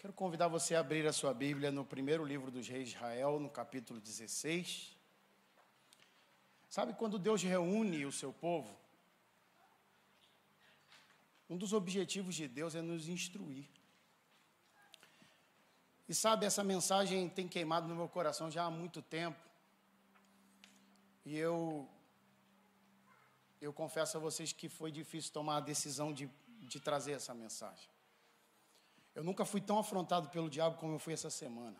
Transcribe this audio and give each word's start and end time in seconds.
Quero 0.00 0.14
convidar 0.14 0.48
você 0.48 0.74
a 0.74 0.80
abrir 0.80 1.06
a 1.06 1.12
sua 1.12 1.34
Bíblia 1.34 1.70
no 1.70 1.84
primeiro 1.84 2.24
livro 2.24 2.50
dos 2.50 2.66
reis 2.66 2.88
de 2.88 2.94
Israel, 2.94 3.38
no 3.38 3.50
capítulo 3.50 4.00
16. 4.00 4.96
Sabe 6.70 6.94
quando 6.94 7.18
Deus 7.18 7.42
reúne 7.42 8.06
o 8.06 8.10
seu 8.10 8.32
povo? 8.32 8.74
Um 11.50 11.58
dos 11.58 11.74
objetivos 11.74 12.34
de 12.34 12.48
Deus 12.48 12.74
é 12.74 12.80
nos 12.80 13.08
instruir. 13.08 13.68
E 16.08 16.14
sabe, 16.14 16.46
essa 16.46 16.64
mensagem 16.64 17.28
tem 17.28 17.46
queimado 17.46 17.86
no 17.86 17.94
meu 17.94 18.08
coração 18.08 18.50
já 18.50 18.64
há 18.64 18.70
muito 18.70 19.02
tempo. 19.02 19.38
E 21.26 21.36
eu 21.36 21.86
eu 23.60 23.70
confesso 23.70 24.16
a 24.16 24.20
vocês 24.20 24.50
que 24.50 24.66
foi 24.66 24.90
difícil 24.90 25.30
tomar 25.30 25.58
a 25.58 25.60
decisão 25.60 26.10
de, 26.10 26.26
de 26.62 26.80
trazer 26.80 27.12
essa 27.12 27.34
mensagem. 27.34 27.99
Eu 29.20 29.24
nunca 29.24 29.44
fui 29.44 29.60
tão 29.60 29.78
afrontado 29.78 30.30
pelo 30.30 30.48
diabo 30.48 30.78
como 30.78 30.94
eu 30.94 30.98
fui 30.98 31.12
essa 31.12 31.28
semana. 31.28 31.76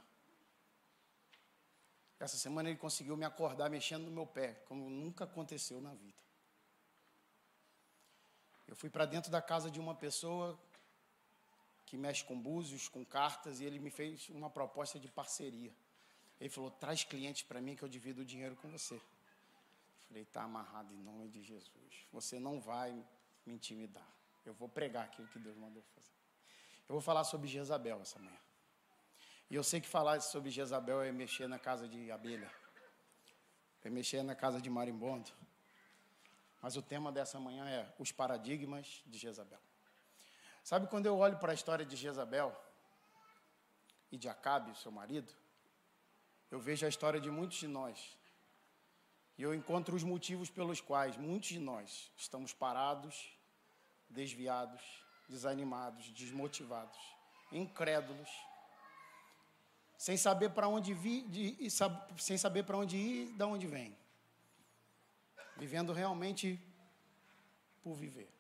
Essa 2.19 2.37
semana 2.37 2.69
ele 2.69 2.77
conseguiu 2.77 3.17
me 3.17 3.25
acordar 3.25 3.71
mexendo 3.71 4.05
no 4.05 4.11
meu 4.11 4.27
pé, 4.27 4.63
como 4.69 4.91
nunca 4.91 5.25
aconteceu 5.25 5.81
na 5.81 5.95
vida. 5.95 6.21
Eu 8.69 8.77
fui 8.77 8.91
para 8.91 9.07
dentro 9.07 9.31
da 9.31 9.41
casa 9.41 9.71
de 9.71 9.81
uma 9.81 9.95
pessoa 9.95 10.61
que 11.87 11.97
mexe 11.97 12.23
com 12.23 12.39
búzios, 12.39 12.89
com 12.89 13.07
cartas, 13.07 13.59
e 13.59 13.65
ele 13.65 13.79
me 13.79 13.91
fez 13.91 14.29
uma 14.29 14.51
proposta 14.51 15.01
de 15.01 15.09
parceria. 15.09 15.73
Ele 16.39 16.51
falou: 16.51 16.71
traz 16.71 17.05
clientes 17.05 17.43
para 17.43 17.59
mim 17.59 17.75
que 17.75 17.83
eu 17.83 17.89
divido 17.89 18.21
o 18.21 18.25
dinheiro 18.25 18.55
com 18.57 18.69
você. 18.69 18.97
Eu 18.97 19.01
falei: 20.09 20.25
está 20.25 20.43
amarrado 20.43 20.93
em 20.93 20.99
nome 20.99 21.27
de 21.31 21.43
Jesus. 21.43 22.07
Você 22.13 22.39
não 22.39 22.61
vai 22.61 22.93
me 23.47 23.55
intimidar. 23.55 24.15
Eu 24.45 24.53
vou 24.53 24.69
pregar 24.69 25.07
aquilo 25.07 25.27
que 25.29 25.39
Deus 25.39 25.57
mandou 25.57 25.83
fazer. 25.95 26.20
Eu 26.91 26.95
vou 26.95 27.01
falar 27.01 27.23
sobre 27.23 27.47
Jezabel 27.47 28.01
essa 28.03 28.19
manhã. 28.19 28.41
E 29.49 29.55
eu 29.55 29.63
sei 29.63 29.81
que 29.81 29.87
falar 29.87 30.21
sobre 30.21 30.51
Jezabel 30.51 31.01
é 31.03 31.13
mexer 31.13 31.47
na 31.47 31.57
casa 31.57 31.87
de 31.87 32.11
abelha, 32.11 32.53
é 33.85 33.89
mexer 33.89 34.25
na 34.25 34.35
casa 34.35 34.61
de 34.61 34.69
marimbondo. 34.69 35.31
Mas 36.61 36.75
o 36.77 36.83
tema 36.83 37.13
dessa 37.13 37.39
manhã 37.39 37.65
é 37.69 37.95
os 37.97 38.11
paradigmas 38.11 39.05
de 39.07 39.19
Jezabel. 39.19 39.61
Sabe 40.65 40.89
quando 40.89 41.07
eu 41.07 41.17
olho 41.17 41.39
para 41.39 41.53
a 41.53 41.55
história 41.55 41.87
de 41.87 41.95
Jezabel 41.95 42.61
e 44.11 44.19
de 44.19 44.29
Acabe, 44.29 44.77
seu 44.77 44.91
marido, 44.91 45.33
eu 46.51 46.59
vejo 46.59 46.85
a 46.87 46.89
história 46.89 47.21
de 47.21 47.31
muitos 47.31 47.59
de 47.59 47.69
nós. 47.69 48.19
E 49.39 49.45
eu 49.45 49.55
encontro 49.55 49.95
os 49.95 50.03
motivos 50.03 50.51
pelos 50.51 50.81
quais 50.81 51.17
muitos 51.17 51.51
de 51.51 51.61
nós 51.61 52.11
estamos 52.17 52.53
parados, 52.53 53.33
desviados, 54.09 54.83
desanimados, 55.31 56.11
desmotivados, 56.11 56.99
incrédulos, 57.53 58.29
sem 59.97 60.17
saber 60.17 60.51
para 60.51 60.67
onde 60.67 60.93
vir, 60.93 61.29
de, 61.29 61.71
sem 62.19 62.37
saber 62.37 62.65
para 62.65 62.77
onde 62.77 62.97
ir, 62.97 63.33
de 63.33 63.45
onde 63.45 63.67
vem, 63.67 63.97
vivendo 65.57 65.93
realmente 65.93 66.59
por 67.83 67.95
viver. 67.95 68.31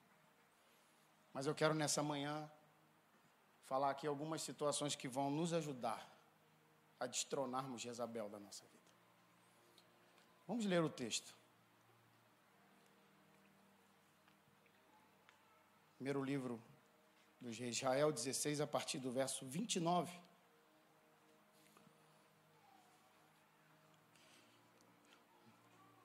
Mas 1.33 1.46
eu 1.46 1.55
quero 1.55 1.74
nessa 1.74 2.02
manhã 2.02 2.50
falar 3.64 3.91
aqui 3.91 4.06
algumas 4.06 4.42
situações 4.42 4.96
que 4.96 5.06
vão 5.06 5.30
nos 5.30 5.52
ajudar 5.52 6.05
a 6.98 7.06
destronarmos 7.06 7.80
Jezabel 7.80 8.28
da 8.28 8.41
nossa 8.41 8.64
vida. 8.66 8.80
Vamos 10.46 10.64
ler 10.64 10.83
o 10.83 10.91
texto. 10.91 11.33
Primeiro 15.96 16.24
livro 16.24 16.61
reis 17.42 17.77
Israel 17.77 18.12
16, 18.12 18.60
a 18.60 18.66
partir 18.66 18.98
do 18.98 19.10
verso 19.10 19.46
29. 19.46 20.12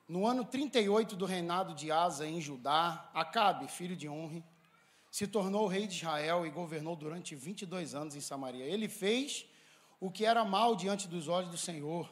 No 0.07 0.27
ano 0.27 0.45
38 0.45 1.15
do 1.15 1.25
reinado 1.25 1.73
de 1.73 1.91
Asa 1.91 2.27
em 2.27 2.39
Judá, 2.39 3.09
Acabe, 3.13 3.67
filho 3.67 3.95
de 3.95 4.07
Onre, 4.07 4.43
se 5.11 5.25
tornou 5.25 5.67
rei 5.67 5.87
de 5.87 5.95
Israel 5.95 6.45
e 6.45 6.49
governou 6.49 6.95
durante 6.95 7.35
22 7.35 7.95
anos 7.95 8.15
em 8.15 8.21
Samaria. 8.21 8.65
Ele 8.65 8.87
fez 8.87 9.45
o 9.99 10.11
que 10.11 10.25
era 10.25 10.45
mal 10.45 10.75
diante 10.75 11.07
dos 11.07 11.27
olhos 11.27 11.49
do 11.49 11.57
Senhor. 11.57 12.09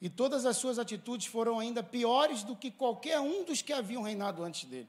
E 0.00 0.10
todas 0.10 0.44
as 0.44 0.56
suas 0.56 0.78
atitudes 0.78 1.26
foram 1.26 1.58
ainda 1.58 1.82
piores 1.82 2.42
do 2.42 2.56
que 2.56 2.70
qualquer 2.70 3.20
um 3.20 3.44
dos 3.44 3.62
que 3.62 3.72
haviam 3.72 4.02
reinado 4.02 4.42
antes 4.42 4.68
dele. 4.68 4.88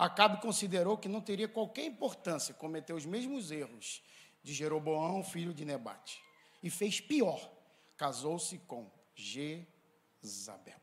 Acabe 0.00 0.40
considerou 0.40 0.96
que 0.96 1.10
não 1.10 1.20
teria 1.20 1.46
qualquer 1.46 1.84
importância 1.84 2.54
cometer 2.54 2.94
os 2.94 3.04
mesmos 3.04 3.50
erros 3.50 4.02
de 4.42 4.54
Jeroboão, 4.54 5.22
filho 5.22 5.52
de 5.52 5.62
Nebate. 5.62 6.18
E 6.62 6.70
fez 6.70 7.02
pior, 7.02 7.52
casou-se 7.98 8.56
com 8.60 8.90
Jezabel, 9.14 10.80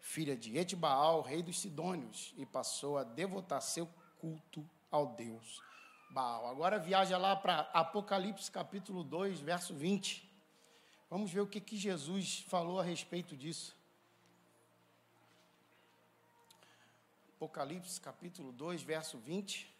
filha 0.00 0.36
de 0.36 0.58
Etbaal, 0.58 1.22
rei 1.22 1.44
dos 1.44 1.60
Sidônios, 1.60 2.34
e 2.36 2.44
passou 2.44 2.98
a 2.98 3.04
devotar 3.04 3.62
seu 3.62 3.88
culto 4.18 4.68
ao 4.90 5.14
Deus 5.14 5.62
Baal. 6.10 6.48
Agora 6.48 6.80
viaja 6.80 7.16
lá 7.16 7.36
para 7.36 7.70
Apocalipse 7.72 8.50
capítulo 8.50 9.04
2, 9.04 9.38
verso 9.38 9.72
20. 9.72 10.28
Vamos 11.08 11.30
ver 11.30 11.40
o 11.40 11.46
que, 11.46 11.60
que 11.60 11.76
Jesus 11.76 12.44
falou 12.48 12.80
a 12.80 12.82
respeito 12.82 13.36
disso. 13.36 13.75
Apocalipse 17.36 18.00
capítulo 18.00 18.50
2, 18.50 18.82
verso 18.82 19.18
20. 19.18 19.70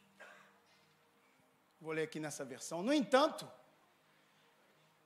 Vou 1.80 1.90
ler 1.90 2.02
aqui 2.02 2.20
nessa 2.20 2.44
versão. 2.44 2.82
No 2.82 2.92
entanto, 2.92 3.50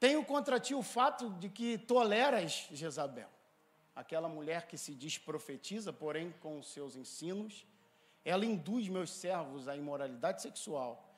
tenho 0.00 0.24
contra 0.24 0.58
ti 0.58 0.74
o 0.74 0.82
fato 0.82 1.30
de 1.34 1.48
que 1.48 1.78
toleras 1.78 2.66
Jezabel, 2.72 3.30
aquela 3.94 4.28
mulher 4.28 4.66
que 4.66 4.76
se 4.76 4.96
diz 4.96 5.16
profetiza, 5.16 5.92
porém 5.92 6.32
com 6.40 6.60
seus 6.60 6.96
ensinos, 6.96 7.64
ela 8.24 8.44
induz 8.44 8.88
meus 8.88 9.10
servos 9.10 9.68
à 9.68 9.76
imoralidade 9.76 10.42
sexual 10.42 11.08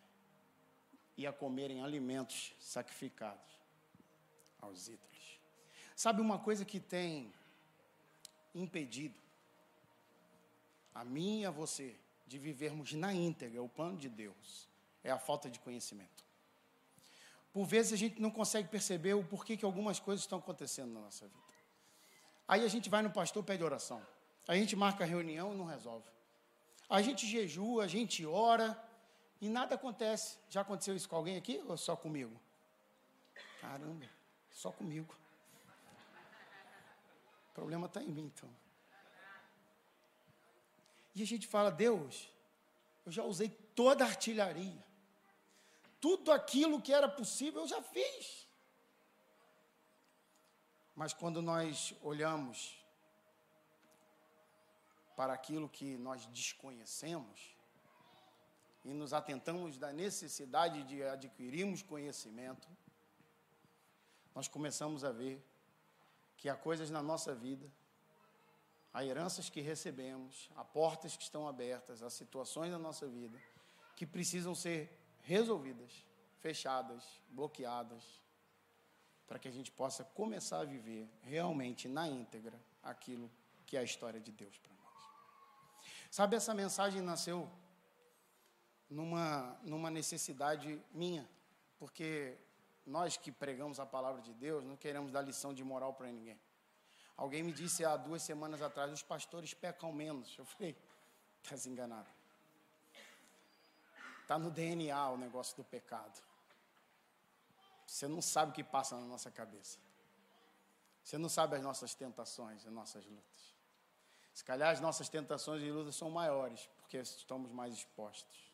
e 1.17 1.27
a 1.27 1.33
comerem 1.33 1.83
alimentos 1.83 2.55
sacrificados 2.61 3.59
aos 4.61 4.87
ídolos. 4.87 5.41
Sabe 5.97 6.21
uma 6.21 6.39
coisa 6.39 6.63
que 6.63 6.79
tem 6.79 7.33
impedido 8.55 9.22
a 10.95 11.05
mim 11.05 11.41
e 11.41 11.47
a 11.47 11.51
você, 11.51 11.97
de 12.27 12.39
vivermos 12.39 12.93
na 12.93 13.13
íntegra 13.13 13.63
o 13.63 13.69
plano 13.69 13.97
de 13.97 14.09
Deus, 14.09 14.69
é 15.03 15.11
a 15.11 15.19
falta 15.19 15.51
de 15.51 15.59
conhecimento. 15.59 16.25
Por 17.53 17.67
vezes 17.67 17.93
a 17.93 17.97
gente 17.97 18.21
não 18.21 18.31
consegue 18.31 18.69
perceber 18.69 19.15
o 19.15 19.25
porquê 19.25 19.57
que 19.57 19.65
algumas 19.65 20.01
coisas 20.01 20.23
estão 20.25 20.39
acontecendo 20.39 20.93
na 20.93 21.01
nossa 21.01 21.27
vida. 21.27 21.53
Aí 22.49 22.65
a 22.65 22.69
gente 22.69 22.89
vai 22.89 23.03
no 23.03 23.11
pastor, 23.11 23.43
pede 23.45 23.63
oração. 23.63 24.05
A 24.49 24.55
gente 24.55 24.75
marca 24.75 25.05
a 25.05 25.07
reunião 25.07 25.53
e 25.53 25.57
não 25.57 25.65
resolve. 25.65 26.09
A 26.89 27.01
gente 27.01 27.27
jejua, 27.27 27.85
a 27.85 27.89
gente 27.89 28.25
ora 28.27 28.77
e 29.41 29.49
nada 29.49 29.75
acontece. 29.75 30.39
Já 30.49 30.63
aconteceu 30.63 30.97
isso 30.97 31.09
com 31.09 31.17
alguém 31.17 31.37
aqui 31.37 31.63
ou 31.67 31.77
só 31.77 31.95
comigo? 31.95 32.39
Caramba, 33.61 34.07
só 34.51 34.71
comigo. 34.73 35.15
O 37.51 37.55
problema 37.55 37.87
está 37.87 38.03
em 38.03 38.09
mim, 38.09 38.31
então. 38.35 38.49
E 41.15 41.23
a 41.23 41.27
gente 41.27 41.47
fala, 41.47 41.71
Deus, 41.71 42.29
eu 43.05 43.13
já 43.13 43.23
usei 43.25 43.51
toda 43.75 44.05
a 44.05 44.09
artilharia. 44.09 44.83
Tudo 46.01 46.33
aquilo 46.33 46.81
que 46.81 46.93
era 46.93 47.09
possível 47.09 47.63
eu 47.63 47.69
já 47.69 47.83
fiz. 47.83 48.49
Mas 50.95 51.13
quando 51.13 51.41
nós 51.41 51.95
olhamos 52.03 52.83
para 55.17 55.33
aquilo 55.33 55.69
que 55.69 55.97
nós 55.99 56.27
desconhecemos 56.27 57.57
e 58.85 58.93
nos 58.93 59.13
atentamos 59.13 59.79
da 59.79 59.93
necessidade 59.93 60.83
de 60.85 61.03
adquirirmos 61.03 61.83
conhecimento, 61.83 62.69
nós 64.35 64.49
começamos 64.49 65.05
a 65.05 65.13
ver 65.13 65.45
que 66.37 66.49
há 66.49 66.57
coisas 66.57 66.91
na 66.91 67.03
nossa 67.03 67.35
vida 67.35 67.71
há 68.93 69.05
heranças 69.05 69.49
que 69.49 69.61
recebemos, 69.61 70.51
há 70.55 70.65
portas 70.65 71.17
que 71.17 71.23
estão 71.23 71.49
abertas, 71.49 72.03
há 72.03 72.11
situações 72.11 72.71
na 72.71 72.79
nossa 72.79 73.07
vida 73.07 73.39
que 73.97 74.07
precisam 74.07 74.55
ser 74.55 74.99
resolvidas, 75.23 76.05
fechadas, 76.41 77.05
bloqueadas, 77.31 78.21
para 79.27 79.39
que 79.39 79.49
a 79.49 79.53
gente 79.53 79.71
possa 79.71 80.05
começar 80.05 80.61
a 80.61 80.65
viver 80.65 81.09
realmente 81.23 81.89
na 81.89 82.09
íntegra 82.09 82.59
aquilo 82.83 83.31
que 83.65 83.77
é 83.77 83.81
a 83.81 83.85
história 83.85 84.21
de 84.21 84.31
Deus 84.33 84.59
para 84.59 84.75
nós. 84.75 84.83
Sabe, 86.11 86.37
essa 86.37 86.53
mensagem 86.53 87.01
nasceu 87.01 87.51
numa, 88.91 89.59
numa 89.63 89.91
necessidade 89.91 90.79
minha, 90.93 91.27
porque 91.79 92.37
nós 92.85 93.17
que 93.17 93.33
pregamos 93.33 93.81
a 93.81 93.87
palavra 93.87 94.21
de 94.21 94.35
Deus 94.35 94.65
não 94.65 94.77
queremos 94.77 95.11
dar 95.11 95.23
lição 95.23 95.55
de 95.55 95.65
moral 95.65 95.95
para 95.95 96.11
ninguém. 96.11 96.39
Alguém 97.17 97.43
me 97.43 97.53
disse 97.53 97.85
há 97.85 97.97
duas 97.97 98.23
semanas 98.23 98.63
atrás: 98.63 98.93
os 98.93 99.03
pastores 99.03 99.55
pecam 99.55 99.93
menos. 99.93 100.37
Eu 100.39 100.45
falei: 100.45 100.77
estás 101.43 101.67
enganado. 101.67 102.09
Está 104.23 104.39
no 104.39 104.51
DNA 104.51 105.11
o 105.11 105.17
negócio 105.17 105.57
do 105.57 105.65
pecado. 105.65 106.23
Você 107.87 108.09
não 108.09 108.23
sabe 108.23 108.53
o 108.53 108.55
que 108.55 108.65
passa 108.65 108.97
na 108.97 109.07
nossa 109.07 109.31
cabeça. 109.31 109.79
Você 111.05 111.19
não 111.19 111.29
sabe 111.29 111.57
as 111.57 111.63
nossas 111.63 111.95
tentações, 111.95 112.65
as 112.65 112.73
nossas 112.73 113.05
lutas. 113.05 113.53
Se 114.33 114.43
calhar 114.45 114.71
as 114.71 114.81
nossas 114.81 115.09
tentações 115.09 115.63
e 115.63 115.71
lutas 115.71 115.97
são 115.97 116.09
maiores, 116.09 116.71
porque 116.81 116.97
estamos 116.97 117.51
mais 117.51 117.75
expostos. 117.75 118.51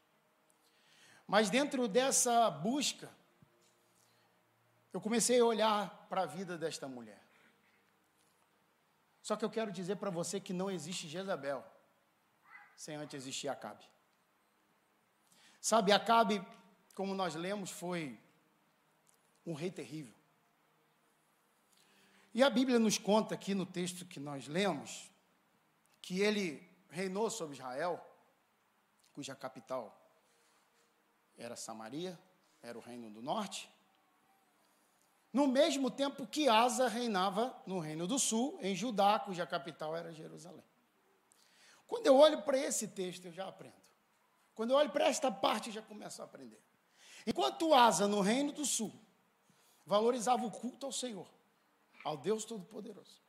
Mas 1.26 1.50
dentro 1.50 1.86
dessa 1.86 2.50
busca, 2.50 3.08
eu 4.92 5.00
comecei 5.00 5.38
a 5.38 5.44
olhar 5.44 6.06
para 6.08 6.22
a 6.22 6.26
vida 6.26 6.56
desta 6.56 6.88
mulher. 6.88 7.27
Só 9.28 9.36
que 9.36 9.44
eu 9.44 9.50
quero 9.50 9.70
dizer 9.70 9.96
para 9.96 10.08
você 10.08 10.40
que 10.40 10.54
não 10.54 10.70
existe 10.70 11.06
Jezabel 11.06 11.62
sem 12.74 12.96
antes 12.96 13.14
existir 13.14 13.46
Acabe. 13.46 13.84
Sabe, 15.60 15.92
Acabe, 15.92 16.42
como 16.94 17.14
nós 17.14 17.34
lemos, 17.34 17.70
foi 17.70 18.18
um 19.44 19.52
rei 19.52 19.70
terrível. 19.70 20.14
E 22.32 22.42
a 22.42 22.48
Bíblia 22.48 22.78
nos 22.78 22.96
conta 22.96 23.34
aqui 23.34 23.52
no 23.54 23.66
texto 23.66 24.06
que 24.06 24.18
nós 24.18 24.48
lemos 24.48 25.10
que 26.00 26.22
ele 26.22 26.66
reinou 26.88 27.28
sobre 27.28 27.54
Israel, 27.54 28.02
cuja 29.12 29.36
capital 29.36 29.94
era 31.36 31.54
Samaria, 31.54 32.18
era 32.62 32.78
o 32.78 32.80
reino 32.80 33.10
do 33.10 33.20
norte, 33.20 33.68
no 35.32 35.46
mesmo 35.46 35.90
tempo 35.90 36.26
que 36.26 36.48
Asa 36.48 36.88
reinava 36.88 37.54
no 37.66 37.78
reino 37.78 38.06
do 38.06 38.18
sul, 38.18 38.58
em 38.62 38.74
Judá, 38.74 39.18
cuja 39.18 39.46
capital 39.46 39.96
era 39.96 40.12
Jerusalém. 40.12 40.64
Quando 41.86 42.06
eu 42.06 42.16
olho 42.16 42.42
para 42.42 42.58
esse 42.58 42.88
texto, 42.88 43.26
eu 43.26 43.32
já 43.32 43.48
aprendo. 43.48 43.74
Quando 44.54 44.70
eu 44.70 44.76
olho 44.76 44.90
para 44.90 45.06
esta 45.06 45.30
parte, 45.30 45.68
eu 45.68 45.74
já 45.74 45.82
começo 45.82 46.20
a 46.20 46.24
aprender. 46.24 46.60
Enquanto 47.26 47.74
Asa, 47.74 48.08
no 48.08 48.20
reino 48.20 48.52
do 48.52 48.64
sul, 48.64 48.92
valorizava 49.86 50.44
o 50.44 50.50
culto 50.50 50.86
ao 50.86 50.92
Senhor, 50.92 51.28
ao 52.04 52.16
Deus 52.16 52.44
Todo-Poderoso. 52.44 53.22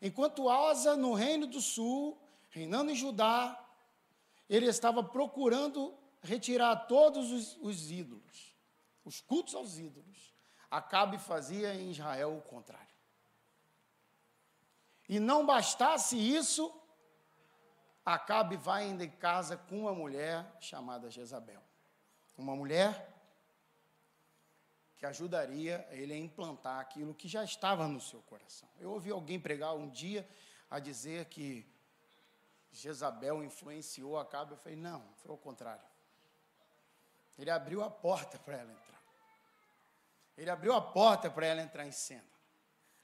Enquanto 0.00 0.48
Asa, 0.48 0.96
no 0.96 1.14
reino 1.14 1.46
do 1.46 1.60
sul, 1.60 2.18
reinando 2.50 2.90
em 2.90 2.94
Judá, 2.94 3.58
ele 4.48 4.66
estava 4.66 5.02
procurando 5.02 5.96
retirar 6.22 6.86
todos 6.86 7.30
os, 7.30 7.56
os 7.60 7.90
ídolos, 7.90 8.54
os 9.04 9.20
cultos 9.20 9.54
aos 9.54 9.78
ídolos. 9.78 10.34
Acabe 10.70 11.18
fazia 11.18 11.74
em 11.74 11.90
Israel 11.90 12.36
o 12.36 12.42
contrário. 12.42 12.86
E 15.08 15.18
não 15.18 15.46
bastasse 15.46 16.16
isso, 16.16 16.74
Acabe 18.04 18.56
vai 18.56 18.84
ainda 18.84 19.04
em 19.04 19.10
casa 19.10 19.56
com 19.56 19.80
uma 19.80 19.92
mulher 19.92 20.56
chamada 20.60 21.10
Jezabel. 21.10 21.62
Uma 22.38 22.56
mulher 22.56 23.14
que 24.96 25.04
ajudaria 25.04 25.86
ele 25.90 26.12
a 26.12 26.16
implantar 26.16 26.80
aquilo 26.80 27.14
que 27.14 27.28
já 27.28 27.44
estava 27.44 27.86
no 27.86 28.00
seu 28.00 28.20
coração. 28.22 28.68
Eu 28.80 28.92
ouvi 28.92 29.10
alguém 29.10 29.38
pregar 29.38 29.74
um 29.74 29.88
dia 29.88 30.28
a 30.70 30.78
dizer 30.78 31.26
que 31.26 31.70
Jezabel 32.72 33.44
influenciou 33.44 34.18
Acabe. 34.18 34.52
Eu 34.52 34.56
falei, 34.56 34.76
não, 34.76 35.04
foi 35.16 35.34
o 35.34 35.38
contrário. 35.38 35.84
Ele 37.38 37.50
abriu 37.50 37.82
a 37.82 37.90
porta 37.90 38.38
para 38.38 38.56
ela 38.56 38.72
entrar. 38.72 38.97
Ele 40.38 40.48
abriu 40.48 40.72
a 40.72 40.80
porta 40.80 41.30
para 41.30 41.44
ela 41.44 41.60
entrar 41.60 41.86
em 41.86 41.92
cena. 41.92 42.24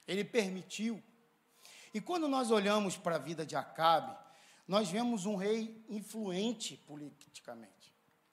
Ele 0.08 0.24
permitiu. 0.24 1.02
E 1.92 2.00
quando 2.00 2.26
nós 2.26 2.50
olhamos 2.50 2.96
para 2.96 3.16
a 3.16 3.18
vida 3.18 3.44
de 3.44 3.54
Acabe, 3.54 4.16
nós 4.66 4.88
vemos 4.88 5.26
um 5.26 5.36
rei 5.36 5.84
influente 5.90 6.78
politicamente. 6.86 7.92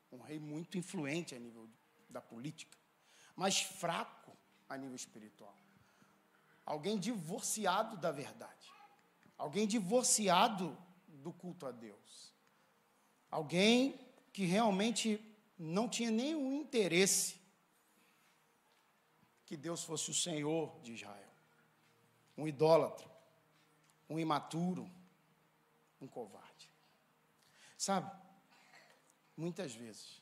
Um 0.10 0.22
rei 0.22 0.40
muito 0.40 0.78
influente 0.78 1.36
a 1.36 1.40
nível 1.40 1.68
da 2.10 2.22
política 2.22 2.82
mas 3.42 3.60
fraco 3.60 4.38
a 4.70 4.78
nível 4.78 4.96
espiritual. 4.96 5.56
Alguém 6.64 7.00
divorciado 7.00 7.98
da 7.98 8.12
verdade. 8.12 8.70
Alguém 9.36 9.66
divorciado 9.66 10.78
do 11.08 11.34
culto 11.34 11.66
a 11.66 11.72
Deus. 11.72 12.32
Alguém 13.32 14.00
que 14.32 14.46
realmente 14.46 15.20
não 15.58 15.90
tinha 15.90 16.12
nenhum 16.12 16.54
interesse 16.54 17.41
que 19.52 19.58
Deus 19.58 19.84
fosse 19.84 20.10
o 20.10 20.14
Senhor 20.14 20.80
de 20.80 20.94
Israel. 20.94 21.30
Um 22.38 22.48
idólatra, 22.48 23.06
um 24.10 24.18
imaturo, 24.18 24.90
um 26.00 26.08
covarde. 26.08 26.70
Sabe, 27.78 28.10
muitas 29.36 29.76
vezes 29.76 30.22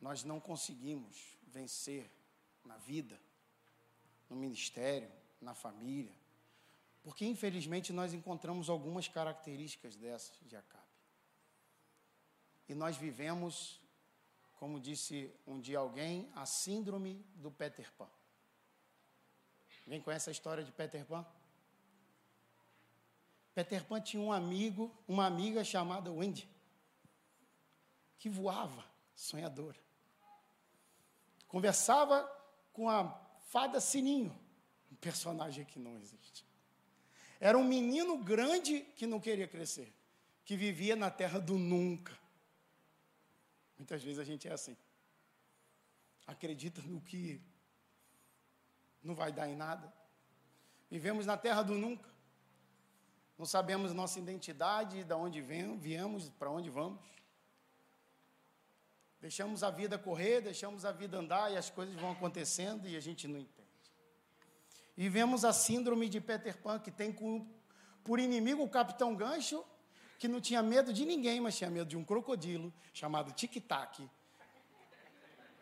nós 0.00 0.22
não 0.22 0.38
conseguimos 0.38 1.36
vencer 1.48 2.08
na 2.64 2.76
vida, 2.76 3.20
no 4.28 4.36
ministério, 4.36 5.10
na 5.40 5.52
família. 5.52 6.14
Porque, 7.02 7.26
infelizmente, 7.26 7.92
nós 7.92 8.14
encontramos 8.14 8.70
algumas 8.70 9.08
características 9.08 9.96
dessas 9.96 10.38
de 10.42 10.54
Acabe. 10.54 10.84
E 12.68 12.76
nós 12.76 12.96
vivemos, 12.96 13.80
como 14.52 14.78
disse 14.78 15.34
um 15.44 15.60
dia 15.60 15.80
alguém, 15.80 16.30
a 16.36 16.46
síndrome 16.46 17.26
do 17.34 17.50
Peter 17.50 17.92
Pan. 17.94 18.08
Alguém 19.90 20.00
conhece 20.00 20.30
a 20.30 20.32
história 20.32 20.62
de 20.62 20.70
Peter 20.70 21.04
Pan? 21.04 21.26
Peter 23.52 23.84
Pan 23.84 24.00
tinha 24.00 24.22
um 24.22 24.32
amigo, 24.32 24.96
uma 25.08 25.26
amiga 25.26 25.64
chamada 25.64 26.12
Wendy, 26.12 26.48
que 28.16 28.28
voava, 28.28 28.84
sonhadora 29.16 29.90
conversava 31.50 32.22
com 32.72 32.88
a 32.88 33.12
fada 33.48 33.80
Sininho, 33.80 34.32
um 34.90 34.94
personagem 34.94 35.64
que 35.64 35.80
não 35.80 35.98
existe. 35.98 36.46
Era 37.40 37.58
um 37.58 37.64
menino 37.64 38.16
grande 38.18 38.82
que 38.94 39.04
não 39.04 39.18
queria 39.18 39.48
crescer, 39.48 39.92
que 40.44 40.56
vivia 40.56 40.94
na 40.94 41.10
terra 41.10 41.40
do 41.40 41.58
nunca. 41.58 42.16
Muitas 43.76 44.00
vezes 44.00 44.20
a 44.20 44.24
gente 44.24 44.46
é 44.46 44.52
assim. 44.52 44.76
Acredita 46.24 46.80
no 46.82 47.00
que 47.00 47.42
não 49.02 49.14
vai 49.14 49.32
dar 49.32 49.48
em 49.48 49.56
nada. 49.56 49.92
Vivemos 50.90 51.26
na 51.26 51.36
terra 51.36 51.62
do 51.62 51.74
nunca. 51.74 52.08
Não 53.38 53.46
sabemos 53.46 53.94
nossa 53.94 54.18
identidade, 54.18 55.02
de 55.02 55.14
onde 55.14 55.40
viemos, 55.40 56.28
para 56.30 56.50
onde 56.50 56.68
vamos. 56.68 57.00
Deixamos 59.20 59.62
a 59.62 59.70
vida 59.70 59.98
correr, 59.98 60.40
deixamos 60.40 60.84
a 60.84 60.92
vida 60.92 61.18
andar 61.18 61.52
e 61.52 61.56
as 61.56 61.70
coisas 61.70 61.94
vão 61.94 62.10
acontecendo 62.10 62.88
e 62.88 62.96
a 62.96 63.00
gente 63.00 63.28
não 63.28 63.38
entende. 63.38 63.68
E 64.96 65.08
vemos 65.08 65.44
a 65.44 65.52
síndrome 65.52 66.08
de 66.08 66.20
Peter 66.20 66.56
Pan, 66.58 66.78
que 66.78 66.90
tem 66.90 67.14
por 68.04 68.18
inimigo 68.18 68.62
o 68.62 68.68
Capitão 68.68 69.14
Gancho, 69.14 69.64
que 70.18 70.28
não 70.28 70.40
tinha 70.40 70.62
medo 70.62 70.92
de 70.92 71.06
ninguém, 71.06 71.40
mas 71.40 71.56
tinha 71.56 71.70
medo 71.70 71.88
de 71.88 71.96
um 71.96 72.04
crocodilo 72.04 72.72
chamado 72.92 73.32
Tic 73.32 73.56
Tac. 73.66 73.98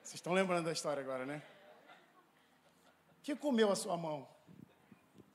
Vocês 0.02 0.14
estão 0.14 0.32
lembrando 0.32 0.64
da 0.64 0.72
história 0.72 1.00
agora, 1.00 1.24
né? 1.26 1.42
Que 3.28 3.36
comeu 3.36 3.70
a 3.70 3.76
sua 3.76 3.94
mão. 3.94 4.26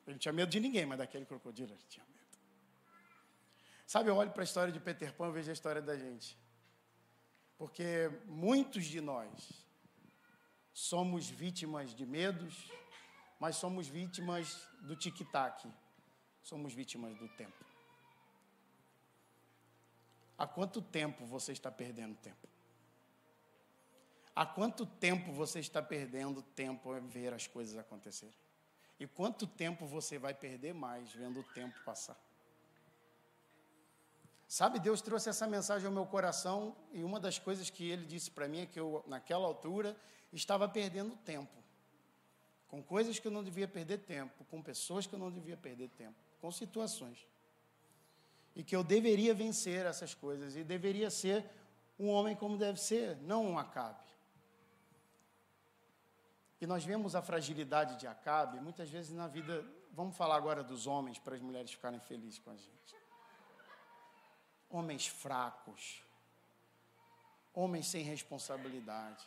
Ele 0.07 0.17
tinha 0.17 0.33
medo 0.33 0.49
de 0.49 0.59
ninguém, 0.59 0.83
mas 0.83 0.97
daquele 0.97 1.27
crocodilo 1.27 1.73
ele 1.73 1.83
tinha 1.87 2.03
medo. 2.03 2.37
Sabe, 3.85 4.09
eu 4.09 4.15
olho 4.15 4.31
para 4.31 4.41
a 4.41 4.43
história 4.43 4.73
de 4.73 4.79
Peter 4.79 5.13
Pan 5.13 5.29
e 5.29 5.33
vejo 5.33 5.51
a 5.51 5.53
história 5.53 5.79
da 5.79 5.95
gente. 5.95 6.35
Porque 7.55 8.09
muitos 8.25 8.85
de 8.85 8.99
nós 8.99 9.63
somos 10.73 11.29
vítimas 11.29 11.93
de 11.93 12.03
medos, 12.03 12.71
mas 13.39 13.57
somos 13.57 13.87
vítimas 13.87 14.67
do 14.81 14.95
tic-tac, 14.95 15.71
somos 16.41 16.73
vítimas 16.73 17.15
do 17.15 17.29
tempo. 17.37 17.63
Há 20.35 20.47
quanto 20.47 20.81
tempo 20.81 21.27
você 21.27 21.51
está 21.51 21.71
perdendo 21.71 22.15
tempo? 22.15 22.52
Há 24.35 24.45
quanto 24.45 24.85
tempo 24.85 25.31
você 25.31 25.59
está 25.59 25.81
perdendo 25.81 26.41
tempo 26.41 26.91
a 26.91 26.99
ver 26.99 27.33
as 27.33 27.45
coisas 27.45 27.77
acontecerem? 27.77 28.33
E 28.99 29.05
quanto 29.05 29.45
tempo 29.45 29.85
você 29.85 30.17
vai 30.17 30.33
perder 30.33 30.73
mais 30.73 31.11
vendo 31.11 31.39
o 31.39 31.43
tempo 31.43 31.75
passar? 31.83 32.17
Sabe, 34.47 34.79
Deus 34.79 35.01
trouxe 35.01 35.29
essa 35.29 35.47
mensagem 35.47 35.87
ao 35.87 35.91
meu 35.91 36.05
coração 36.05 36.75
e 36.91 37.03
uma 37.03 37.19
das 37.19 37.39
coisas 37.39 37.69
que 37.69 37.89
ele 37.89 38.05
disse 38.05 38.29
para 38.29 38.47
mim 38.47 38.61
é 38.61 38.65
que 38.65 38.79
eu, 38.79 39.03
naquela 39.07 39.45
altura, 39.45 39.95
estava 40.31 40.67
perdendo 40.67 41.15
tempo. 41.17 41.51
Com 42.67 42.81
coisas 42.81 43.19
que 43.19 43.27
eu 43.27 43.31
não 43.31 43.43
devia 43.43 43.67
perder 43.67 43.99
tempo, 43.99 44.43
com 44.45 44.61
pessoas 44.61 45.05
que 45.05 45.13
eu 45.13 45.19
não 45.19 45.31
devia 45.31 45.57
perder 45.57 45.89
tempo, 45.89 46.15
com 46.39 46.51
situações. 46.51 47.27
E 48.55 48.63
que 48.63 48.75
eu 48.75 48.83
deveria 48.83 49.33
vencer 49.33 49.85
essas 49.85 50.13
coisas 50.13 50.55
e 50.55 50.63
deveria 50.63 51.09
ser 51.09 51.45
um 51.99 52.09
homem 52.09 52.35
como 52.35 52.57
deve 52.57 52.79
ser, 52.79 53.17
não 53.21 53.45
um 53.45 53.57
Acabe. 53.57 54.12
E 56.63 56.65
nós 56.65 56.85
vemos 56.85 57.13
a 57.13 57.21
fragilidade 57.21 57.97
de 57.97 58.07
Acabe 58.07 58.57
muitas 58.61 58.89
vezes 58.89 59.11
na 59.11 59.27
vida. 59.27 59.65
Vamos 59.91 60.15
falar 60.15 60.37
agora 60.37 60.63
dos 60.63 60.87
homens 60.87 61.19
para 61.19 61.35
as 61.35 61.41
mulheres 61.41 61.73
ficarem 61.73 61.99
felizes 61.99 62.39
com 62.39 62.51
a 62.51 62.55
gente 62.55 62.95
homens 64.69 65.05
fracos, 65.05 66.01
homens 67.53 67.87
sem 67.87 68.01
responsabilidade, 68.03 69.23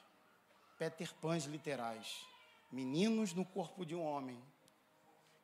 Peter 0.79 1.13
Pans 1.17 1.45
literais, 1.45 2.27
Meninos 2.73 3.35
no 3.35 3.45
corpo 3.45 3.85
de 3.85 3.95
um 3.95 4.03
homem 4.03 4.43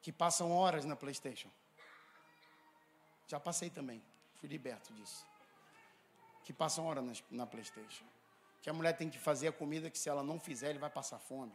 que 0.01 0.11
passam 0.11 0.51
horas 0.51 0.87
na 0.87 0.97
PlayStation. 0.97 1.51
Já 3.29 3.39
passei 3.39 3.69
também, 3.69 4.03
fui 4.37 4.49
liberto 4.49 4.95
disso. 4.95 5.27
Que 6.43 6.55
passam 6.55 6.87
horas 6.87 7.05
na, 7.05 7.13
na 7.31 7.47
PlayStation. 7.47 8.05
Que 8.63 8.71
a 8.71 8.73
mulher 8.73 8.97
tem 8.97 9.11
que 9.11 9.19
fazer 9.19 9.49
a 9.49 9.53
comida 9.53 9.91
que 9.91 9.99
se 9.99 10.09
ela 10.09 10.23
não 10.23 10.41
fizer, 10.41 10.71
ele 10.71 10.81
vai 10.81 10.91
passar 10.91 11.19
fome. 11.19 11.53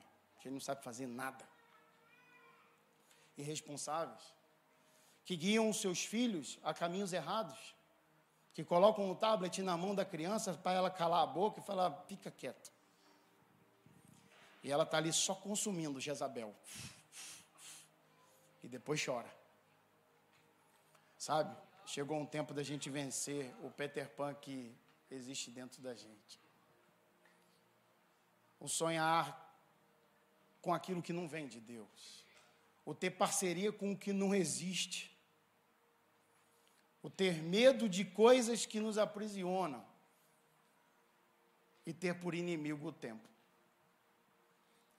Que 0.48 0.50
ele 0.50 0.54
não 0.54 0.62
sabe 0.62 0.82
fazer 0.82 1.08
nada. 1.08 1.46
Irresponsáveis. 3.38 4.34
Que 5.25 5.36
guiam 5.36 5.70
os 5.70 5.82
seus 5.82 6.06
filhos 6.06 6.58
a 6.63 6.74
caminhos 6.74 7.12
errados. 7.12 7.75
Que 8.54 8.63
colocam 8.63 9.12
o 9.12 9.16
tablet 9.16 9.62
na 9.62 9.75
mão 9.75 9.94
da 9.94 10.06
criança 10.06 10.54
para 10.54 10.72
ela 10.72 10.89
calar 10.89 11.22
a 11.22 11.27
boca 11.27 11.60
e 11.60 11.63
falar, 11.63 11.92
fica 12.08 12.32
quieto. 12.32 12.72
E 14.63 14.72
ela 14.72 14.84
está 14.84 14.96
ali 14.96 15.12
só 15.12 15.36
consumindo 15.36 16.00
Jezabel. 16.00 16.56
E 18.63 18.70
depois 18.70 19.04
chora. 19.04 19.30
Sabe? 21.18 21.54
Chegou 21.86 22.18
um 22.18 22.25
tempo 22.25 22.54
da 22.54 22.63
gente 22.63 22.89
vencer 22.89 23.54
o 23.62 23.70
Peter 23.70 24.10
Pan 24.12 24.34
que 24.34 24.74
existe 25.12 25.51
dentro 25.51 25.82
da 25.82 25.94
gente. 25.94 26.39
O 28.62 28.70
sonhar 28.70 29.47
com 30.68 30.74
aquilo 30.74 31.02
que 31.02 31.14
não 31.14 31.30
vem 31.30 31.48
de 31.48 31.62
Deus. 31.62 32.26
O 32.86 32.94
ter 32.94 33.12
parceria 33.12 33.72
com 33.72 33.94
o 33.94 33.98
que 33.98 34.12
não 34.12 34.36
existe. 34.36 35.18
O 37.02 37.10
ter 37.10 37.42
medo 37.42 37.88
de 37.88 38.04
coisas 38.04 38.66
que 38.66 38.82
nos 38.82 38.98
aprisionam. 38.98 39.82
E 41.86 41.94
ter 41.94 42.16
por 42.20 42.36
inimigo 42.36 42.90
o 42.90 42.92
tempo. 42.92 43.30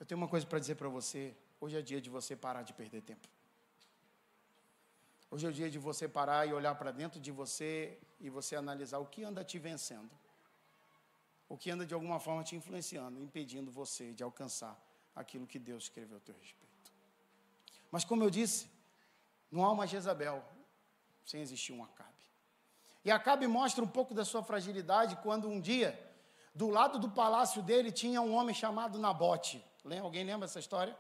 Eu 0.00 0.06
tenho 0.06 0.18
uma 0.18 0.26
coisa 0.26 0.46
para 0.46 0.58
dizer 0.58 0.76
para 0.76 0.88
você. 0.88 1.36
Hoje 1.60 1.76
é 1.76 1.82
dia 1.82 2.00
de 2.00 2.08
você 2.08 2.34
parar 2.34 2.62
de 2.62 2.72
perder 2.72 3.02
tempo. 3.02 3.28
Hoje 5.30 5.44
é 5.44 5.50
o 5.50 5.52
dia 5.52 5.70
de 5.70 5.78
você 5.78 6.08
parar 6.08 6.48
e 6.48 6.54
olhar 6.54 6.74
para 6.76 6.90
dentro 6.92 7.20
de 7.20 7.30
você 7.30 7.98
e 8.18 8.30
você 8.30 8.56
analisar 8.56 9.00
o 9.00 9.04
que 9.04 9.22
anda 9.22 9.44
te 9.44 9.58
vencendo. 9.58 10.12
O 11.46 11.58
que 11.58 11.70
anda 11.70 11.84
de 11.84 11.92
alguma 11.92 12.18
forma 12.18 12.42
te 12.42 12.56
influenciando, 12.56 13.20
impedindo 13.20 13.70
você 13.70 14.14
de 14.14 14.22
alcançar 14.22 14.87
aquilo 15.18 15.46
que 15.46 15.58
Deus 15.58 15.84
escreveu 15.84 16.16
a 16.16 16.20
teu 16.20 16.34
respeito. 16.36 16.92
Mas 17.90 18.04
como 18.04 18.22
eu 18.22 18.30
disse, 18.30 18.70
não 19.50 19.64
há 19.64 19.72
uma 19.72 19.86
Jezabel 19.86 20.44
sem 21.24 21.40
existir 21.40 21.72
um 21.72 21.82
Acabe. 21.82 22.08
E 23.04 23.10
Acabe 23.10 23.46
mostra 23.46 23.82
um 23.82 23.88
pouco 23.88 24.14
da 24.14 24.24
sua 24.24 24.42
fragilidade 24.42 25.16
quando 25.16 25.48
um 25.48 25.60
dia, 25.60 25.98
do 26.54 26.68
lado 26.68 26.98
do 26.98 27.10
palácio 27.10 27.62
dele, 27.62 27.90
tinha 27.90 28.20
um 28.22 28.32
homem 28.34 28.54
chamado 28.54 28.98
Nabote. 28.98 29.64
Alguém 30.02 30.24
lembra 30.24 30.44
essa 30.46 30.60
história? 30.60 30.96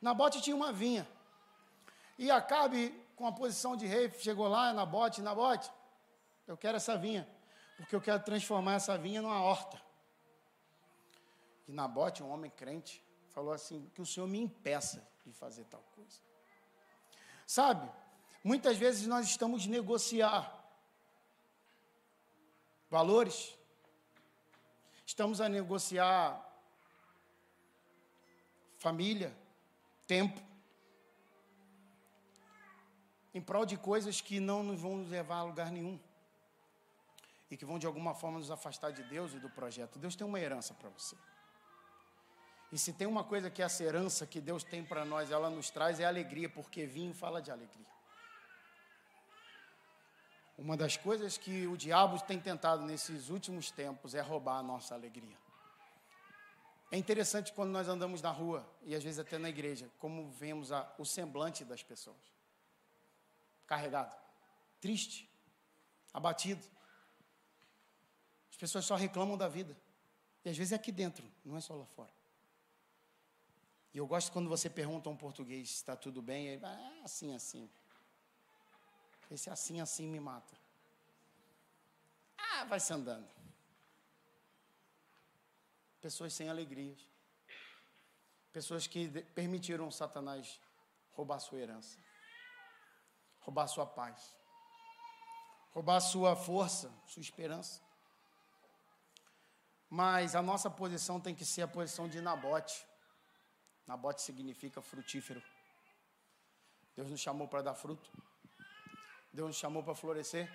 Nabote 0.00 0.40
tinha 0.40 0.54
uma 0.54 0.72
vinha. 0.72 1.08
E 2.18 2.30
Acabe, 2.30 2.90
com 3.16 3.26
a 3.26 3.32
posição 3.32 3.76
de 3.76 3.86
rei, 3.86 4.10
chegou 4.10 4.46
lá, 4.46 4.72
Nabote, 4.72 5.20
Nabote, 5.20 5.70
eu 6.46 6.56
quero 6.56 6.76
essa 6.76 6.96
vinha, 6.96 7.28
porque 7.76 7.96
eu 7.96 8.00
quero 8.00 8.22
transformar 8.22 8.74
essa 8.74 8.96
vinha 8.96 9.20
numa 9.20 9.40
horta. 9.42 9.80
E 11.66 11.72
Nabote, 11.72 12.22
um 12.22 12.30
homem 12.30 12.50
crente, 12.50 13.02
falou 13.32 13.52
assim: 13.52 13.90
que 13.94 14.00
o 14.00 14.06
Senhor 14.06 14.26
me 14.26 14.38
impeça 14.38 15.06
de 15.26 15.32
fazer 15.32 15.64
tal 15.64 15.82
coisa. 15.94 16.20
Sabe, 17.46 17.90
muitas 18.42 18.76
vezes 18.76 19.06
nós 19.06 19.26
estamos 19.26 19.66
negociar 19.66 20.60
valores, 22.88 23.56
estamos 25.04 25.40
a 25.40 25.48
negociar 25.48 26.40
família, 28.78 29.36
tempo, 30.06 30.40
em 33.34 33.40
prol 33.40 33.64
de 33.64 33.76
coisas 33.76 34.20
que 34.20 34.40
não 34.40 34.62
nos 34.62 34.80
vão 34.80 35.04
levar 35.04 35.38
a 35.38 35.44
lugar 35.44 35.70
nenhum 35.70 35.98
e 37.50 37.56
que 37.56 37.64
vão 37.64 37.78
de 37.78 37.86
alguma 37.86 38.14
forma 38.14 38.38
nos 38.38 38.50
afastar 38.50 38.92
de 38.92 39.02
Deus 39.04 39.32
e 39.34 39.38
do 39.38 39.48
projeto. 39.48 39.98
Deus 39.98 40.16
tem 40.16 40.26
uma 40.26 40.40
herança 40.40 40.74
para 40.74 40.88
você. 40.88 41.16
E 42.72 42.78
se 42.78 42.90
tem 42.90 43.06
uma 43.06 43.22
coisa 43.22 43.50
que 43.50 43.62
essa 43.62 43.84
herança 43.84 44.26
que 44.26 44.40
Deus 44.40 44.64
tem 44.64 44.82
para 44.82 45.04
nós, 45.04 45.30
ela 45.30 45.50
nos 45.50 45.68
traz 45.68 46.00
é 46.00 46.06
alegria, 46.06 46.48
porque 46.48 46.86
vinho 46.86 47.12
fala 47.12 47.42
de 47.42 47.50
alegria. 47.50 47.86
Uma 50.56 50.74
das 50.74 50.96
coisas 50.96 51.36
que 51.36 51.66
o 51.66 51.76
diabo 51.76 52.18
tem 52.22 52.40
tentado 52.40 52.82
nesses 52.82 53.28
últimos 53.28 53.70
tempos 53.70 54.14
é 54.14 54.22
roubar 54.22 54.56
a 54.56 54.62
nossa 54.62 54.94
alegria. 54.94 55.36
É 56.90 56.96
interessante 56.96 57.52
quando 57.52 57.70
nós 57.70 57.88
andamos 57.88 58.22
na 58.22 58.30
rua, 58.30 58.66
e 58.82 58.94
às 58.94 59.04
vezes 59.04 59.18
até 59.18 59.36
na 59.36 59.50
igreja, 59.50 59.90
como 59.98 60.30
vemos 60.30 60.72
a, 60.72 60.90
o 60.98 61.04
semblante 61.04 61.64
das 61.64 61.82
pessoas. 61.82 62.16
Carregado, 63.66 64.16
triste, 64.80 65.28
abatido. 66.12 66.66
As 68.50 68.56
pessoas 68.56 68.86
só 68.86 68.94
reclamam 68.94 69.36
da 69.36 69.48
vida. 69.48 69.76
E 70.42 70.48
às 70.48 70.56
vezes 70.56 70.72
é 70.72 70.76
aqui 70.76 70.90
dentro, 70.90 71.30
não 71.44 71.58
é 71.58 71.60
só 71.60 71.74
lá 71.74 71.84
fora. 71.84 72.21
E 73.94 73.98
eu 73.98 74.06
gosto 74.06 74.32
quando 74.32 74.48
você 74.48 74.70
pergunta 74.70 75.08
a 75.08 75.12
um 75.12 75.16
português 75.16 75.68
se 75.68 75.74
está 75.76 75.94
tudo 75.94 76.22
bem, 76.22 76.48
ele 76.48 76.58
vai, 76.58 76.74
ah, 76.74 77.02
assim, 77.04 77.34
assim. 77.34 77.70
Esse 79.30 79.50
assim, 79.50 79.80
assim 79.80 80.06
me 80.06 80.20
mata. 80.20 80.54
Ah, 82.38 82.64
vai 82.64 82.80
se 82.80 82.92
andando 82.92 83.42
pessoas 86.02 86.34
sem 86.34 86.48
alegrias, 86.48 86.98
pessoas 88.52 88.88
que 88.88 89.08
permitiram 89.34 89.88
Satanás 89.88 90.60
roubar 91.12 91.38
sua 91.38 91.60
herança, 91.60 91.96
roubar 93.38 93.68
sua 93.68 93.86
paz, 93.86 94.36
roubar 95.72 96.00
sua 96.00 96.34
força, 96.34 96.92
sua 97.06 97.20
esperança. 97.20 97.80
Mas 99.88 100.34
a 100.34 100.42
nossa 100.42 100.68
posição 100.68 101.20
tem 101.20 101.34
que 101.34 101.44
ser 101.44 101.62
a 101.62 101.68
posição 101.68 102.08
de 102.08 102.20
Nabote. 102.20 102.84
Nabote 103.92 104.22
significa 104.22 104.80
frutífero. 104.80 105.42
Deus 106.96 107.10
nos 107.10 107.20
chamou 107.20 107.46
para 107.46 107.60
dar 107.60 107.74
fruto. 107.74 108.10
Deus 109.30 109.48
nos 109.48 109.56
chamou 109.56 109.82
para 109.82 109.94
florescer. 109.94 110.50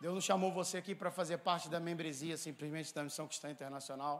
Deus 0.00 0.14
nos 0.14 0.24
chamou 0.24 0.50
você 0.50 0.78
aqui 0.78 0.94
para 0.94 1.10
fazer 1.10 1.36
parte 1.36 1.68
da 1.68 1.78
membresia 1.78 2.38
simplesmente 2.38 2.94
da 2.94 3.04
Missão 3.04 3.28
Cristã 3.28 3.50
Internacional. 3.50 4.16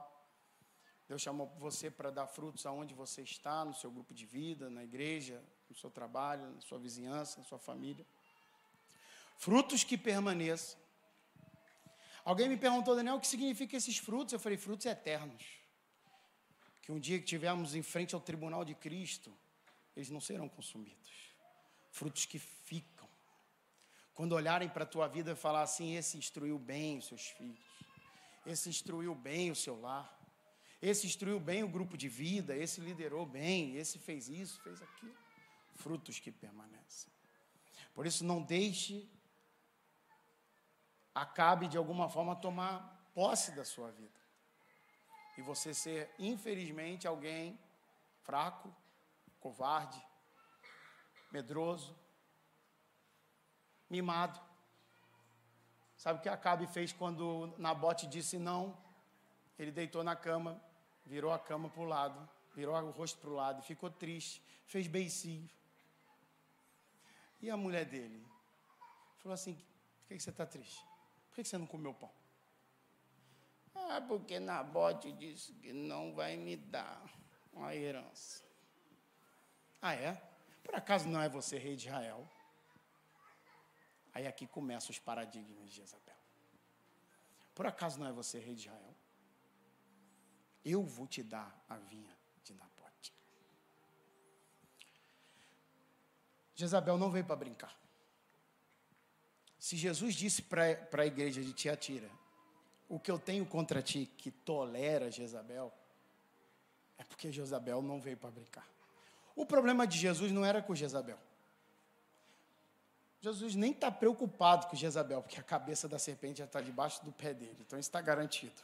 Deus 1.08 1.22
chamou 1.22 1.46
você 1.58 1.90
para 1.90 2.10
dar 2.10 2.26
frutos 2.26 2.66
aonde 2.66 2.92
você 2.92 3.22
está, 3.22 3.64
no 3.64 3.72
seu 3.72 3.90
grupo 3.90 4.12
de 4.12 4.26
vida, 4.26 4.68
na 4.68 4.84
igreja, 4.84 5.42
no 5.70 5.74
seu 5.74 5.90
trabalho, 5.90 6.50
na 6.50 6.60
sua 6.60 6.78
vizinhança, 6.78 7.38
na 7.40 7.46
sua 7.46 7.58
família. 7.58 8.06
Frutos 9.38 9.82
que 9.82 9.96
permaneçam. 9.96 10.78
Alguém 12.22 12.50
me 12.50 12.58
perguntou, 12.58 12.94
Daniel, 12.94 13.16
o 13.16 13.20
que 13.20 13.26
significa 13.26 13.78
esses 13.78 13.96
frutos? 13.96 14.34
Eu 14.34 14.38
falei, 14.38 14.58
frutos 14.58 14.84
eternos. 14.84 15.59
Que 16.90 16.94
um 16.96 16.98
dia 16.98 17.18
que 17.18 17.24
estivermos 17.24 17.76
em 17.76 17.82
frente 17.84 18.16
ao 18.16 18.20
tribunal 18.20 18.64
de 18.64 18.74
Cristo, 18.74 19.32
eles 19.94 20.10
não 20.10 20.20
serão 20.20 20.48
consumidos. 20.48 21.12
Frutos 21.88 22.26
que 22.26 22.36
ficam. 22.36 23.08
Quando 24.12 24.32
olharem 24.32 24.68
para 24.68 24.82
a 24.82 24.86
tua 24.86 25.06
vida 25.06 25.30
e 25.30 25.36
falar 25.36 25.62
assim, 25.62 25.94
esse 25.94 26.18
instruiu 26.18 26.58
bem 26.58 26.98
os 26.98 27.06
seus 27.06 27.28
filhos. 27.28 27.64
Esse 28.44 28.68
instruiu 28.68 29.14
bem 29.14 29.52
o 29.52 29.54
seu 29.54 29.80
lar 29.80 30.18
esse 30.82 31.06
instruiu 31.06 31.38
bem 31.38 31.62
o 31.62 31.68
grupo 31.68 31.96
de 31.96 32.08
vida, 32.08 32.56
esse 32.56 32.80
liderou 32.80 33.26
bem, 33.26 33.76
esse 33.76 33.98
fez 33.98 34.28
isso, 34.28 34.58
fez 34.62 34.80
aquilo. 34.82 35.14
Frutos 35.74 36.18
que 36.18 36.32
permanecem. 36.32 37.12
Por 37.94 38.06
isso, 38.06 38.24
não 38.24 38.42
deixe, 38.42 39.06
acabe 41.14 41.68
de 41.68 41.76
alguma 41.76 42.08
forma 42.08 42.34
tomar 42.34 43.10
posse 43.14 43.52
da 43.52 43.64
sua 43.64 43.90
vida. 43.92 44.19
E 45.40 45.42
você 45.42 45.72
ser, 45.72 46.14
infelizmente, 46.18 47.08
alguém 47.08 47.58
fraco, 48.24 48.70
covarde, 49.40 49.98
medroso, 51.32 51.96
mimado. 53.88 54.38
Sabe 55.96 56.18
o 56.18 56.22
que 56.22 56.28
Acabe 56.28 56.66
fez 56.66 56.92
quando 56.92 57.54
Nabote 57.56 58.06
disse 58.06 58.38
não? 58.38 58.76
Ele 59.58 59.70
deitou 59.70 60.04
na 60.04 60.14
cama, 60.14 60.62
virou 61.06 61.32
a 61.32 61.38
cama 61.38 61.70
para 61.70 61.80
o 61.80 61.86
lado, 61.86 62.28
virou 62.54 62.74
o 62.76 62.90
rosto 62.90 63.18
para 63.18 63.30
o 63.30 63.34
lado, 63.34 63.62
ficou 63.62 63.90
triste, 63.90 64.42
fez 64.66 64.86
beicinho. 64.86 65.48
E 67.40 67.48
a 67.48 67.56
mulher 67.56 67.86
dele 67.86 68.22
falou 69.20 69.32
assim: 69.32 69.54
por 69.54 70.08
que 70.08 70.20
você 70.20 70.28
está 70.28 70.44
triste? 70.44 70.84
Por 71.30 71.36
que 71.36 71.44
você 71.44 71.56
não 71.56 71.66
comeu 71.66 71.94
pão? 71.94 72.19
Ah, 73.88 74.00
porque 74.00 74.38
Nabote 74.38 75.12
disse 75.12 75.52
que 75.54 75.72
não 75.72 76.14
vai 76.14 76.36
me 76.36 76.56
dar 76.56 77.02
uma 77.52 77.74
herança. 77.74 78.44
Ah, 79.80 79.94
é? 79.94 80.20
Por 80.62 80.74
acaso 80.74 81.08
não 81.08 81.20
é 81.20 81.28
você 81.28 81.58
rei 81.58 81.74
de 81.74 81.86
Israel? 81.86 82.28
Aí 84.12 84.26
aqui 84.26 84.46
começam 84.46 84.90
os 84.90 84.98
paradigmas 84.98 85.70
de 85.70 85.82
Isabel. 85.82 86.16
Por 87.54 87.66
acaso 87.66 87.98
não 87.98 88.06
é 88.06 88.12
você 88.12 88.38
rei 88.38 88.54
de 88.54 88.62
Israel? 88.62 88.94
Eu 90.64 90.82
vou 90.82 91.06
te 91.06 91.22
dar 91.22 91.64
a 91.68 91.76
vinha 91.76 92.16
de 92.44 92.54
Nabote. 92.54 93.14
Jezabel 96.54 96.98
não 96.98 97.10
veio 97.10 97.24
para 97.24 97.36
brincar. 97.36 97.74
Se 99.58 99.76
Jesus 99.76 100.14
disse 100.14 100.42
para 100.42 100.88
a 100.92 101.06
igreja 101.06 101.42
de 101.42 101.52
Tiatira, 101.52 102.10
o 102.90 102.98
que 102.98 103.10
eu 103.10 103.18
tenho 103.18 103.46
contra 103.46 103.80
ti 103.80 104.10
que 104.18 104.32
tolera 104.32 105.12
Jezabel, 105.12 105.72
é 106.98 107.04
porque 107.04 107.30
Jezabel 107.30 107.80
não 107.80 108.00
veio 108.00 108.16
para 108.16 108.32
brincar. 108.32 108.66
O 109.36 109.46
problema 109.46 109.86
de 109.86 109.96
Jesus 109.96 110.32
não 110.32 110.44
era 110.44 110.60
com 110.60 110.74
Jezabel. 110.74 111.18
Jesus 113.22 113.54
nem 113.54 113.70
está 113.70 113.92
preocupado 113.92 114.66
com 114.66 114.74
Jezabel, 114.74 115.22
porque 115.22 115.38
a 115.38 115.42
cabeça 115.42 115.86
da 115.86 116.00
serpente 116.00 116.40
já 116.40 116.46
está 116.46 116.60
debaixo 116.60 117.04
do 117.04 117.12
pé 117.12 117.32
dele. 117.32 117.56
Então 117.60 117.78
isso 117.78 117.88
está 117.88 118.00
garantido. 118.00 118.60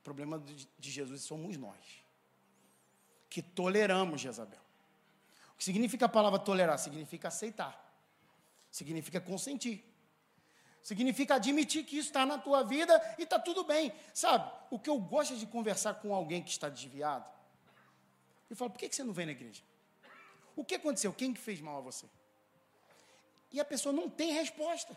O 0.00 0.02
problema 0.02 0.42
de 0.78 0.90
Jesus 0.90 1.22
somos 1.22 1.56
nós, 1.56 2.02
que 3.30 3.40
toleramos 3.40 4.20
Jezabel. 4.20 4.60
O 5.54 5.56
que 5.56 5.64
significa 5.64 6.06
a 6.06 6.08
palavra 6.08 6.38
tolerar? 6.40 6.78
Significa 6.78 7.28
aceitar, 7.28 7.94
significa 8.72 9.20
consentir, 9.20 9.84
significa 10.86 11.34
admitir 11.34 11.82
que 11.82 11.98
isso 11.98 12.10
está 12.10 12.24
na 12.24 12.38
tua 12.38 12.62
vida 12.62 12.94
e 13.18 13.24
está 13.24 13.40
tudo 13.40 13.64
bem. 13.64 13.92
Sabe, 14.14 14.48
o 14.70 14.78
que 14.78 14.88
eu 14.88 15.00
gosto 15.00 15.34
é 15.34 15.36
de 15.36 15.44
conversar 15.44 15.94
com 15.94 16.14
alguém 16.14 16.40
que 16.40 16.50
está 16.50 16.68
desviado, 16.68 17.28
e 18.48 18.54
falo, 18.54 18.70
por 18.70 18.78
que 18.78 18.88
você 18.88 19.02
não 19.02 19.12
vem 19.12 19.26
na 19.26 19.32
igreja? 19.32 19.64
O 20.54 20.64
que 20.64 20.76
aconteceu? 20.76 21.12
Quem 21.12 21.34
que 21.34 21.40
fez 21.40 21.60
mal 21.60 21.78
a 21.78 21.80
você? 21.80 22.06
E 23.50 23.58
a 23.58 23.64
pessoa 23.64 23.92
não 23.92 24.08
tem 24.08 24.30
resposta. 24.30 24.96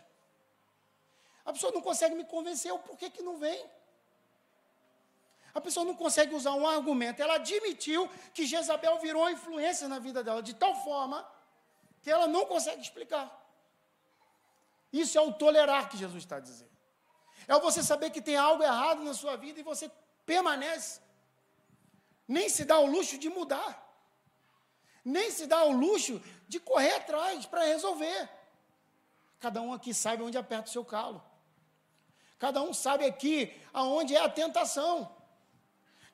A 1.44 1.52
pessoa 1.52 1.72
não 1.72 1.82
consegue 1.82 2.14
me 2.14 2.24
convencer 2.24 2.72
o 2.72 2.78
porquê 2.78 3.10
que 3.10 3.20
não 3.20 3.36
vem. 3.36 3.60
A 5.52 5.60
pessoa 5.60 5.84
não 5.84 5.96
consegue 5.96 6.36
usar 6.36 6.52
um 6.52 6.68
argumento. 6.68 7.20
Ela 7.20 7.34
admitiu 7.34 8.08
que 8.32 8.46
Jezabel 8.46 9.00
virou 9.00 9.28
influência 9.28 9.88
na 9.88 9.98
vida 9.98 10.22
dela 10.22 10.40
de 10.40 10.54
tal 10.54 10.84
forma 10.84 11.28
que 12.00 12.08
ela 12.08 12.28
não 12.28 12.46
consegue 12.46 12.80
explicar. 12.80 13.39
Isso 14.92 15.16
é 15.16 15.20
o 15.20 15.32
tolerar 15.32 15.88
que 15.88 15.96
Jesus 15.96 16.22
está 16.22 16.40
dizendo. 16.40 16.70
É 17.46 17.58
você 17.58 17.82
saber 17.82 18.10
que 18.10 18.20
tem 18.20 18.36
algo 18.36 18.62
errado 18.62 19.02
na 19.02 19.14
sua 19.14 19.36
vida 19.36 19.60
e 19.60 19.62
você 19.62 19.90
permanece. 20.24 21.00
Nem 22.26 22.48
se 22.48 22.64
dá 22.64 22.78
o 22.78 22.86
luxo 22.86 23.18
de 23.18 23.28
mudar. 23.28 23.86
Nem 25.04 25.30
se 25.30 25.46
dá 25.46 25.64
o 25.64 25.72
luxo 25.72 26.22
de 26.46 26.60
correr 26.60 26.94
atrás 26.94 27.46
para 27.46 27.64
resolver. 27.64 28.28
Cada 29.40 29.60
um 29.60 29.72
aqui 29.72 29.94
sabe 29.94 30.22
onde 30.22 30.36
aperta 30.36 30.68
o 30.68 30.72
seu 30.72 30.84
calo. 30.84 31.22
Cada 32.38 32.62
um 32.62 32.72
sabe 32.72 33.04
aqui 33.04 33.58
aonde 33.72 34.14
é 34.14 34.20
a 34.20 34.28
tentação. 34.28 35.14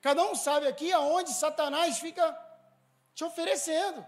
Cada 0.01 0.23
um 0.23 0.35
sabe 0.35 0.67
aqui 0.67 0.91
aonde 0.91 1.31
Satanás 1.31 1.99
fica 1.99 2.37
te 3.13 3.23
oferecendo. 3.23 4.05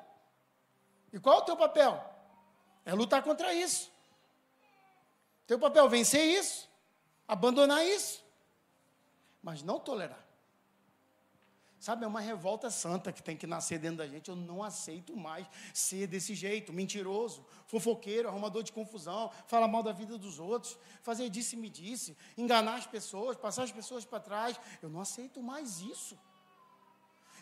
E 1.11 1.19
qual 1.19 1.39
é 1.39 1.41
o 1.41 1.45
teu 1.45 1.57
papel? 1.57 2.03
É 2.85 2.93
lutar 2.93 3.21
contra 3.23 3.53
isso. 3.53 3.91
Teu 5.50 5.58
papel 5.58 5.84
é 5.84 5.89
vencer 5.89 6.24
isso, 6.24 6.70
abandonar 7.27 7.84
isso, 7.84 8.24
mas 9.41 9.63
não 9.63 9.79
tolerar. 9.79 10.24
Sabe, 11.79 12.06
é 12.06 12.08
uma 12.08 12.20
revolta 12.20 12.70
santa 12.70 13.12
que 13.12 13.24
tem 13.24 13.36
que 13.36 13.48
nascer 13.48 13.79
dentro 13.79 13.98
da 13.98 14.08
gente. 14.08 14.29
Eu 14.29 14.36
não 14.36 14.62
aceito 14.62 15.18
mais 15.18 15.48
ser 15.74 16.06
desse 16.06 16.36
jeito, 16.36 16.72
mentiroso, 16.72 17.44
fofoqueiro, 17.65 18.29
arrumador 18.29 18.62
de 18.62 18.72
confusão, 18.72 19.32
falar 19.48 19.68
mal 19.68 19.82
da 19.82 19.91
vida 19.91 20.20
dos 20.20 20.38
outros, 20.38 20.77
fazer 21.01 21.27
disse 21.32 21.56
me 21.56 21.68
disse, 21.68 22.15
enganar 22.38 22.75
as 22.75 22.86
pessoas, 22.86 23.36
passar 23.36 23.63
as 23.63 23.72
pessoas 23.72 24.06
para 24.06 24.20
trás. 24.20 24.60
Eu 24.84 24.89
não 24.89 25.01
aceito 25.01 25.41
mais 25.41 25.79
isso. 25.82 26.15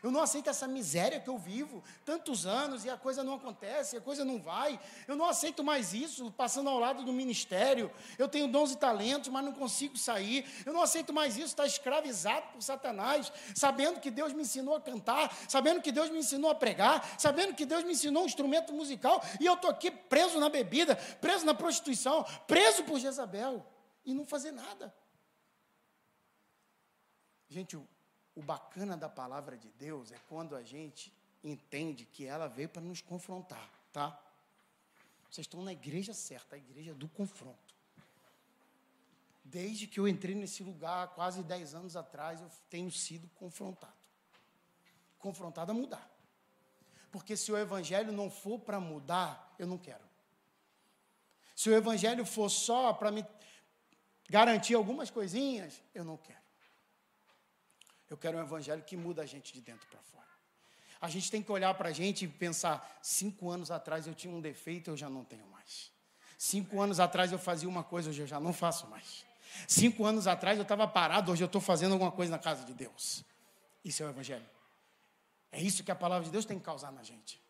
Eu 0.03 0.11
não 0.11 0.21
aceito 0.21 0.49
essa 0.49 0.67
miséria 0.67 1.19
que 1.19 1.29
eu 1.29 1.37
vivo, 1.37 1.83
tantos 2.05 2.45
anos 2.45 2.85
e 2.85 2.89
a 2.89 2.97
coisa 2.97 3.23
não 3.23 3.35
acontece, 3.35 3.97
a 3.97 4.01
coisa 4.01 4.23
não 4.23 4.39
vai. 4.39 4.79
Eu 5.07 5.15
não 5.15 5.25
aceito 5.25 5.63
mais 5.63 5.93
isso, 5.93 6.31
passando 6.31 6.69
ao 6.69 6.79
lado 6.79 7.03
do 7.03 7.11
ministério. 7.11 7.91
Eu 8.17 8.27
tenho 8.27 8.47
dons 8.47 8.71
e 8.71 8.77
talentos, 8.77 9.29
mas 9.29 9.43
não 9.43 9.53
consigo 9.53 9.97
sair. 9.97 10.45
Eu 10.65 10.73
não 10.73 10.81
aceito 10.81 11.13
mais 11.13 11.37
isso, 11.37 11.47
estar 11.47 11.65
escravizado 11.65 12.47
por 12.53 12.61
Satanás, 12.61 13.31
sabendo 13.55 13.99
que 13.99 14.11
Deus 14.11 14.33
me 14.33 14.41
ensinou 14.41 14.75
a 14.75 14.81
cantar, 14.81 15.35
sabendo 15.47 15.81
que 15.81 15.91
Deus 15.91 16.09
me 16.09 16.19
ensinou 16.19 16.51
a 16.51 16.55
pregar, 16.55 17.03
sabendo 17.19 17.53
que 17.53 17.65
Deus 17.65 17.83
me 17.83 17.93
ensinou 17.93 18.23
um 18.23 18.25
instrumento 18.25 18.73
musical, 18.73 19.21
e 19.39 19.45
eu 19.45 19.53
estou 19.53 19.69
aqui 19.69 19.89
preso 19.91 20.39
na 20.39 20.49
bebida, 20.49 20.95
preso 21.19 21.45
na 21.45 21.53
prostituição, 21.53 22.23
preso 22.45 22.83
por 22.83 22.99
Jezabel, 22.99 23.65
e 24.05 24.13
não 24.13 24.25
fazer 24.25 24.51
nada. 24.51 24.93
Gente, 27.49 27.79
o 28.37 28.41
bacana 28.43 28.95
da 28.95 29.09
palavra 29.09 29.57
de 29.57 29.67
Deus 29.79 30.11
é 30.11 30.19
quando 30.29 30.55
a 30.55 30.61
gente 30.61 31.11
entende 31.43 32.05
que 32.05 32.23
ela 32.23 32.47
veio 32.47 32.69
para 32.69 32.83
nos 32.83 33.01
confrontar, 33.01 33.67
tá? 33.91 34.15
Vocês 35.27 35.45
estão 35.45 35.63
na 35.63 35.73
igreja 35.73 36.13
certa, 36.13 36.55
a 36.55 36.59
igreja 36.59 36.93
do 36.93 37.07
confronto. 37.09 37.75
Desde 39.43 39.87
que 39.87 39.99
eu 39.99 40.07
entrei 40.07 40.35
nesse 40.35 40.61
lugar, 40.61 41.07
quase 41.15 41.41
10 41.41 41.73
anos 41.73 41.95
atrás, 41.95 42.39
eu 42.39 42.47
tenho 42.69 42.91
sido 42.91 43.27
confrontado. 43.29 43.97
Confrontado 45.17 45.71
a 45.71 45.75
mudar. 45.75 46.07
Porque 47.11 47.35
se 47.35 47.51
o 47.51 47.57
evangelho 47.57 48.11
não 48.11 48.29
for 48.29 48.59
para 48.59 48.79
mudar, 48.79 49.55
eu 49.57 49.65
não 49.65 49.79
quero. 49.79 50.03
Se 51.55 51.71
o 51.71 51.73
evangelho 51.73 52.23
for 52.23 52.49
só 52.49 52.93
para 52.93 53.09
me 53.09 53.25
garantir 54.29 54.75
algumas 54.75 55.09
coisinhas, 55.09 55.81
eu 55.95 56.03
não 56.03 56.17
quero. 56.17 56.46
Eu 58.09 58.17
quero 58.17 58.37
um 58.37 58.41
evangelho 58.41 58.83
que 58.83 58.95
muda 58.95 59.21
a 59.21 59.25
gente 59.25 59.53
de 59.53 59.61
dentro 59.61 59.87
para 59.87 59.99
fora. 60.01 60.27
A 60.99 61.07
gente 61.09 61.29
tem 61.29 61.43
que 61.43 61.51
olhar 61.51 61.73
para 61.73 61.89
a 61.89 61.91
gente 61.91 62.25
e 62.25 62.27
pensar: 62.27 62.99
cinco 63.01 63.49
anos 63.49 63.69
atrás 63.69 64.07
eu 64.07 64.15
tinha 64.15 64.33
um 64.33 64.41
defeito, 64.41 64.89
eu 64.89 64.97
já 64.97 65.09
não 65.09 65.23
tenho 65.23 65.45
mais. 65.47 65.91
Cinco 66.37 66.81
anos 66.81 66.99
atrás 66.99 67.31
eu 67.31 67.39
fazia 67.39 67.67
uma 67.67 67.83
coisa, 67.83 68.09
hoje 68.09 68.21
eu 68.21 68.27
já 68.27 68.39
não 68.39 68.53
faço 68.53 68.87
mais. 68.87 69.25
Cinco 69.67 70.05
anos 70.05 70.27
atrás 70.27 70.57
eu 70.57 70.63
estava 70.63 70.87
parado, 70.87 71.31
hoje 71.31 71.43
eu 71.43 71.47
estou 71.47 71.61
fazendo 71.61 71.93
alguma 71.93 72.11
coisa 72.11 72.31
na 72.31 72.39
casa 72.39 72.63
de 72.63 72.73
Deus. 72.73 73.23
Isso 73.83 74.03
é 74.03 74.05
o 74.05 74.09
Evangelho. 74.09 74.45
É 75.51 75.61
isso 75.61 75.83
que 75.83 75.91
a 75.91 75.95
palavra 75.95 76.25
de 76.25 76.31
Deus 76.31 76.45
tem 76.45 76.59
que 76.59 76.65
causar 76.65 76.91
na 76.91 77.03
gente. 77.03 77.41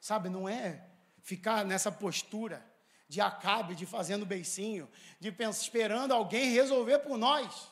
Sabe, 0.00 0.28
não 0.28 0.48
é 0.48 0.84
ficar 1.22 1.64
nessa 1.64 1.92
postura 1.92 2.64
de 3.08 3.20
acabe, 3.20 3.74
de 3.74 3.86
fazendo 3.86 4.26
beicinho, 4.26 4.88
de 5.20 5.30
pensar, 5.30 5.62
esperando 5.62 6.12
alguém 6.12 6.50
resolver 6.50 7.00
por 7.00 7.16
nós. 7.16 7.68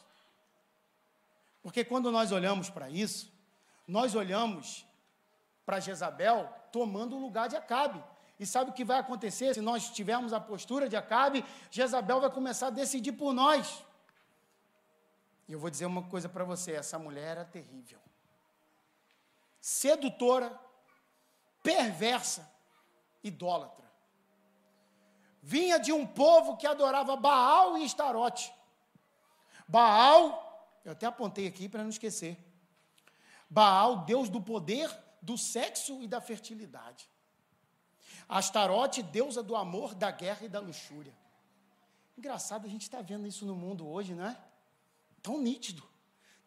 Porque 1.65 1.83
quando 1.83 2.13
nós 2.13 2.31
olhamos 2.31 2.69
para 2.69 2.91
isso, 2.91 3.33
nós 3.89 4.15
olhamos 4.15 4.87
para 5.65 5.81
Jezabel 5.81 6.47
tomando 6.71 7.17
o 7.17 7.19
lugar 7.19 7.49
de 7.49 7.57
Acabe. 7.57 8.05
E 8.39 8.45
sabe 8.45 8.71
o 8.71 8.75
que 8.75 8.85
vai 8.85 8.99
acontecer 8.99 9.55
se 9.55 9.63
nós 9.63 9.89
tivermos 9.89 10.35
a 10.35 10.39
postura 10.39 10.91
de 10.91 10.95
Acabe? 10.95 11.43
Jezabel 11.71 12.21
vai 12.21 12.31
começar 12.31 12.67
a 12.67 12.71
decidir 12.71 13.13
por 13.13 13.33
nós. 13.33 13.83
E 15.49 15.55
eu 15.55 15.59
vou 15.59 15.71
dizer 15.71 15.87
uma 15.87 16.03
coisa 16.03 16.29
para 16.29 16.45
você: 16.45 16.73
essa 16.73 16.99
mulher 16.99 17.29
era 17.29 17.45
terrível, 17.47 17.99
sedutora, 19.59 20.61
perversa, 21.63 22.47
idólatra. 23.23 23.91
Vinha 25.41 25.79
de 25.79 25.93
um 25.93 26.07
povo 26.07 26.59
que 26.59 26.67
adorava 26.67 27.17
Baal 27.17 27.79
e 27.79 27.87
Estarote. 27.87 28.53
Baal 29.67 30.44
eu 30.85 30.93
até 30.93 31.07
apontei 31.07 31.47
aqui 31.47 31.69
para 31.69 31.83
não 31.83 31.91
esquecer. 31.91 32.39
Baal, 33.49 34.05
deus 34.05 34.29
do 34.29 34.41
poder, 34.41 34.91
do 35.23 35.39
sexo 35.39 36.03
e 36.03 36.09
da 36.09 36.21
fertilidade. 36.21 37.09
Astarote, 38.29 39.03
deusa 39.03 39.43
do 39.43 39.57
amor, 39.57 39.95
da 39.95 40.11
guerra 40.11 40.47
e 40.47 40.49
da 40.49 40.61
luxúria. 40.61 41.15
Engraçado, 42.17 42.67
a 42.67 42.69
gente 42.69 42.83
está 42.83 43.01
vendo 43.01 43.27
isso 43.27 43.45
no 43.45 43.55
mundo 43.55 43.89
hoje, 43.89 44.15
não 44.15 44.27
é? 44.27 44.37
Tão 45.23 45.39
nítido. 45.41 45.83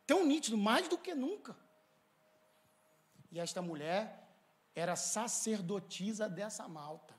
Tão 0.06 0.26
nítido, 0.26 0.58
mais 0.58 0.88
do 0.88 0.98
que 0.98 1.14
nunca. 1.14 1.56
E 3.32 3.40
esta 3.40 3.62
mulher 3.62 4.28
era 4.74 4.96
sacerdotisa 4.96 6.30
dessa 6.30 6.68
malta. 6.68 7.16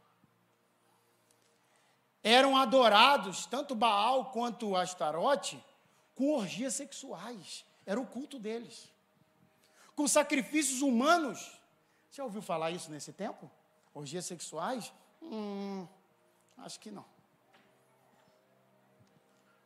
Eram 2.22 2.57
adorados, 2.57 3.46
tanto 3.46 3.74
Baal 3.74 4.31
quanto 4.31 4.76
Astarote, 4.76 5.62
com 6.18 6.35
orgias 6.35 6.74
sexuais. 6.74 7.64
Era 7.87 8.00
o 8.00 8.04
culto 8.04 8.40
deles. 8.40 8.92
Com 9.94 10.09
sacrifícios 10.09 10.83
humanos. 10.83 11.61
Já 12.11 12.24
ouviu 12.24 12.42
falar 12.42 12.72
isso 12.72 12.90
nesse 12.90 13.12
tempo? 13.12 13.48
Orgias 13.94 14.26
sexuais? 14.26 14.92
Hum, 15.22 15.87
acho 16.57 16.81
que 16.81 16.90
não. 16.90 17.04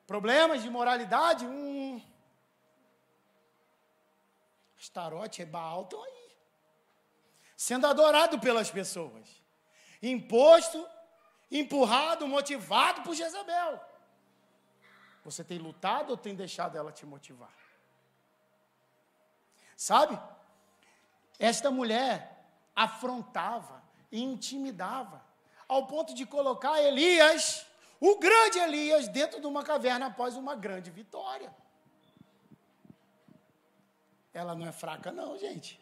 Problemas 0.07 0.63
de 0.63 0.69
moralidade? 0.69 1.47
Hum. 1.47 2.03
Astarote 4.79 5.41
e 5.41 5.47
Baal 5.47 5.85
estão 5.85 6.03
aí. 6.05 6.37
Sendo 7.57 7.87
adorado 7.87 8.39
pelas 8.39 8.71
pessoas. 8.71 9.27
Imposto, 10.03 10.87
empurrado, 11.51 12.29
motivado 12.29 13.01
por 13.01 13.15
Jezabel. 13.15 13.81
Você 15.25 15.45
tem 15.45 15.59
lutado 15.59 16.11
ou 16.11 16.17
tem 16.17 16.35
deixado 16.35 16.77
ela 16.77 16.93
te 16.93 17.07
motivar? 17.07 17.55
Sabe? 19.77 20.19
Esta 21.39 21.71
mulher 21.71 22.47
afrontava 22.75 23.83
e 24.11 24.21
intimidava 24.21 25.25
ao 25.69 25.87
ponto 25.87 26.15
de 26.15 26.27
colocar 26.27 26.83
Elias, 26.83 27.67
o 28.01 28.19
grande 28.19 28.59
Elias, 28.59 29.09
dentro 29.09 29.41
de 29.41 29.47
uma 29.47 29.63
caverna 29.63 30.07
após 30.07 30.37
uma 30.37 30.55
grande 30.55 30.91
vitória. 30.91 31.55
Ela 34.35 34.55
não 34.55 34.67
é 34.67 34.73
fraca, 34.73 35.13
não, 35.13 35.39
gente. 35.39 35.81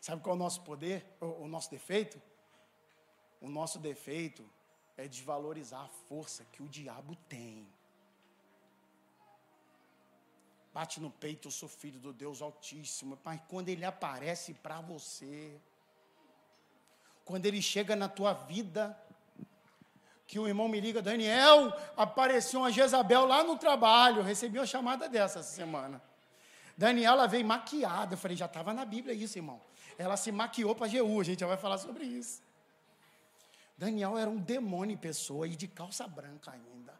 Sabe 0.00 0.22
qual 0.22 0.34
é 0.34 0.36
o 0.36 0.38
nosso 0.38 0.62
poder, 0.62 1.06
o, 1.20 1.44
o 1.44 1.48
nosso 1.48 1.70
defeito? 1.70 2.20
O 3.40 3.48
nosso 3.48 3.78
defeito 3.78 4.48
é 4.96 5.08
desvalorizar 5.08 5.84
a 5.84 5.88
força 6.08 6.44
que 6.52 6.62
o 6.62 6.68
diabo 6.68 7.16
tem. 7.28 7.66
Bate 10.72 11.00
no 11.00 11.10
peito, 11.10 11.48
eu 11.48 11.52
sou 11.52 11.68
filho 11.68 12.00
do 12.00 12.12
Deus 12.12 12.40
Altíssimo. 12.40 13.18
Mas 13.24 13.40
quando 13.48 13.68
ele 13.68 13.84
aparece 13.84 14.54
para 14.54 14.80
você, 14.80 15.60
quando 17.24 17.46
ele 17.46 17.60
chega 17.60 17.94
na 17.94 18.08
tua 18.08 18.32
vida, 18.32 18.98
que 20.26 20.38
o 20.38 20.48
irmão 20.48 20.68
me 20.68 20.80
liga, 20.80 21.02
Daniel, 21.02 21.76
apareceu 21.94 22.60
uma 22.60 22.72
Jezabel 22.72 23.26
lá 23.26 23.44
no 23.44 23.58
trabalho. 23.58 24.22
recebi 24.22 24.58
uma 24.58 24.66
chamada 24.66 25.08
dessa 25.08 25.40
essa 25.40 25.50
semana. 25.50 26.00
Daniela 26.76 27.28
veio 27.28 27.44
maquiada. 27.44 28.14
Eu 28.14 28.18
falei, 28.18 28.36
já 28.36 28.46
estava 28.46 28.72
na 28.72 28.84
Bíblia 28.84 29.14
isso, 29.14 29.36
irmão. 29.36 29.60
Ela 29.98 30.16
se 30.16 30.32
maquiou 30.32 30.74
para 30.74 30.88
Jeú, 30.88 31.20
a 31.20 31.24
gente 31.24 31.40
já 31.40 31.46
vai 31.46 31.58
falar 31.58 31.76
sobre 31.76 32.04
isso. 32.04 32.42
Daniel 33.76 34.16
era 34.16 34.30
um 34.30 34.38
demônio 34.38 34.94
em 34.94 34.96
pessoa 34.96 35.46
e 35.46 35.54
de 35.54 35.68
calça 35.68 36.06
branca 36.06 36.50
ainda. 36.50 36.94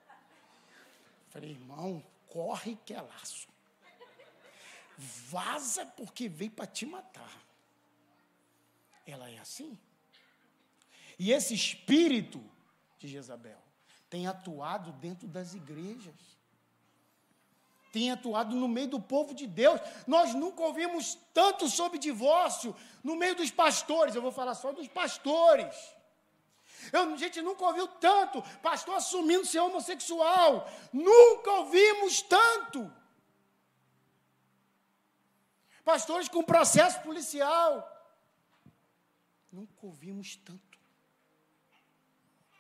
Falei, 1.31 1.53
irmão, 1.53 2.05
corre 2.29 2.77
que 2.85 2.93
é 2.93 3.01
laço. 3.01 3.52
Vaza 4.97 5.87
porque 5.87 6.29
veio 6.29 6.51
para 6.51 6.67
te 6.67 6.87
matar. 6.87 7.43
Ela 9.07 9.31
é 9.31 9.39
assim. 9.39 9.79
E 11.19 11.33
esse 11.33 11.55
espírito 11.55 12.43
de 12.99 13.09
Jezabel 13.09 13.63
tem 14.09 14.27
atuado 14.27 14.93
dentro 14.93 15.27
das 15.27 15.55
igrejas. 15.55 16.15
Tem 17.93 18.11
atuado 18.11 18.57
no 18.57 18.67
meio 18.69 18.89
do 18.89 19.01
povo 19.01 19.35
de 19.35 19.47
Deus. 19.47 19.81
Nós 20.07 20.35
nunca 20.35 20.63
ouvimos 20.63 21.19
tanto 21.35 21.69
sobre 21.69 21.99
divórcio 21.99 22.75
no 23.05 23.17
meio 23.17 23.35
dos 23.37 23.51
pastores. 23.51 24.15
Eu 24.15 24.23
vou 24.23 24.33
falar 24.33 24.55
só 24.55 24.73
dos 24.73 24.89
pastores. 24.89 25.75
Eu, 26.91 27.13
a 27.13 27.17
gente 27.17 27.41
nunca 27.43 27.65
ouviu 27.65 27.87
tanto 27.87 28.43
pastor 28.63 28.97
assumindo 28.97 29.45
ser 29.45 29.61
homossexual. 29.61 30.69
Nunca 30.93 31.51
ouvimos 31.53 32.23
tanto. 32.23 32.91
Pastores 35.85 36.29
com 36.29 36.43
processo 36.45 37.01
policial. 37.03 37.89
Nunca 39.51 39.75
ouvimos 39.83 40.37
tanto. 40.37 40.79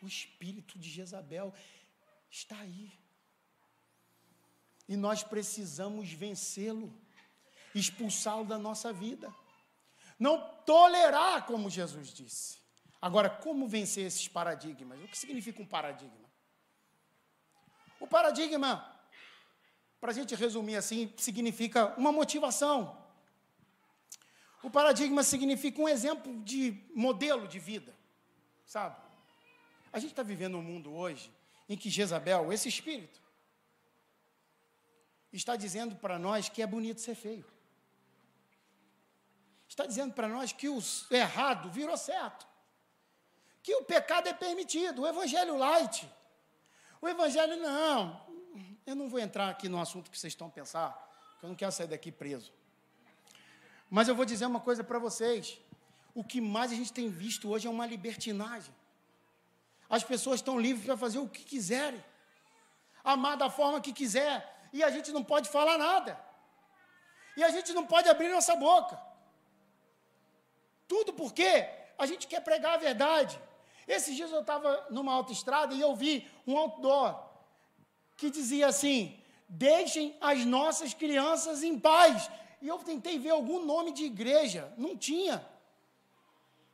O 0.03 0.07
espírito 0.07 0.79
de 0.79 0.91
Jezabel 0.91 1.55
está 2.31 2.59
aí. 2.59 2.93
E 4.89 4.97
nós 4.97 5.23
precisamos 5.23 6.13
vencê-lo, 6.13 6.93
expulsá-lo 7.75 8.45
da 8.45 8.59
nossa 8.59 8.93
vida. 8.93 9.33
Não 10.19 10.39
tolerar, 10.67 11.47
como 11.47 11.71
Jesus 11.71 12.13
disse. 12.13 12.61
Agora, 13.01 13.31
como 13.31 13.67
vencer 13.67 14.07
esses 14.07 14.29
paradigmas? 14.29 15.01
O 15.01 15.09
que 15.09 15.17
significa 15.19 15.63
um 15.63 15.67
paradigma? 15.67 16.31
O 17.99 18.07
paradigma, 18.07 18.85
para 20.01 20.11
a 20.11 20.15
gente 20.15 20.35
resumir 20.35 20.77
assim, 20.77 21.13
significa 21.17 21.95
uma 21.97 22.13
motivação. 22.13 23.02
O 24.62 24.70
paradigma 24.70 25.22
significa 25.22 25.81
um 25.81 25.88
exemplo 25.88 26.42
de 26.42 26.81
modelo 26.94 27.48
de 27.48 27.59
vida, 27.59 27.94
sabe? 28.64 28.96
A 29.92 29.98
gente 29.98 30.11
está 30.11 30.22
vivendo 30.22 30.57
um 30.57 30.62
mundo 30.62 30.92
hoje 30.92 31.33
em 31.68 31.77
que 31.77 31.90
Jezabel, 31.90 32.53
esse 32.53 32.68
espírito, 32.68 33.20
está 35.33 35.57
dizendo 35.57 35.96
para 35.96 36.18
nós 36.18 36.48
que 36.48 36.62
é 36.62 36.66
bonito 36.66 37.01
ser 37.01 37.14
feio. 37.14 37.44
Está 39.68 39.87
dizendo 39.87 40.12
para 40.12 40.29
nós 40.29 40.53
que 40.53 40.68
o 40.68 40.79
errado 41.11 41.70
virou 41.70 41.96
certo. 41.96 42.46
Que 43.62 43.75
o 43.75 43.85
pecado 43.85 44.29
é 44.29 44.35
permitido. 44.35 45.03
O 45.03 45.07
evangelho 45.07 45.57
light. 45.57 46.09
O 47.01 47.09
evangelho 47.09 47.57
não. 47.57 48.20
Eu 48.85 48.94
não 48.94 49.09
vou 49.09 49.18
entrar 49.18 49.48
aqui 49.48 49.68
no 49.68 49.81
assunto 49.81 50.11
que 50.11 50.18
vocês 50.18 50.33
estão 50.33 50.51
pensando, 50.51 50.92
porque 51.33 51.46
eu 51.46 51.48
não 51.48 51.57
quero 51.57 51.72
sair 51.72 51.87
daqui 51.87 52.12
preso. 52.12 52.53
Mas 53.97 54.09
eu 54.09 54.15
vou 54.15 54.25
dizer 54.25 54.47
uma 54.47 54.61
coisa 54.69 54.83
para 54.83 54.99
vocês. 54.99 55.61
O 56.15 56.25
que 56.25 56.41
mais 56.41 56.73
a 56.73 56.75
gente 56.75 56.93
tem 56.99 57.11
visto 57.11 57.51
hoje 57.51 57.67
é 57.67 57.71
uma 57.71 57.85
libertinagem. 57.85 58.75
As 59.97 60.03
pessoas 60.03 60.37
estão 60.37 60.59
livres 60.59 60.87
para 60.87 60.97
fazer 60.97 61.19
o 61.19 61.29
que 61.29 61.45
quiserem, 61.45 62.03
amar 63.05 63.37
da 63.37 63.51
forma 63.51 63.83
que 63.83 63.93
quiser, 63.93 64.37
e 64.73 64.83
a 64.83 64.91
gente 64.91 65.13
não 65.13 65.23
pode 65.23 65.51
falar 65.51 65.77
nada. 65.77 66.19
E 67.37 67.45
a 67.45 67.51
gente 67.51 67.75
não 67.75 67.85
pode 67.85 68.09
abrir 68.09 68.31
nossa 68.31 68.57
boca. 68.57 68.99
Tudo 70.89 71.13
porque 71.13 71.51
a 71.99 72.07
gente 72.07 72.27
quer 72.27 72.41
pregar 72.41 72.75
a 72.77 72.85
verdade. 72.89 73.39
Esses 73.87 74.17
dias 74.17 74.33
eu 74.33 74.41
estava 74.41 74.87
numa 74.89 75.13
autoestrada 75.13 75.75
e 75.75 75.83
eu 75.83 75.95
vi 75.95 76.27
um 76.47 76.57
outdoor 76.57 77.23
que 78.17 78.31
dizia 78.31 78.69
assim: 78.69 79.23
deixem 79.47 80.17
as 80.19 80.47
nossas 80.47 80.95
crianças 80.95 81.63
em 81.63 81.79
paz. 81.79 82.31
E 82.62 82.68
eu 82.68 82.79
tentei 82.79 83.18
ver 83.18 83.31
algum 83.31 83.64
nome 83.64 83.92
de 83.92 84.05
igreja, 84.05 84.72
não 84.79 84.96
tinha. 84.96 85.44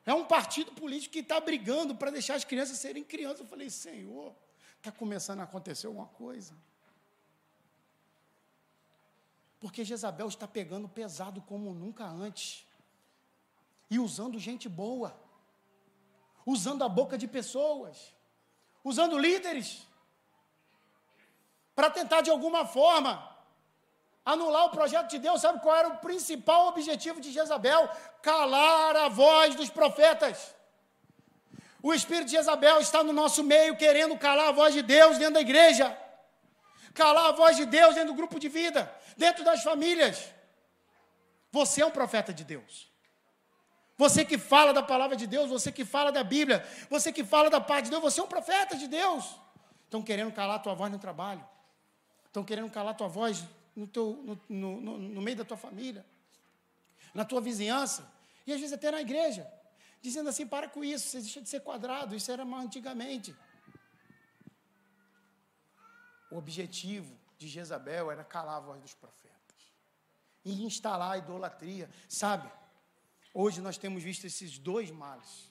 É 0.04 0.12
um 0.12 0.24
partido 0.24 0.70
político 0.72 1.14
que 1.14 1.20
está 1.20 1.40
brigando 1.40 1.94
para 1.94 2.10
deixar 2.10 2.34
as 2.34 2.44
crianças 2.44 2.78
serem 2.78 3.02
crianças. 3.02 3.40
Eu 3.40 3.46
falei, 3.46 3.70
Senhor, 3.70 4.34
está 4.76 4.92
começando 4.92 5.40
a 5.40 5.44
acontecer 5.44 5.86
alguma 5.86 6.06
coisa. 6.08 6.54
Porque 9.58 9.82
Jezabel 9.82 10.28
está 10.28 10.46
pegando 10.46 10.88
pesado 10.90 11.40
como 11.40 11.72
nunca 11.72 12.04
antes. 12.04 12.66
E 13.90 13.98
usando 13.98 14.38
gente 14.38 14.68
boa. 14.68 15.18
Usando 16.44 16.84
a 16.84 16.88
boca 16.88 17.16
de 17.16 17.26
pessoas. 17.26 18.14
Usando 18.84 19.18
líderes. 19.18 19.86
Para 21.74 21.90
tentar 21.90 22.20
de 22.20 22.28
alguma 22.28 22.66
forma 22.66 23.37
anular 24.32 24.66
o 24.66 24.70
projeto 24.70 25.08
de 25.08 25.18
Deus, 25.18 25.40
sabe 25.40 25.58
qual 25.60 25.74
era 25.74 25.88
o 25.88 25.96
principal 25.96 26.68
objetivo 26.68 27.18
de 27.18 27.32
Jezabel? 27.32 27.88
Calar 28.20 28.94
a 28.94 29.08
voz 29.08 29.54
dos 29.54 29.70
profetas. 29.70 30.54
O 31.82 31.94
espírito 31.94 32.26
de 32.26 32.32
Jezabel 32.32 32.78
está 32.78 33.02
no 33.02 33.14
nosso 33.14 33.42
meio 33.42 33.74
querendo 33.76 34.18
calar 34.18 34.48
a 34.48 34.52
voz 34.52 34.74
de 34.74 34.82
Deus 34.82 35.16
dentro 35.16 35.34
da 35.34 35.40
igreja, 35.40 35.96
calar 36.92 37.30
a 37.30 37.32
voz 37.32 37.56
de 37.56 37.64
Deus 37.64 37.94
dentro 37.94 38.12
do 38.12 38.16
grupo 38.16 38.38
de 38.38 38.50
vida, 38.50 38.92
dentro 39.16 39.42
das 39.42 39.62
famílias. 39.62 40.28
Você 41.50 41.80
é 41.80 41.86
um 41.86 41.90
profeta 41.90 42.30
de 42.30 42.44
Deus. 42.44 42.86
Você 43.96 44.26
que 44.26 44.36
fala 44.36 44.74
da 44.74 44.82
palavra 44.82 45.16
de 45.16 45.26
Deus, 45.26 45.48
você 45.48 45.72
que 45.72 45.86
fala 45.86 46.12
da 46.12 46.22
Bíblia, 46.22 46.62
você 46.90 47.10
que 47.10 47.24
fala 47.24 47.48
da 47.48 47.62
paz 47.62 47.84
de 47.84 47.90
Deus, 47.90 48.02
você 48.02 48.20
é 48.20 48.22
um 48.22 48.28
profeta 48.28 48.76
de 48.76 48.86
Deus. 48.86 49.24
Estão 49.84 50.02
querendo 50.02 50.32
calar 50.32 50.56
a 50.56 50.58
tua 50.58 50.74
voz 50.74 50.92
no 50.92 50.98
trabalho. 50.98 51.44
Estão 52.26 52.44
querendo 52.44 52.70
calar 52.70 52.92
a 52.92 52.94
tua 52.94 53.08
voz 53.08 53.42
no, 53.78 53.86
teu, 53.86 54.40
no, 54.48 54.80
no, 54.80 54.98
no, 54.98 55.22
meio 55.22 55.36
da 55.36 55.44
tua 55.44 55.56
família, 55.56 56.04
na 57.14 57.24
tua 57.24 57.40
vizinhança, 57.40 58.12
e 58.44 58.52
às 58.52 58.58
vezes 58.58 58.74
até 58.74 58.90
na 58.90 59.00
igreja, 59.00 59.48
dizendo 60.02 60.28
assim: 60.28 60.46
para 60.46 60.68
com 60.68 60.82
isso, 60.82 61.08
você 61.08 61.20
deixa 61.20 61.40
de 61.40 61.48
ser 61.48 61.60
quadrado, 61.60 62.14
isso 62.16 62.30
era 62.30 62.44
mais 62.44 62.66
antigamente. 62.66 63.34
O 66.30 66.36
objetivo 66.36 67.16
de 67.38 67.46
Jezabel 67.46 68.10
era 68.10 68.24
calar 68.24 68.56
a 68.56 68.60
voz 68.60 68.82
dos 68.82 68.94
profetas 68.94 69.72
e 70.44 70.64
instalar 70.64 71.12
a 71.12 71.18
idolatria, 71.18 71.88
sabe? 72.08 72.50
Hoje 73.32 73.60
nós 73.60 73.78
temos 73.78 74.02
visto 74.02 74.26
esses 74.26 74.58
dois 74.58 74.90
males 74.90 75.50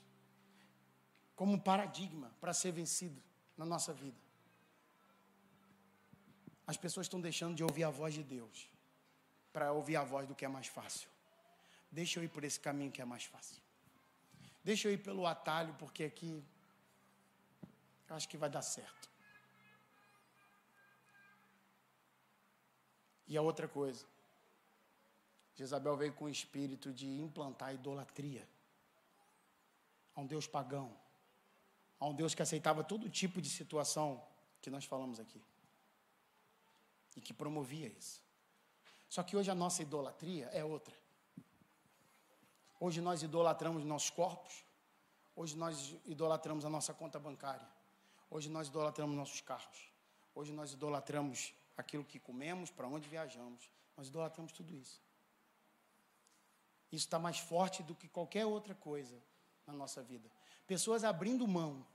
como 1.34 1.54
um 1.54 1.60
paradigma 1.60 2.36
para 2.42 2.54
ser 2.54 2.74
vencido 2.74 3.24
na 3.56 3.66
nossa 3.66 3.94
vida. 3.94 4.27
As 6.68 6.76
pessoas 6.76 7.06
estão 7.06 7.22
deixando 7.22 7.56
de 7.56 7.64
ouvir 7.64 7.86
a 7.86 7.90
voz 7.90 8.14
de 8.14 8.22
Deus 8.22 8.70
para 9.54 9.72
ouvir 9.72 9.96
a 9.96 10.04
voz 10.04 10.28
do 10.28 10.36
que 10.36 10.44
é 10.44 10.50
mais 10.50 10.68
fácil. 10.68 11.10
Deixa 11.90 12.20
eu 12.20 12.24
ir 12.26 12.28
por 12.28 12.44
esse 12.44 12.60
caminho 12.60 12.92
que 12.92 13.02
é 13.02 13.06
mais 13.06 13.24
fácil. 13.24 13.62
Deixa 14.66 14.90
eu 14.90 14.92
ir 14.92 14.98
pelo 14.98 15.26
atalho, 15.26 15.74
porque 15.80 16.04
aqui 16.04 16.44
eu 18.10 18.16
acho 18.18 18.28
que 18.28 18.36
vai 18.36 18.50
dar 18.50 18.62
certo. 18.62 19.10
E 23.30 23.38
a 23.38 23.42
outra 23.42 23.68
coisa, 23.68 24.06
Jezabel 25.56 25.96
veio 25.96 26.14
com 26.14 26.26
o 26.26 26.30
espírito 26.30 26.92
de 26.92 27.08
implantar 27.08 27.74
idolatria 27.74 28.46
a 30.14 30.20
um 30.20 30.28
Deus 30.28 30.46
pagão, 30.46 30.94
a 31.98 32.08
um 32.08 32.14
Deus 32.14 32.36
que 32.36 32.42
aceitava 32.42 32.84
todo 32.84 33.10
tipo 33.10 33.42
de 33.42 33.50
situação 33.50 34.22
que 34.62 34.70
nós 34.70 34.84
falamos 34.84 35.18
aqui 35.18 35.42
e 37.18 37.22
que 37.22 37.34
promovia 37.34 37.90
isso. 37.90 38.24
Só 39.10 39.22
que 39.24 39.36
hoje 39.36 39.52
a 39.52 39.56
nossa 39.56 39.82
idolatria 39.82 40.46
é 40.54 40.64
outra. 40.64 40.96
Hoje 42.80 43.02
nós 43.02 43.22
idolatramos 43.22 43.84
nossos 43.84 44.10
corpos, 44.10 44.64
Hoje 45.38 45.56
nós 45.56 45.96
idolatramos 46.04 46.66
a 46.66 46.70
nossa 46.70 46.96
conta 46.96 47.20
bancária. 47.20 47.70
Hoje 48.28 48.50
nós 48.50 48.70
idolatramos 48.70 49.16
nossos 49.16 49.40
carros. 49.40 49.94
Hoje 50.34 50.52
nós 50.52 50.74
idolatramos 50.74 51.54
aquilo 51.78 52.04
que 52.04 52.18
comemos, 52.20 52.72
para 52.72 52.88
onde 52.88 53.08
viajamos. 53.08 53.70
Nós 53.96 54.08
idolatramos 54.08 54.52
tudo 54.52 54.76
isso. 54.76 55.00
Isso 56.92 57.06
está 57.06 57.20
mais 57.20 57.38
forte 57.38 57.84
do 57.84 57.94
que 57.94 58.08
qualquer 58.08 58.48
outra 58.48 58.74
coisa 58.74 59.16
na 59.68 59.74
nossa 59.74 60.02
vida. 60.02 60.28
Pessoas 60.66 61.04
abrindo 61.04 61.48
mão 61.48 61.86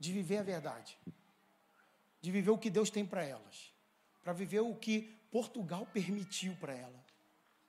de 0.00 0.10
viver 0.10 0.38
a 0.38 0.42
verdade, 0.42 0.98
de 2.20 2.30
viver 2.30 2.50
o 2.50 2.58
que 2.58 2.70
Deus 2.70 2.90
tem 2.90 3.06
para 3.06 3.24
elas, 3.24 3.72
para 4.22 4.32
viver 4.32 4.60
o 4.60 4.74
que 4.74 5.16
Portugal 5.30 5.86
permitiu 5.86 6.56
para 6.56 6.74
ela, 6.74 7.04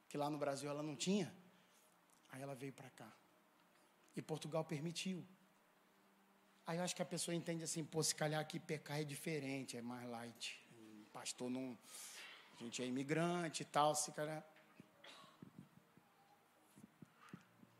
que 0.07 0.17
lá 0.17 0.29
no 0.29 0.37
Brasil 0.37 0.69
ela 0.69 0.81
não 0.81 0.95
tinha. 0.95 1.33
Aí 2.31 2.41
ela 2.41 2.55
veio 2.55 2.73
para 2.73 2.89
cá. 2.91 3.11
E 4.15 4.21
Portugal 4.21 4.63
permitiu. 4.63 5.25
Aí 6.65 6.77
eu 6.77 6.83
acho 6.83 6.95
que 6.95 7.01
a 7.01 7.05
pessoa 7.05 7.33
entende 7.33 7.63
assim, 7.63 7.83
pô, 7.83 8.01
se 8.03 8.13
calhar 8.13 8.39
aqui 8.39 8.59
pecar 8.59 8.99
é 8.99 9.03
diferente, 9.03 9.77
é 9.77 9.81
mais 9.81 10.07
light. 10.07 10.59
Pastor 11.11 11.49
não. 11.49 11.77
A 12.59 12.63
gente 12.63 12.81
é 12.83 12.85
imigrante 12.85 13.63
e 13.63 13.65
tal, 13.65 13.95
se 13.95 14.11
calhar. 14.11 14.45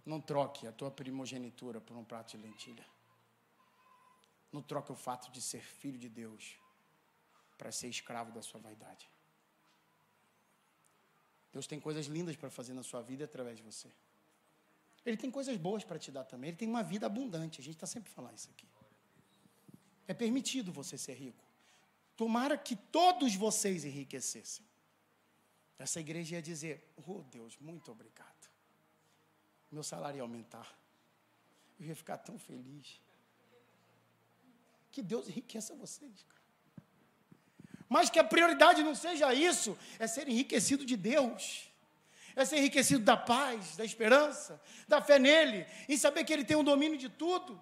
Não 0.05 0.19
troque 0.19 0.65
a 0.65 0.71
tua 0.71 0.89
primogenitura 0.89 1.79
por 1.79 1.95
um 1.95 2.03
prato 2.03 2.35
de 2.35 2.43
lentilha. 2.43 2.85
Não 4.51 4.61
troque 4.61 4.91
o 4.91 4.95
fato 4.95 5.31
de 5.31 5.41
ser 5.41 5.61
filho 5.61 5.97
de 5.97 6.09
Deus 6.09 6.55
para 7.57 7.71
ser 7.71 7.87
escravo 7.87 8.31
da 8.31 8.41
sua 8.41 8.59
vaidade. 8.59 9.09
Deus 11.51 11.67
tem 11.67 11.79
coisas 11.79 12.05
lindas 12.05 12.35
para 12.35 12.49
fazer 12.49 12.73
na 12.73 12.83
sua 12.83 13.01
vida 13.01 13.25
através 13.25 13.57
de 13.57 13.63
você. 13.63 13.91
Ele 15.05 15.17
tem 15.17 15.31
coisas 15.31 15.57
boas 15.57 15.83
para 15.83 15.97
te 15.97 16.11
dar 16.11 16.23
também. 16.23 16.49
Ele 16.49 16.57
tem 16.57 16.67
uma 16.67 16.83
vida 16.83 17.05
abundante. 17.05 17.59
A 17.59 17.63
gente 17.63 17.75
está 17.75 17.87
sempre 17.87 18.11
falando 18.11 18.37
isso 18.37 18.49
aqui. 18.49 18.67
É 20.07 20.13
permitido 20.13 20.71
você 20.71 20.97
ser 20.97 21.13
rico. 21.13 21.43
Tomara 22.15 22.57
que 22.57 22.75
todos 22.75 23.35
vocês 23.35 23.85
enriquecessem. 23.85 24.65
Essa 25.77 25.99
igreja 25.99 26.35
ia 26.35 26.41
dizer: 26.41 26.93
Oh 27.07 27.23
Deus, 27.23 27.57
muito 27.57 27.91
obrigado. 27.91 28.49
Meu 29.71 29.83
salário 29.83 30.17
ia 30.17 30.23
aumentar. 30.23 30.77
Eu 31.79 31.87
ia 31.87 31.95
ficar 31.95 32.17
tão 32.17 32.37
feliz. 32.37 32.99
Que 34.91 35.01
Deus 35.01 35.27
enriqueça 35.27 35.75
vocês. 35.75 36.25
Mas 37.87 38.09
que 38.09 38.19
a 38.19 38.23
prioridade 38.23 38.83
não 38.83 38.93
seja 38.93 39.33
isso, 39.33 39.77
é 39.97 40.07
ser 40.07 40.27
enriquecido 40.27 40.85
de 40.85 40.95
Deus 40.95 41.69
é 42.41 42.45
ser 42.45 42.57
enriquecido 42.57 43.03
da 43.03 43.17
paz, 43.17 43.75
da 43.75 43.83
esperança, 43.83 44.61
da 44.87 45.01
fé 45.01 45.19
nele, 45.19 45.65
em 45.87 45.97
saber 45.97 46.23
que 46.23 46.31
ele 46.31 46.43
tem 46.43 46.55
o 46.55 46.63
domínio 46.63 46.97
de 46.97 47.09
tudo, 47.09 47.61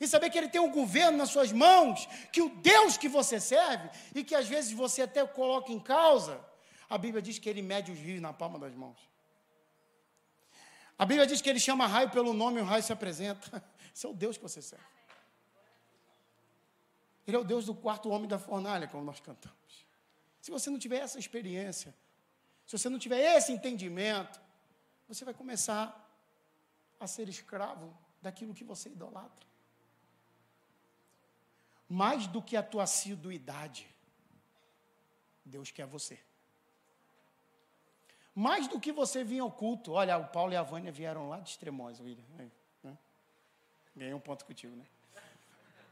em 0.00 0.06
saber 0.06 0.30
que 0.30 0.38
ele 0.38 0.48
tem 0.48 0.60
um 0.60 0.70
governo 0.70 1.18
nas 1.18 1.30
suas 1.30 1.52
mãos, 1.52 2.06
que 2.32 2.42
o 2.42 2.48
Deus 2.48 2.96
que 2.96 3.08
você 3.08 3.38
serve 3.38 3.90
e 4.14 4.24
que 4.24 4.34
às 4.34 4.48
vezes 4.48 4.72
você 4.72 5.02
até 5.02 5.26
coloca 5.26 5.72
em 5.72 5.80
causa, 5.80 6.40
a 6.88 6.98
Bíblia 6.98 7.22
diz 7.22 7.38
que 7.38 7.48
ele 7.48 7.62
mede 7.62 7.92
os 7.92 7.98
rios 7.98 8.20
na 8.20 8.32
palma 8.32 8.58
das 8.58 8.74
mãos. 8.74 8.98
A 10.98 11.06
Bíblia 11.06 11.26
diz 11.26 11.40
que 11.40 11.48
ele 11.48 11.60
chama 11.60 11.86
raio 11.86 12.10
pelo 12.10 12.32
nome 12.34 12.58
e 12.58 12.62
o 12.62 12.66
raio 12.66 12.82
se 12.82 12.92
apresenta. 12.92 13.62
Esse 13.94 14.04
é 14.04 14.08
o 14.08 14.14
Deus 14.14 14.36
que 14.36 14.42
você 14.42 14.60
serve. 14.60 14.84
Ele 17.30 17.36
é 17.36 17.38
o 17.38 17.44
Deus 17.44 17.66
do 17.66 17.74
quarto 17.74 18.10
homem 18.10 18.28
da 18.28 18.40
fornalha, 18.40 18.88
como 18.88 19.04
nós 19.04 19.20
cantamos. 19.20 19.86
Se 20.40 20.50
você 20.50 20.68
não 20.68 20.80
tiver 20.80 20.98
essa 20.98 21.16
experiência, 21.16 21.94
se 22.66 22.76
você 22.76 22.88
não 22.88 22.98
tiver 22.98 23.36
esse 23.36 23.52
entendimento, 23.52 24.40
você 25.06 25.24
vai 25.24 25.32
começar 25.32 25.84
a 26.98 27.06
ser 27.06 27.28
escravo 27.28 27.96
daquilo 28.20 28.52
que 28.52 28.64
você 28.64 28.88
idolatra. 28.88 29.46
Mais 31.88 32.26
do 32.26 32.42
que 32.42 32.56
a 32.56 32.64
tua 32.64 32.82
assiduidade, 32.82 33.88
Deus 35.44 35.70
quer 35.70 35.86
você. 35.86 36.18
Mais 38.34 38.66
do 38.66 38.80
que 38.80 38.90
você 38.90 39.22
vir 39.22 39.38
ao 39.38 39.52
culto. 39.52 39.92
Olha, 39.92 40.18
o 40.18 40.26
Paulo 40.26 40.52
e 40.52 40.56
a 40.56 40.62
Vânia 40.64 40.90
vieram 40.90 41.28
lá 41.28 41.38
de 41.38 41.50
Extremóis, 41.50 42.00
William. 42.00 42.24
Né? 42.82 42.98
Ganhei 43.94 44.14
um 44.14 44.20
ponto 44.20 44.44
contigo, 44.44 44.74
né? 44.74 44.86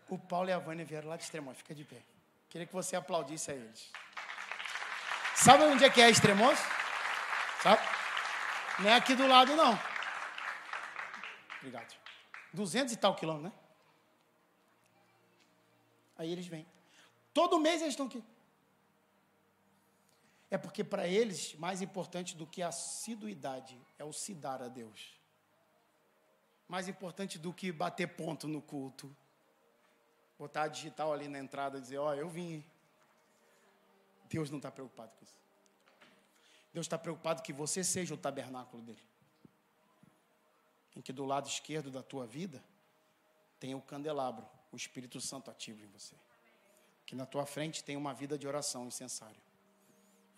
O 0.08 0.18
Paulo 0.18 0.48
e 0.48 0.52
a 0.52 0.58
Vânia 0.58 0.84
vieram 0.84 1.08
lá 1.08 1.16
de 1.16 1.24
Extremóis. 1.24 1.58
Fica 1.58 1.74
de 1.74 1.84
pé. 1.84 2.02
Queria 2.48 2.66
que 2.66 2.72
você 2.72 2.96
aplaudisse 2.96 3.50
a 3.50 3.54
eles. 3.54 3.92
Sabe 5.34 5.64
onde 5.64 5.84
é 5.84 5.90
que 5.90 6.00
é 6.00 6.08
Extremoso? 6.10 6.60
Sabe? 7.62 7.82
Não 8.80 8.90
é 8.90 8.94
aqui 8.94 9.14
do 9.14 9.26
lado, 9.26 9.54
não. 9.54 9.78
Obrigado. 11.58 11.94
Duzentos 12.52 12.94
e 12.94 12.96
tal 12.96 13.14
quilômetros, 13.14 13.52
né? 13.52 13.58
Aí 16.16 16.32
eles 16.32 16.46
vêm. 16.46 16.66
Todo 17.34 17.60
mês 17.60 17.80
eles 17.80 17.92
estão 17.92 18.06
aqui. 18.06 18.24
É 20.50 20.56
porque 20.56 20.82
para 20.82 21.06
eles, 21.06 21.54
mais 21.56 21.82
importante 21.82 22.34
do 22.34 22.46
que 22.46 22.62
a 22.62 22.68
assiduidade 22.68 23.78
é 23.98 24.04
o 24.04 24.12
se 24.12 24.34
dar 24.34 24.62
a 24.62 24.68
Deus. 24.68 25.20
Mais 26.66 26.88
importante 26.88 27.38
do 27.38 27.52
que 27.52 27.70
bater 27.70 28.06
ponto 28.08 28.48
no 28.48 28.62
culto. 28.62 29.14
Botar 30.38 30.64
a 30.64 30.68
digital 30.68 31.12
ali 31.12 31.28
na 31.28 31.38
entrada 31.38 31.78
e 31.78 31.80
dizer, 31.80 31.98
ó, 31.98 32.10
oh, 32.10 32.14
eu 32.14 32.28
vim. 32.28 32.64
Deus 34.28 34.50
não 34.50 34.58
está 34.58 34.70
preocupado 34.70 35.10
com 35.16 35.24
isso. 35.24 35.34
Deus 36.72 36.86
está 36.86 36.98
preocupado 36.98 37.42
que 37.42 37.52
você 37.52 37.82
seja 37.82 38.14
o 38.14 38.16
tabernáculo 38.16 38.82
dele. 38.82 39.02
Em 40.94 41.00
que 41.00 41.12
do 41.12 41.24
lado 41.24 41.48
esquerdo 41.48 41.90
da 41.90 42.02
tua 42.02 42.26
vida 42.26 42.62
tem 43.58 43.74
o 43.74 43.80
candelabro, 43.80 44.48
o 44.70 44.76
Espírito 44.76 45.20
Santo 45.20 45.50
ativo 45.50 45.82
em 45.82 45.88
você. 45.88 46.14
Que 47.06 47.16
na 47.16 47.26
tua 47.26 47.46
frente 47.46 47.82
tem 47.82 47.96
uma 47.96 48.12
vida 48.12 48.38
de 48.38 48.46
oração 48.46 48.86
incensário. 48.86 49.40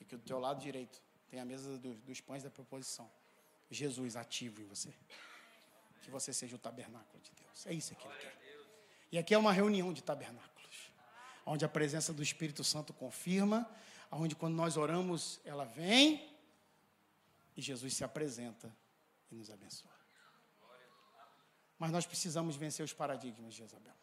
E 0.01 0.05
que 0.05 0.17
do 0.17 0.23
teu 0.23 0.39
lado 0.39 0.61
direito 0.61 1.03
tem 1.29 1.41
a 1.41 1.45
mesa 1.45 1.79
do, 1.79 1.95
dos 1.95 2.21
pães 2.21 2.43
da 2.43 2.51
proposição. 2.51 3.11
Jesus 3.71 4.17
ativo 4.17 4.61
em 4.61 4.65
você. 4.65 4.93
Que 6.03 6.11
você 6.11 6.33
seja 6.33 6.57
o 6.57 6.59
tabernáculo 6.59 7.23
de 7.23 7.33
Deus. 7.33 7.67
É 7.67 7.73
isso 7.73 7.95
que 7.95 8.07
ele 8.07 8.17
quer. 8.17 8.40
E 9.13 9.19
aqui 9.19 9.35
é 9.35 9.39
uma 9.39 9.53
reunião 9.53 9.93
de 9.93 10.03
tabernáculos 10.03 10.51
onde 11.51 11.65
a 11.65 11.69
presença 11.69 12.13
do 12.13 12.23
Espírito 12.23 12.63
Santo 12.63 12.93
confirma, 12.93 13.69
onde 14.11 14.37
quando 14.37 14.55
nós 14.55 14.77
oramos, 14.77 15.41
ela 15.45 15.65
vem 15.65 16.33
e 17.57 17.61
Jesus 17.61 17.95
se 17.95 18.05
apresenta 18.05 18.73
e 19.31 19.35
nos 19.35 19.51
abençoa. 19.51 19.91
Mas 21.77 21.91
nós 21.91 22.07
precisamos 22.07 22.55
vencer 22.55 22.85
os 22.85 22.93
paradigmas 22.93 23.55
de 23.55 23.59
Jezabel. 23.59 23.95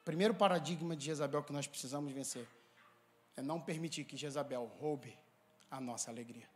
O 0.00 0.04
primeiro 0.04 0.34
paradigma 0.34 0.96
de 0.96 1.04
Jezabel 1.04 1.42
que 1.42 1.52
nós 1.52 1.66
precisamos 1.66 2.10
vencer 2.12 2.48
é 3.36 3.42
não 3.42 3.60
permitir 3.60 4.04
que 4.04 4.16
Jezabel 4.16 4.64
roube 4.80 5.18
a 5.70 5.80
nossa 5.80 6.10
alegria. 6.10 6.48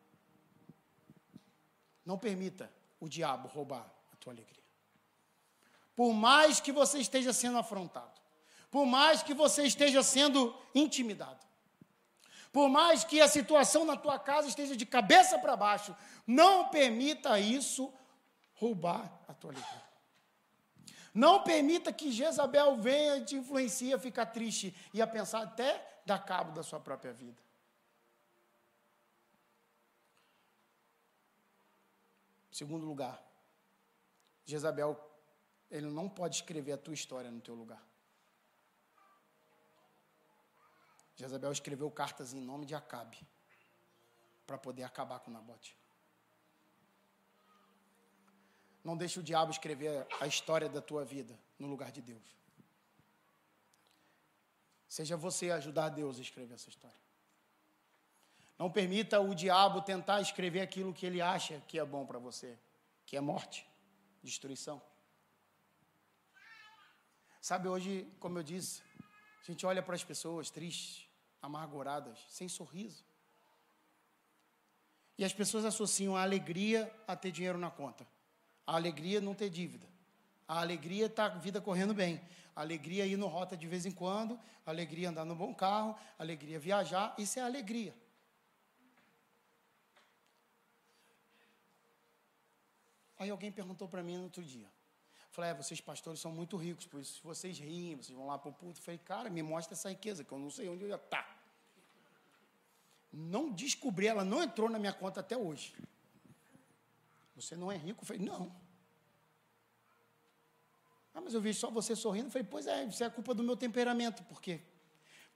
Não 2.05 2.19
permita 2.19 2.73
o 2.99 3.09
diabo 3.09 3.47
roubar 3.49 3.93
a 4.13 4.17
tua 4.17 4.33
alegria. 4.33 4.63
Por 5.97 6.13
mais 6.13 6.61
que 6.61 6.71
você 6.71 6.99
esteja 6.99 7.33
sendo 7.33 7.57
afrontado, 7.57 8.21
por 8.71 8.85
mais 8.85 9.23
que 9.23 9.33
você 9.33 9.65
esteja 9.65 10.03
sendo 10.03 10.55
intimidado, 10.75 11.45
por 12.53 12.69
mais 12.69 13.03
que 13.03 13.21
a 13.21 13.29
situação 13.29 13.85
na 13.85 13.97
tua 13.97 14.19
casa 14.19 14.47
esteja 14.47 14.77
de 14.77 14.85
cabeça 14.87 15.39
para 15.39 15.57
baixo, 15.57 15.97
não 16.27 16.69
permita 16.69 17.41
isso 17.41 17.93
roubar 18.55 19.11
a 19.27 19.35
tua 19.35 19.53
alegria. 19.53 19.87
Não 21.15 21.43
permita 21.43 21.91
que 21.93 22.13
Jezabel 22.13 22.77
venha 22.77 23.17
e 23.17 23.25
te 23.25 23.37
influencie 23.37 23.95
a 23.95 23.99
ficar 23.99 24.27
triste 24.27 24.77
e 24.93 25.01
a 25.01 25.07
pensar 25.07 25.43
até 25.43 26.01
dar 26.05 26.19
cabo 26.19 26.53
da 26.53 26.63
sua 26.63 26.79
própria 26.79 27.13
vida. 27.13 27.41
Segundo 32.51 32.87
lugar, 32.87 33.23
Jezabel, 34.45 35.06
ele 35.71 35.87
não 35.87 36.09
pode 36.09 36.37
escrever 36.37 36.73
a 36.73 36.79
tua 36.79 36.95
história 36.95 37.31
no 37.31 37.41
teu 37.41 37.55
lugar. 37.55 37.83
Jezabel 41.17 41.51
escreveu 41.51 41.91
cartas 41.91 42.33
em 42.33 42.41
nome 42.41 42.67
de 42.67 42.75
Acabe 42.75 43.19
para 44.47 44.59
poder 44.59 44.85
acabar 44.85 45.21
com 45.21 45.31
Nabote. 45.31 45.77
Não 48.85 48.97
deixe 48.97 49.19
o 49.19 49.23
diabo 49.23 49.51
escrever 49.51 50.07
a 50.21 50.27
história 50.27 50.69
da 50.69 50.81
tua 50.81 51.05
vida 51.05 51.37
no 51.59 51.67
lugar 51.67 51.91
de 51.91 52.01
Deus. 52.01 52.37
Seja 54.89 55.17
você 55.17 55.51
ajudar 55.51 55.89
Deus 55.89 56.19
a 56.19 56.23
escrever 56.23 56.55
essa 56.55 56.69
história. 56.69 56.97
Não 58.59 58.71
permita 58.71 59.21
o 59.21 59.35
diabo 59.35 59.83
tentar 59.83 60.21
escrever 60.21 60.61
aquilo 60.61 60.95
que 60.95 61.05
ele 61.05 61.21
acha 61.21 61.61
que 61.67 61.79
é 61.79 61.85
bom 61.85 62.07
para 62.07 62.19
você, 62.19 62.57
que 63.05 63.17
é 63.17 63.21
morte, 63.21 63.69
destruição. 64.23 64.81
Sabe, 67.47 67.69
hoje, 67.69 68.05
como 68.19 68.41
eu 68.41 68.43
disse, 68.43 68.83
a 69.41 69.45
gente 69.45 69.65
olha 69.65 69.81
para 69.81 69.95
as 69.95 70.03
pessoas 70.03 70.51
tristes, 70.51 71.09
amarguradas, 71.41 72.19
sem 72.29 72.49
sorriso. 72.49 73.05
E 75.17 75.25
as 75.25 75.33
pessoas 75.33 75.65
associam 75.65 76.17
a 76.17 76.23
alegria 76.23 76.93
a 77.07 77.15
ter 77.15 77.31
dinheiro 77.31 77.57
na 77.57 77.71
conta. 77.71 78.05
A 78.67 78.75
alegria 78.75 79.21
não 79.21 79.33
ter 79.33 79.49
dívida. 79.49 79.87
A 80.49 80.61
alegria 80.61 81.07
estar 81.07 81.31
tá 81.31 81.37
a 81.37 81.39
vida 81.39 81.61
correndo 81.61 81.95
bem. 81.95 82.21
A 82.57 82.63
alegria 82.63 83.07
ir 83.07 83.17
no 83.17 83.29
rota 83.29 83.57
de 83.57 83.69
vez 83.69 83.87
em 83.87 83.93
quando. 83.93 84.37
A 84.67 84.71
alegria 84.71 85.11
andar 85.11 85.25
no 85.25 85.37
bom 85.37 85.55
carro. 85.55 85.97
A 86.19 86.25
alegria 86.25 86.59
viajar. 86.59 87.15
Isso 87.17 87.39
é 87.39 87.43
alegria. 87.43 87.95
Aí 93.17 93.31
alguém 93.31 93.53
perguntou 93.53 93.87
para 93.87 94.03
mim 94.03 94.17
no 94.17 94.25
outro 94.25 94.43
dia. 94.43 94.69
Falei, 95.37 95.51
é, 95.51 95.55
vocês 95.55 95.83
pastores 95.83 96.19
são 96.19 96.33
muito 96.33 96.57
ricos, 96.57 96.87
por 96.87 96.99
isso 96.99 97.21
vocês 97.23 97.59
riem, 97.59 97.95
vocês 97.95 98.17
vão 98.17 98.27
lá 98.27 98.39
para 98.39 98.49
o 98.49 98.55
puto. 98.55 98.81
Falei, 98.81 98.97
cara, 98.97 99.29
me 99.29 99.43
mostra 99.43 99.75
essa 99.75 99.91
riqueza, 99.91 100.25
que 100.25 100.33
eu 100.33 100.39
não 100.39 100.49
sei 100.49 100.67
onde 100.67 100.83
eu 100.83 100.89
ia 100.89 100.95
estar. 100.95 101.25
Tá. 101.25 101.37
Não 103.13 103.53
descobri, 103.53 104.07
ela 104.07 104.25
não 104.25 104.43
entrou 104.43 104.71
na 104.71 104.79
minha 104.79 104.95
conta 104.95 105.21
até 105.21 105.37
hoje. 105.37 105.77
Você 107.35 107.55
não 107.55 107.71
é 107.71 107.77
rico? 107.77 108.03
Eu 108.03 108.07
falei, 108.07 108.23
não. 108.23 108.51
Ah, 111.13 111.21
mas 111.21 111.35
eu 111.35 111.41
vi 111.43 111.53
só 111.53 111.71
você 111.71 111.95
sorrindo. 111.95 112.29
Eu 112.29 112.31
falei, 112.31 112.49
pois 112.51 112.67
é, 112.67 112.85
isso 112.85 113.05
é 113.05 113.11
culpa 113.11 113.35
do 113.35 113.43
meu 113.43 113.59
temperamento, 113.59 114.25
porque, 114.25 114.63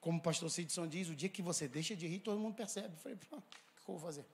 como 0.01 0.17
o 0.19 0.23
pastor 0.23 0.51
Sidson 0.51 0.87
diz, 0.87 1.11
o 1.11 1.15
dia 1.15 1.29
que 1.29 1.43
você 1.43 1.69
deixa 1.69 1.95
de 1.95 2.07
rir, 2.07 2.21
todo 2.21 2.41
mundo 2.41 2.55
percebe. 2.55 2.95
Eu 2.95 2.99
falei, 3.01 3.17
o 3.17 3.21
que 3.21 3.35
eu 3.35 3.43
vou 3.87 3.99
fazer? 3.99 4.25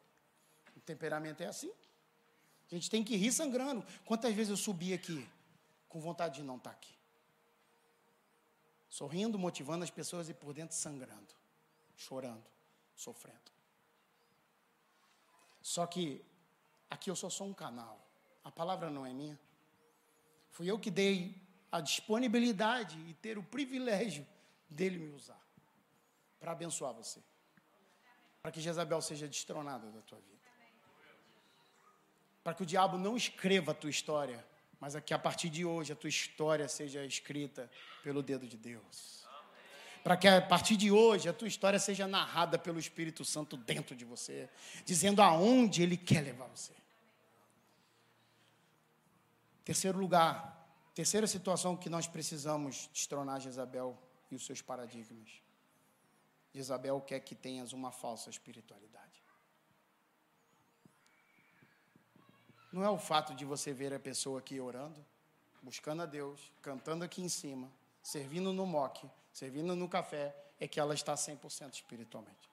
O 0.76 0.80
temperamento 0.80 1.42
é 1.42 1.46
assim. 1.46 1.72
A 2.70 2.74
gente 2.76 2.88
tem 2.88 3.02
que 3.02 3.16
rir 3.16 3.32
sangrando. 3.32 3.84
Quantas 4.04 4.32
vezes 4.32 4.50
eu 4.50 4.56
subi 4.56 4.94
aqui 4.94 5.28
com 5.88 6.00
vontade 6.00 6.36
de 6.36 6.42
não 6.42 6.56
estar 6.56 6.70
aqui? 6.70 6.94
Sorrindo, 8.88 9.38
motivando 9.38 9.84
as 9.84 9.90
pessoas 9.90 10.28
e 10.28 10.34
por 10.34 10.54
dentro 10.54 10.76
sangrando, 10.76 11.34
chorando, 11.96 12.44
sofrendo. 12.94 13.52
Só 15.60 15.86
que 15.86 16.24
aqui 16.88 17.10
eu 17.10 17.16
só 17.16 17.28
sou 17.28 17.46
um 17.46 17.54
canal. 17.54 18.00
A 18.44 18.50
palavra 18.50 18.88
não 18.88 19.04
é 19.04 19.12
minha. 19.12 19.38
Fui 20.50 20.70
eu 20.70 20.78
que 20.78 20.90
dei 20.90 21.40
a 21.70 21.80
disponibilidade 21.80 22.98
e 23.08 23.14
ter 23.14 23.36
o 23.36 23.42
privilégio 23.42 24.26
dele 24.68 24.98
me 24.98 25.10
usar 25.10 25.40
para 26.38 26.52
abençoar 26.52 26.94
você. 26.94 27.20
Para 28.40 28.52
que 28.52 28.60
Jezabel 28.60 29.02
seja 29.02 29.26
destronada 29.26 29.90
da 29.90 30.00
tua 30.02 30.20
vida 30.20 30.36
para 32.46 32.54
que 32.54 32.62
o 32.62 32.66
diabo 32.66 32.96
não 32.96 33.16
escreva 33.16 33.72
a 33.72 33.74
tua 33.74 33.90
história, 33.90 34.46
mas 34.80 34.94
que 35.04 35.14
a 35.14 35.18
partir 35.18 35.48
de 35.48 35.64
hoje 35.64 35.92
a 35.92 35.96
tua 35.96 36.08
história 36.08 36.68
seja 36.68 37.04
escrita 37.04 37.70
pelo 38.02 38.22
dedo 38.22 38.46
de 38.46 38.56
Deus. 38.56 39.26
Para 40.02 40.16
que 40.16 40.28
a 40.28 40.40
partir 40.40 40.76
de 40.76 40.90
hoje 40.90 41.28
a 41.28 41.32
tua 41.32 41.48
história 41.48 41.78
seja 41.78 42.06
narrada 42.06 42.58
pelo 42.58 42.78
Espírito 42.78 43.24
Santo 43.24 43.56
dentro 43.56 43.96
de 43.96 44.04
você, 44.04 44.48
dizendo 44.84 45.20
aonde 45.20 45.82
Ele 45.82 45.96
quer 45.96 46.20
levar 46.20 46.46
você. 46.46 46.72
Terceiro 49.64 49.98
lugar, 49.98 50.64
terceira 50.94 51.26
situação 51.26 51.76
que 51.76 51.90
nós 51.90 52.06
precisamos 52.06 52.88
destronar 52.92 53.40
Jezabel 53.40 53.98
e 54.30 54.36
os 54.36 54.46
seus 54.46 54.62
paradigmas. 54.62 55.28
Jezabel 56.54 57.00
quer 57.00 57.20
que 57.20 57.34
tenhas 57.34 57.72
uma 57.72 57.90
falsa 57.90 58.30
espiritualidade. 58.30 59.05
Não 62.76 62.84
é 62.84 62.90
o 62.90 62.98
fato 62.98 63.34
de 63.34 63.44
você 63.44 63.72
ver 63.72 63.94
a 63.94 63.98
pessoa 63.98 64.38
aqui 64.38 64.60
orando, 64.60 65.02
buscando 65.62 66.02
a 66.02 66.06
Deus, 66.06 66.52
cantando 66.60 67.04
aqui 67.04 67.22
em 67.22 67.28
cima, 67.28 67.72
servindo 68.02 68.52
no 68.52 68.66
moque, 68.66 69.10
servindo 69.32 69.74
no 69.74 69.88
café, 69.88 70.36
é 70.60 70.68
que 70.68 70.78
ela 70.78 70.92
está 70.92 71.14
100% 71.14 71.72
espiritualmente. 71.72 72.50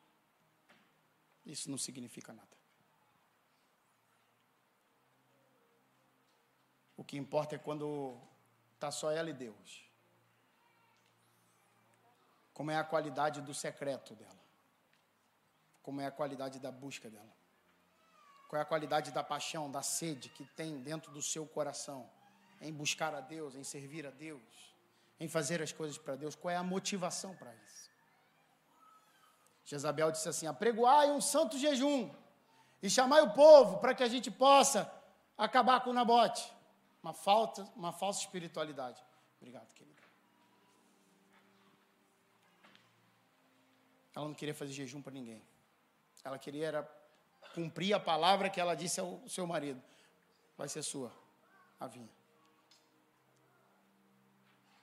Isso 1.46 1.70
não 1.70 1.78
significa 1.78 2.32
nada. 2.32 2.48
O 6.96 7.04
que 7.04 7.18
importa 7.18 7.56
é 7.56 7.60
quando 7.60 8.18
está 8.76 8.92
só 8.92 9.12
ela 9.12 9.30
e 9.30 9.34
Deus. 9.34 9.84
Como 12.54 12.72
é 12.72 12.78
a 12.78 12.84
qualidade 12.84 13.42
do 13.42 13.54
secreto 13.54 14.16
dela. 14.16 14.40
Como 15.82 16.00
é 16.00 16.06
a 16.06 16.12
qualidade 16.12 16.60
da 16.60 16.72
busca 16.72 17.10
dela. 17.10 17.43
Qual 18.54 18.60
é 18.60 18.62
a 18.62 18.66
qualidade 18.66 19.10
da 19.10 19.24
paixão, 19.24 19.72
da 19.72 19.82
sede 19.82 20.30
que 20.30 20.46
tem 20.46 20.80
dentro 20.80 21.12
do 21.12 21.24
seu 21.24 21.44
coração 21.44 22.08
em 22.62 22.72
buscar 22.72 23.12
a 23.16 23.20
Deus, 23.20 23.56
em 23.56 23.64
servir 23.64 24.06
a 24.06 24.12
Deus, 24.12 24.76
em 25.20 25.28
fazer 25.28 25.60
as 25.60 25.72
coisas 25.72 25.98
para 25.98 26.16
Deus? 26.16 26.36
Qual 26.36 26.52
é 26.52 26.56
a 26.56 26.62
motivação 26.62 27.36
para 27.36 27.52
isso? 27.56 27.90
Jezabel 29.66 30.12
disse 30.12 30.30
assim: 30.30 30.46
apregoai 30.46 31.10
um 31.10 31.20
santo 31.20 31.58
jejum 31.58 32.14
e 32.80 32.92
chamai 32.92 33.22
o 33.24 33.34
povo 33.34 33.80
para 33.80 33.96
que 33.96 34.04
a 34.04 34.08
gente 34.08 34.30
possa 34.30 34.88
acabar 35.36 35.82
com 35.82 35.90
o 35.90 35.94
Nabote. 35.94 36.48
Uma, 37.02 37.12
falta, 37.12 37.64
uma 37.76 37.92
falsa 37.92 38.20
espiritualidade. 38.20 39.04
Obrigado, 39.38 39.74
querido. 39.74 40.00
Ela 44.16 44.28
não 44.28 44.36
queria 44.36 44.54
fazer 44.54 44.74
jejum 44.74 45.02
para 45.02 45.12
ninguém. 45.12 45.42
Ela 46.24 46.38
queria 46.38 46.68
era 46.68 47.03
cumprir 47.54 47.94
a 47.94 48.00
palavra 48.00 48.50
que 48.50 48.60
ela 48.60 48.76
disse 48.76 49.00
ao 49.00 49.22
seu 49.28 49.46
marido. 49.46 49.82
Vai 50.58 50.68
ser 50.68 50.82
sua 50.84 51.12
a 51.80 51.88
vinha. 51.88 52.10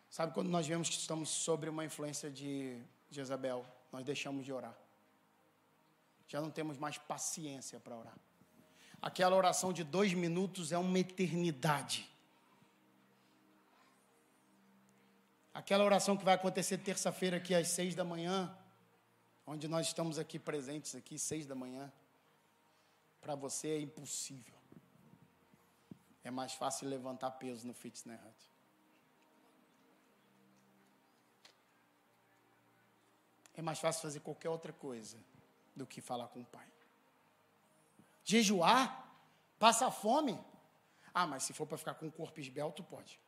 Sabe 0.09 0.33
quando 0.35 0.49
nós 0.49 0.67
vemos 0.67 0.89
que 0.89 0.97
estamos 0.97 1.29
sobre 1.29 1.71
uma 1.71 1.85
influência 1.85 2.31
de 2.31 2.81
Jezabel, 3.11 3.65
nós 3.93 4.05
deixamos 4.05 4.45
de 4.45 4.53
orar. 4.53 4.77
Já 6.27 6.41
não 6.41 6.51
temos 6.51 6.77
mais 6.79 6.99
paciência 6.99 7.81
para 7.81 7.97
orar. 7.97 8.17
Aquela 9.01 9.37
oração 9.37 9.73
de 9.73 9.83
dois 9.83 10.13
minutos 10.13 10.73
é 10.73 10.79
uma 10.79 10.99
eternidade. 10.99 12.09
Aquela 15.55 15.85
oração 15.85 16.17
que 16.17 16.25
vai 16.25 16.35
acontecer 16.35 16.79
terça-feira 16.79 17.39
aqui 17.39 17.55
às 17.55 17.69
seis 17.69 17.95
da 17.95 18.05
manhã, 18.05 18.55
onde 19.47 19.67
nós 19.67 19.87
estamos 19.87 20.19
aqui 20.19 20.39
presentes 20.39 20.95
aqui, 20.95 21.19
seis 21.19 21.47
da 21.47 21.55
manhã 21.55 21.91
para 23.21 23.35
você 23.35 23.69
é 23.69 23.81
impossível. 23.81 24.55
É 26.23 26.31
mais 26.31 26.53
fácil 26.53 26.89
levantar 26.89 27.31
peso 27.33 27.67
no 27.67 27.75
Fitness 27.75 28.21
Hut. 28.21 28.51
É 33.55 33.63
mais 33.63 33.79
fácil 33.79 34.03
fazer 34.03 34.21
qualquer 34.21 34.49
outra 34.49 34.73
coisa 34.73 35.19
do 35.75 35.87
que 35.87 36.01
falar 36.01 36.29
com 36.29 36.41
o 36.41 36.45
pai. 36.45 36.67
Jejuar? 38.25 39.07
Passar 39.59 39.91
fome? 39.91 40.39
Ah, 41.13 41.27
mas 41.27 41.43
se 41.43 41.53
for 41.53 41.67
para 41.67 41.77
ficar 41.77 41.95
com 41.95 42.07
o 42.07 42.13
corpo 42.13 42.41
esbelto, 42.41 42.83
pode. 42.83 43.21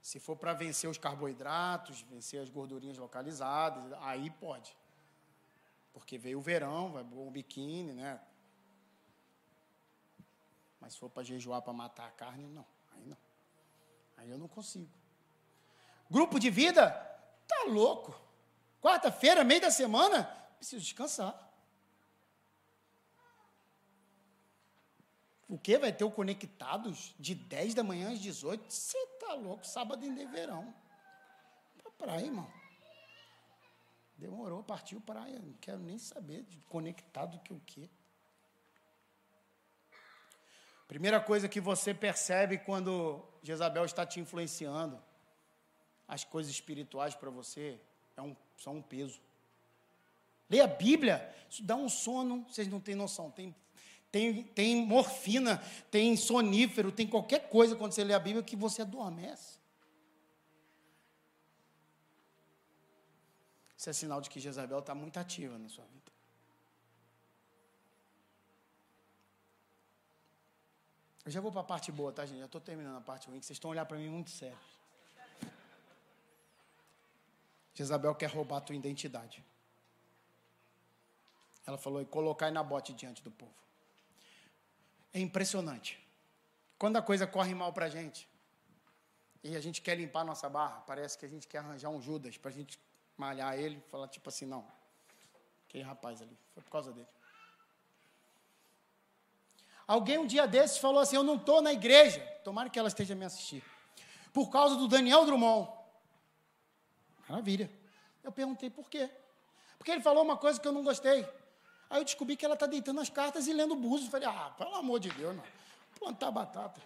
Se 0.00 0.20
for 0.20 0.36
para 0.36 0.52
vencer 0.52 0.88
os 0.88 0.98
carboidratos, 0.98 2.02
vencer 2.02 2.40
as 2.40 2.50
gordurinhas 2.50 2.98
localizadas, 2.98 3.92
aí 4.00 4.30
pode. 4.30 4.76
Porque 5.94 6.18
veio 6.18 6.38
o 6.38 6.42
verão, 6.42 6.92
vai 6.92 7.02
o 7.02 7.30
biquíni, 7.30 7.94
né? 7.94 8.20
Mas 10.80 10.92
se 10.92 10.98
for 10.98 11.08
para 11.08 11.22
jejuar 11.22 11.62
para 11.62 11.72
matar 11.72 12.08
a 12.08 12.10
carne, 12.10 12.46
não. 12.46 12.66
Aí 12.92 13.06
não. 13.06 13.16
Aí 14.18 14.30
eu 14.30 14.36
não 14.36 14.48
consigo. 14.48 14.90
Grupo 16.10 16.38
de 16.38 16.50
vida? 16.50 16.90
Tá 17.46 17.64
louco. 17.68 18.20
Quarta-feira, 18.82 19.42
meio 19.44 19.62
da 19.62 19.70
semana, 19.70 20.24
preciso 20.58 20.82
descansar. 20.82 21.40
O 25.48 25.58
que? 25.58 25.78
Vai 25.78 25.92
ter 25.92 26.04
o 26.04 26.10
Conectados 26.10 27.14
de 27.18 27.34
10 27.34 27.74
da 27.74 27.84
manhã 27.84 28.12
às 28.12 28.18
18? 28.18 28.70
Você 28.70 29.06
tá 29.20 29.34
louco, 29.34 29.64
sábado 29.64 30.04
em 30.04 30.26
verão. 30.26 30.74
Pra 31.78 31.90
praia, 31.92 32.26
irmão. 32.26 32.63
Demorou, 34.16 34.62
partiu 34.62 35.00
praia. 35.00 35.38
Não 35.40 35.54
quero 35.54 35.80
nem 35.80 35.98
saber 35.98 36.42
de 36.44 36.58
conectado 36.62 37.40
que 37.40 37.52
o 37.52 37.60
quê. 37.66 37.88
Primeira 40.86 41.20
coisa 41.20 41.48
que 41.48 41.60
você 41.60 41.94
percebe 41.94 42.58
quando 42.58 43.24
Jezabel 43.42 43.84
está 43.84 44.04
te 44.04 44.20
influenciando, 44.20 45.02
as 46.06 46.24
coisas 46.24 46.52
espirituais 46.52 47.14
para 47.14 47.30
você 47.30 47.80
é 48.16 48.22
um, 48.22 48.36
são 48.56 48.76
um 48.76 48.82
peso. 48.82 49.20
Leia 50.48 50.64
a 50.64 50.68
Bíblia, 50.68 51.34
isso 51.48 51.62
dá 51.62 51.74
um 51.74 51.88
sono, 51.88 52.44
vocês 52.48 52.68
não 52.68 52.80
têm 52.80 52.94
noção. 52.94 53.30
Tem, 53.30 53.54
tem, 54.12 54.44
tem 54.44 54.86
morfina, 54.86 55.56
tem 55.90 56.16
sonífero, 56.16 56.92
tem 56.92 57.06
qualquer 57.06 57.48
coisa 57.48 57.74
quando 57.74 57.92
você 57.92 58.04
lê 58.04 58.12
a 58.12 58.18
Bíblia 58.18 58.42
que 58.42 58.54
você 58.54 58.82
adormece. 58.82 59.58
Isso 63.84 63.90
é 63.90 63.92
sinal 63.92 64.18
de 64.18 64.30
que 64.30 64.40
Jezabel 64.40 64.78
está 64.78 64.94
muito 64.94 65.18
ativa 65.18 65.58
na 65.58 65.68
sua 65.68 65.84
vida. 65.84 66.10
Eu 71.22 71.30
já 71.30 71.38
vou 71.38 71.52
para 71.52 71.60
a 71.60 71.64
parte 71.64 71.92
boa, 71.92 72.10
tá, 72.10 72.24
gente? 72.24 72.38
Já 72.38 72.46
estou 72.46 72.62
terminando 72.62 72.96
a 72.96 73.02
parte 73.02 73.28
ruim, 73.28 73.38
que 73.40 73.44
vocês 73.44 73.56
estão 73.56 73.70
olhando 73.70 73.86
para 73.86 73.98
mim 73.98 74.08
muito 74.08 74.30
sério. 74.30 74.56
Jezabel 77.74 78.14
quer 78.14 78.30
roubar 78.30 78.56
a 78.56 78.60
tua 78.62 78.74
identidade. 78.74 79.44
Ela 81.66 81.76
falou, 81.76 82.00
e 82.00 82.06
colocar 82.06 82.50
na 82.50 82.62
bote 82.62 82.94
diante 82.94 83.22
do 83.22 83.30
povo. 83.30 83.52
É 85.12 85.20
impressionante. 85.20 86.02
Quando 86.78 86.96
a 86.96 87.02
coisa 87.02 87.26
corre 87.26 87.54
mal 87.54 87.70
para 87.70 87.84
a 87.84 87.90
gente 87.90 88.26
e 89.42 89.54
a 89.54 89.60
gente 89.60 89.82
quer 89.82 89.94
limpar 89.94 90.24
nossa 90.24 90.48
barra, 90.48 90.80
parece 90.86 91.18
que 91.18 91.26
a 91.26 91.28
gente 91.28 91.46
quer 91.46 91.58
arranjar 91.58 91.90
um 91.90 92.00
Judas 92.00 92.38
para 92.38 92.50
a 92.50 92.54
gente 92.54 92.80
malhar 93.16 93.58
ele 93.58 93.80
falar 93.90 94.08
tipo 94.08 94.28
assim, 94.28 94.46
não, 94.46 94.66
aquele 95.68 95.84
rapaz 95.84 96.20
ali, 96.22 96.36
foi 96.52 96.62
por 96.62 96.70
causa 96.70 96.92
dele. 96.92 97.08
Alguém 99.86 100.18
um 100.18 100.26
dia 100.26 100.46
desses 100.46 100.78
falou 100.78 101.00
assim: 101.00 101.16
Eu 101.16 101.22
não 101.22 101.36
estou 101.36 101.60
na 101.60 101.72
igreja, 101.72 102.20
tomara 102.42 102.70
que 102.70 102.78
ela 102.78 102.88
esteja 102.88 103.14
me 103.14 103.24
assistir, 103.24 103.62
por 104.32 104.50
causa 104.50 104.76
do 104.76 104.88
Daniel 104.88 105.26
Drummond. 105.26 105.70
Maravilha. 107.28 107.70
Eu 108.22 108.32
perguntei 108.32 108.70
por 108.70 108.88
quê. 108.88 109.10
Porque 109.78 109.90
ele 109.90 110.00
falou 110.00 110.22
uma 110.22 110.36
coisa 110.36 110.58
que 110.58 110.66
eu 110.66 110.72
não 110.72 110.82
gostei. 110.82 111.28
Aí 111.90 112.00
eu 112.00 112.04
descobri 112.04 112.36
que 112.36 112.44
ela 112.44 112.54
está 112.54 112.66
deitando 112.66 113.00
as 113.00 113.10
cartas 113.10 113.46
e 113.46 113.52
lendo 113.52 113.76
búzios. 113.76 114.10
Falei, 114.10 114.28
ah, 114.28 114.52
pelo 114.56 114.74
amor 114.74 114.98
de 114.98 115.10
Deus, 115.10 115.36
não. 115.36 115.44
Plantar 115.98 116.30
batata. 116.30 116.80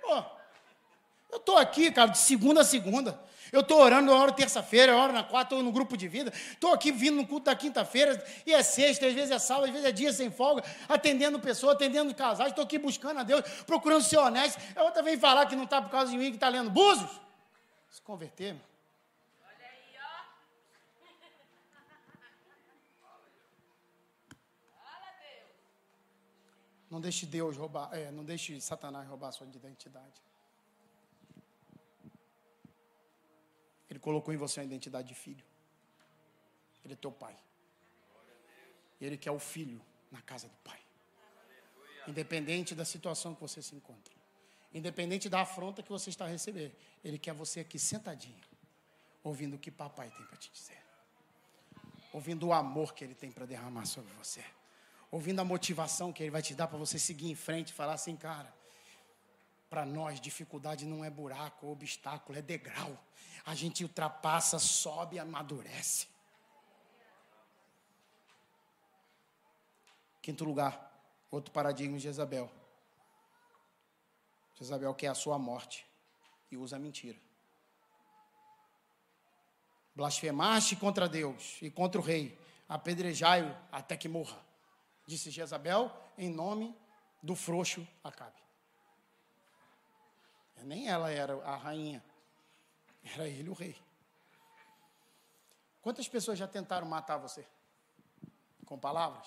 Pô, 0.00 0.24
eu 1.30 1.38
estou 1.38 1.56
aqui, 1.56 1.90
cara, 1.90 2.10
de 2.10 2.18
segunda 2.18 2.60
a 2.60 2.64
segunda. 2.64 3.20
Eu 3.52 3.60
estou 3.60 3.80
orando, 3.80 4.10
eu 4.10 4.16
oro 4.16 4.32
terça-feira, 4.32 4.92
eu 4.92 4.98
oro 4.98 5.12
na 5.12 5.22
quarta, 5.22 5.54
estou 5.54 5.62
no 5.62 5.72
grupo 5.72 5.96
de 5.96 6.08
vida. 6.08 6.32
Estou 6.52 6.72
aqui 6.72 6.90
vindo 6.90 7.16
no 7.16 7.26
culto 7.26 7.46
da 7.46 7.54
quinta-feira, 7.54 8.22
e 8.44 8.52
é 8.52 8.62
sexta, 8.62 9.06
às 9.06 9.14
vezes 9.14 9.30
é 9.30 9.38
sábado, 9.38 9.66
às 9.66 9.70
vezes 9.70 9.86
é 9.86 9.92
dia 9.92 10.12
sem 10.12 10.30
folga, 10.30 10.64
atendendo 10.88 11.38
pessoas, 11.38 11.74
atendendo 11.74 12.14
casais. 12.14 12.50
Estou 12.50 12.64
aqui 12.64 12.78
buscando 12.78 13.20
a 13.20 13.22
Deus, 13.22 13.42
procurando 13.66 14.02
ser 14.02 14.18
honesto. 14.18 14.60
A 14.76 14.82
outra 14.82 15.02
vem 15.02 15.18
falar 15.18 15.46
que 15.46 15.56
não 15.56 15.64
está 15.64 15.80
por 15.80 15.90
causa 15.90 16.10
de 16.10 16.18
mim, 16.18 16.30
que 16.30 16.36
está 16.36 16.48
lendo 16.48 16.70
búzios. 16.70 17.10
Se 17.90 18.02
converter, 18.02 18.54
meu. 18.54 18.76
Não 26.90 27.00
deixe 27.00 27.26
Deus 27.26 27.56
roubar, 27.56 27.92
é, 27.92 28.10
não 28.10 28.24
deixe 28.24 28.60
Satanás 28.60 29.06
roubar 29.08 29.28
a 29.28 29.32
sua 29.32 29.46
identidade. 29.46 30.22
Colocou 34.06 34.32
em 34.32 34.36
você 34.36 34.60
a 34.60 34.64
identidade 34.64 35.08
de 35.08 35.14
filho. 35.16 35.44
Ele 36.84 36.94
é 36.94 36.96
teu 36.96 37.10
pai. 37.10 37.36
Ele 39.00 39.16
quer 39.16 39.32
o 39.32 39.40
filho 39.40 39.82
na 40.12 40.22
casa 40.22 40.46
do 40.46 40.56
pai. 40.58 40.78
Independente 42.06 42.72
da 42.72 42.84
situação 42.84 43.34
que 43.34 43.40
você 43.40 43.60
se 43.60 43.74
encontra. 43.74 44.14
Independente 44.72 45.28
da 45.28 45.40
afronta 45.40 45.82
que 45.82 45.88
você 45.88 46.10
está 46.10 46.24
a 46.24 46.28
receber. 46.28 46.70
Ele 47.04 47.18
quer 47.18 47.34
você 47.34 47.58
aqui 47.58 47.80
sentadinho. 47.80 48.40
Ouvindo 49.24 49.56
o 49.56 49.58
que 49.58 49.72
papai 49.72 50.08
tem 50.16 50.24
para 50.24 50.36
te 50.36 50.52
dizer. 50.52 50.80
Ouvindo 52.12 52.46
o 52.46 52.52
amor 52.52 52.94
que 52.94 53.02
ele 53.02 53.16
tem 53.16 53.32
para 53.32 53.44
derramar 53.44 53.86
sobre 53.86 54.12
você 54.12 54.44
ouvindo 55.10 55.40
a 55.40 55.44
motivação 55.44 56.12
que 56.12 56.22
ele 56.22 56.30
vai 56.30 56.42
te 56.42 56.54
dar 56.54 56.66
para 56.66 56.76
você 56.76 56.98
seguir 56.98 57.30
em 57.30 57.34
frente 57.34 57.70
e 57.70 57.72
falar 57.72 57.94
assim, 57.94 58.16
cara, 58.16 58.52
para 59.68 59.84
nós 59.84 60.20
dificuldade 60.20 60.86
não 60.86 61.04
é 61.04 61.10
buraco 61.10 61.66
ou 61.66 61.72
obstáculo, 61.72 62.38
é 62.38 62.42
degrau. 62.42 62.98
A 63.44 63.54
gente 63.54 63.82
ultrapassa, 63.82 64.58
sobe 64.58 65.18
amadurece. 65.18 66.08
Quinto 70.22 70.44
lugar, 70.44 70.92
outro 71.30 71.52
paradigma 71.52 71.96
de 71.96 72.04
Jezabel. 72.04 72.50
Jezabel 74.54 74.94
quer 74.94 75.08
a 75.08 75.14
sua 75.14 75.38
morte 75.38 75.86
e 76.50 76.56
usa 76.56 76.76
a 76.76 76.78
mentira. 76.78 77.18
Blasfemaste 79.94 80.76
contra 80.76 81.08
Deus 81.08 81.58
e 81.62 81.70
contra 81.70 82.00
o 82.00 82.04
rei, 82.04 82.38
apedrejai-o 82.68 83.56
até 83.70 83.96
que 83.96 84.08
morra 84.08 84.46
disse 85.06 85.30
Jezabel, 85.30 85.90
em 86.18 86.28
nome 86.28 86.76
do 87.22 87.36
frouxo 87.36 87.86
Acabe. 88.02 88.45
Nem 90.64 90.88
ela 90.88 91.10
era 91.10 91.34
a 91.44 91.56
rainha, 91.56 92.02
era 93.14 93.28
ele 93.28 93.48
o 93.48 93.52
rei. 93.52 93.76
Quantas 95.80 96.08
pessoas 96.08 96.38
já 96.38 96.48
tentaram 96.48 96.86
matar 96.86 97.16
você? 97.16 97.46
Com 98.64 98.76
palavras? 98.78 99.26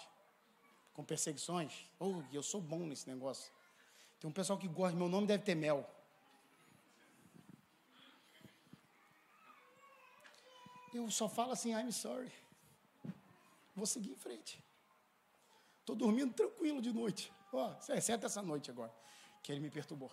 Com 0.93 1.03
perseguições? 1.03 1.89
Oh, 1.97 2.21
eu 2.33 2.43
sou 2.43 2.59
bom 2.59 2.79
nesse 2.79 3.07
negócio. 3.07 3.51
Tem 4.19 4.29
um 4.29 4.33
pessoal 4.33 4.59
que 4.59 4.67
gosta, 4.67 4.97
meu 4.97 5.07
nome 5.07 5.25
deve 5.25 5.43
ter 5.43 5.55
mel. 5.55 5.89
Eu 10.93 11.09
só 11.09 11.29
falo 11.29 11.53
assim, 11.53 11.71
I'm 11.73 11.91
sorry. 11.91 12.31
Vou 13.73 13.85
seguir 13.85 14.11
em 14.11 14.15
frente. 14.17 14.61
Estou 15.79 15.95
dormindo 15.95 16.33
tranquilo 16.33 16.81
de 16.81 16.91
noite. 16.91 17.31
Ó, 17.53 17.73
oh, 17.73 17.93
exceto 17.93 18.25
essa 18.25 18.41
noite 18.41 18.69
agora, 18.69 18.93
que 19.41 19.51
ele 19.51 19.61
me 19.61 19.69
perturbou. 19.69 20.11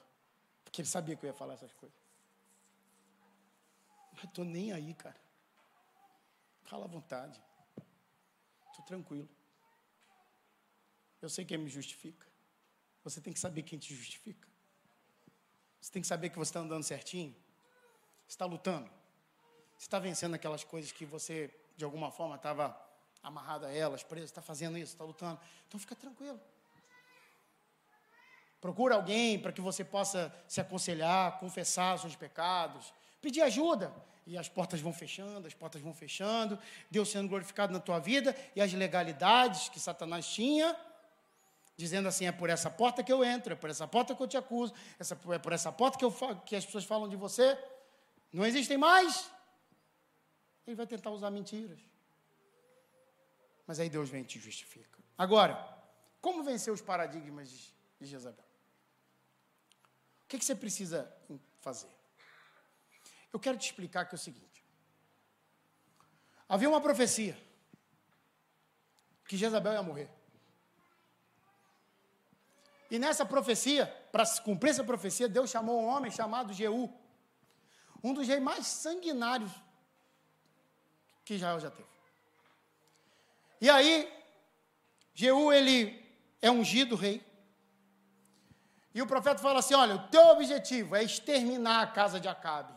Porque 0.77 0.83
ele 0.83 0.89
sabia 0.89 1.17
que 1.17 1.25
eu 1.25 1.29
ia 1.29 1.33
falar 1.33 1.55
essas 1.55 1.73
coisas. 1.73 1.99
Mas 4.13 4.25
estou 4.25 4.45
nem 4.45 4.73
aí, 4.73 4.93
cara. 4.93 5.19
Fala 6.65 6.85
à 6.85 6.89
vontade. 6.89 7.43
Estou 8.69 8.85
tranquilo. 8.85 9.27
Eu 11.23 11.31
sei 11.31 11.47
quem 11.47 11.57
me 11.57 11.71
justifica. 11.71 12.27
Você 13.05 13.23
tem 13.23 13.33
que 13.33 13.41
saber 13.41 13.63
quem 13.63 13.79
te 13.79 13.95
justifica. 13.95 14.47
Você 15.81 15.91
tem 15.91 16.03
que 16.03 16.09
saber 16.09 16.29
que 16.29 16.37
você 16.37 16.51
está 16.51 16.61
andando 16.61 16.83
certinho. 16.83 17.35
Você 18.27 18.35
está 18.35 18.45
lutando. 18.45 18.91
Você 19.79 19.87
está 19.87 19.99
vencendo 19.99 20.35
aquelas 20.35 20.63
coisas 20.63 20.93
que 20.93 21.07
você, 21.07 21.59
de 21.75 21.87
alguma 21.87 22.11
forma, 22.11 22.37
estava 22.37 22.79
amarrado 23.23 23.65
a 23.65 23.73
elas, 23.73 24.03
preso, 24.03 24.27
está 24.27 24.43
fazendo 24.43 24.77
isso, 24.77 24.93
está 24.93 25.05
lutando. 25.05 25.41
Então 25.67 25.81
fica 25.81 25.97
tranquilo. 25.97 26.39
Procura 28.61 28.95
alguém 28.95 29.39
para 29.39 29.53
que 29.53 29.61
você 29.61 29.85
possa 29.85 30.35
se 30.49 30.61
aconselhar, 30.61 31.39
confessar 31.39 31.99
seus 31.99 32.17
pecados, 32.17 32.93
pedir 33.21 33.43
ajuda. 33.43 33.95
E 34.27 34.37
as 34.37 34.49
portas 34.49 34.81
vão 34.81 34.93
fechando, 34.93 35.47
as 35.47 35.55
portas 35.55 35.81
vão 35.81 35.95
fechando, 35.95 36.59
Deus 36.91 37.11
sendo 37.11 37.29
glorificado 37.29 37.73
na 37.73 37.79
tua 37.79 38.01
vida 38.01 38.35
e 38.57 38.61
as 38.61 38.73
legalidades 38.73 39.69
que 39.69 39.79
Satanás 39.79 40.27
tinha, 40.27 40.77
dizendo 41.77 42.09
assim: 42.09 42.27
é 42.27 42.33
por 42.33 42.51
essa 42.51 42.69
porta 42.69 43.05
que 43.05 43.13
eu 43.13 43.23
entro, 43.23 43.53
é 43.53 43.57
por 43.57 43.71
essa 43.71 43.87
porta 43.87 44.17
que 44.17 44.23
eu 44.23 44.27
te 44.27 44.37
acuso, 44.37 44.75
essa, 44.99 45.17
é 45.33 45.39
por 45.39 45.53
essa 45.53 45.71
porta 45.71 45.97
que, 45.97 46.05
eu, 46.05 46.13
que 46.45 46.57
as 46.57 46.67
pessoas 46.67 46.85
falam 46.85 47.09
de 47.09 47.15
você, 47.15 47.57
não 48.33 48.45
existem 48.45 48.77
mais. 48.77 49.31
Ele 50.67 50.75
vai 50.75 50.87
tentar 50.87 51.11
usar 51.11 51.31
mentiras. 51.31 51.79
Mas 53.67 53.79
aí 53.79 53.89
Deus 53.89 54.09
vem 54.09 54.23
e 54.23 54.25
te 54.25 54.41
justifica. 54.41 54.99
Agora, 55.17 55.55
como 56.21 56.43
vencer 56.43 56.73
os 56.73 56.81
paradigmas 56.81 57.49
de 58.01 58.07
Jezabel? 58.07 58.46
O 60.27 60.29
que, 60.29 60.39
que 60.39 60.45
você 60.45 60.57
precisa 60.57 61.09
fazer? 61.61 61.89
Eu 63.33 63.39
quero 63.39 63.57
te 63.57 63.67
explicar 63.67 64.05
que 64.07 64.15
é 64.15 64.19
o 64.19 64.19
seguinte: 64.19 64.65
havia 66.49 66.69
uma 66.69 66.81
profecia 66.81 67.41
que 69.29 69.37
Jezabel 69.37 69.75
ia 69.75 69.83
morrer. 69.85 70.11
E 72.91 72.99
nessa 72.99 73.25
profecia, 73.25 73.87
para 74.11 74.27
cumprir 74.41 74.71
essa 74.71 74.83
profecia, 74.83 75.29
Deus 75.29 75.49
chamou 75.49 75.81
um 75.81 75.87
homem 75.87 76.11
chamado 76.11 76.53
Jeú, 76.53 76.93
um 78.03 78.13
dos 78.13 78.27
reis 78.27 78.43
mais 78.43 78.67
sanguinários 78.67 79.53
que 81.25 81.35
Israel 81.35 81.61
já 81.61 81.71
teve. 81.71 81.89
E 83.61 83.71
aí, 83.71 84.13
Jeú, 85.15 85.53
ele 85.53 86.05
é 86.43 86.51
ungido 86.51 86.97
rei. 86.97 87.25
E 88.97 89.03
o 89.03 89.07
profeta 89.07 89.43
fala 89.43 89.59
assim: 89.59 89.75
olha, 89.75 89.95
o 89.95 90.09
teu 90.09 90.29
objetivo 90.29 90.97
é 90.97 91.05
exterminar 91.05 91.83
a 91.83 91.87
casa 91.87 92.19
de 92.19 92.29
Acabe. 92.29 92.73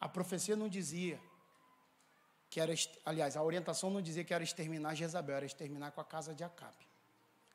A 0.00 0.08
profecia 0.08 0.56
não 0.56 0.68
dizia 0.68 1.20
que 2.50 2.58
era, 2.58 2.74
aliás, 3.06 3.36
a 3.36 3.42
orientação 3.44 3.90
não 3.90 4.02
dizia 4.02 4.24
que 4.24 4.34
era 4.34 4.42
exterminar 4.42 4.96
Jezabel, 4.96 5.36
era 5.36 5.46
exterminar 5.46 5.92
com 5.92 6.00
a 6.00 6.04
casa 6.04 6.34
de 6.34 6.42
Acabe. 6.42 6.88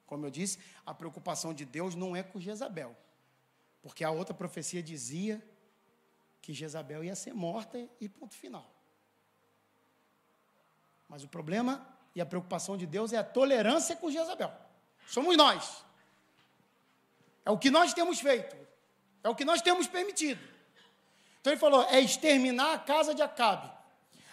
Como 0.07 0.25
eu 0.25 0.29
disse, 0.29 0.59
a 0.85 0.93
preocupação 0.93 1.53
de 1.53 1.65
Deus 1.65 1.93
não 1.93 2.15
é 2.15 2.23
com 2.23 2.39
Jezabel, 2.39 2.95
porque 3.81 4.05
a 4.05 4.09
outra 4.09 4.33
profecia 4.33 4.81
dizia 4.81 5.45
que 6.41 6.53
Jezabel 6.53 7.03
ia 7.03 7.17
ser 7.17 7.33
morta 7.33 7.77
e 7.99 8.07
ponto 8.07 8.33
final. 8.33 8.73
Mas 11.09 11.21
o 11.21 11.27
problema 11.27 11.85
e 12.15 12.21
a 12.21 12.25
preocupação 12.25 12.77
de 12.77 12.85
Deus 12.85 13.11
é 13.11 13.17
a 13.17 13.25
tolerância 13.25 13.93
com 13.97 14.09
Jezabel. 14.09 14.53
Somos 15.05 15.35
nós. 15.35 15.88
É 17.49 17.51
o 17.51 17.57
que 17.57 17.71
nós 17.71 17.95
temos 17.95 18.19
feito. 18.19 18.55
É 19.23 19.27
o 19.27 19.33
que 19.33 19.43
nós 19.43 19.59
temos 19.59 19.87
permitido. 19.87 20.39
Então 21.41 21.51
ele 21.51 21.59
falou: 21.59 21.81
é 21.85 21.99
exterminar 21.99 22.73
a 22.75 22.77
casa 22.77 23.15
de 23.15 23.23
Acabe. 23.23 23.71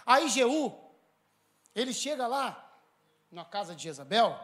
Aí 0.04 0.28
Jeú, 0.28 0.78
ele 1.74 1.94
chega 1.94 2.26
lá, 2.26 2.78
na 3.30 3.42
casa 3.42 3.74
de 3.74 3.84
Jezabel, 3.84 4.38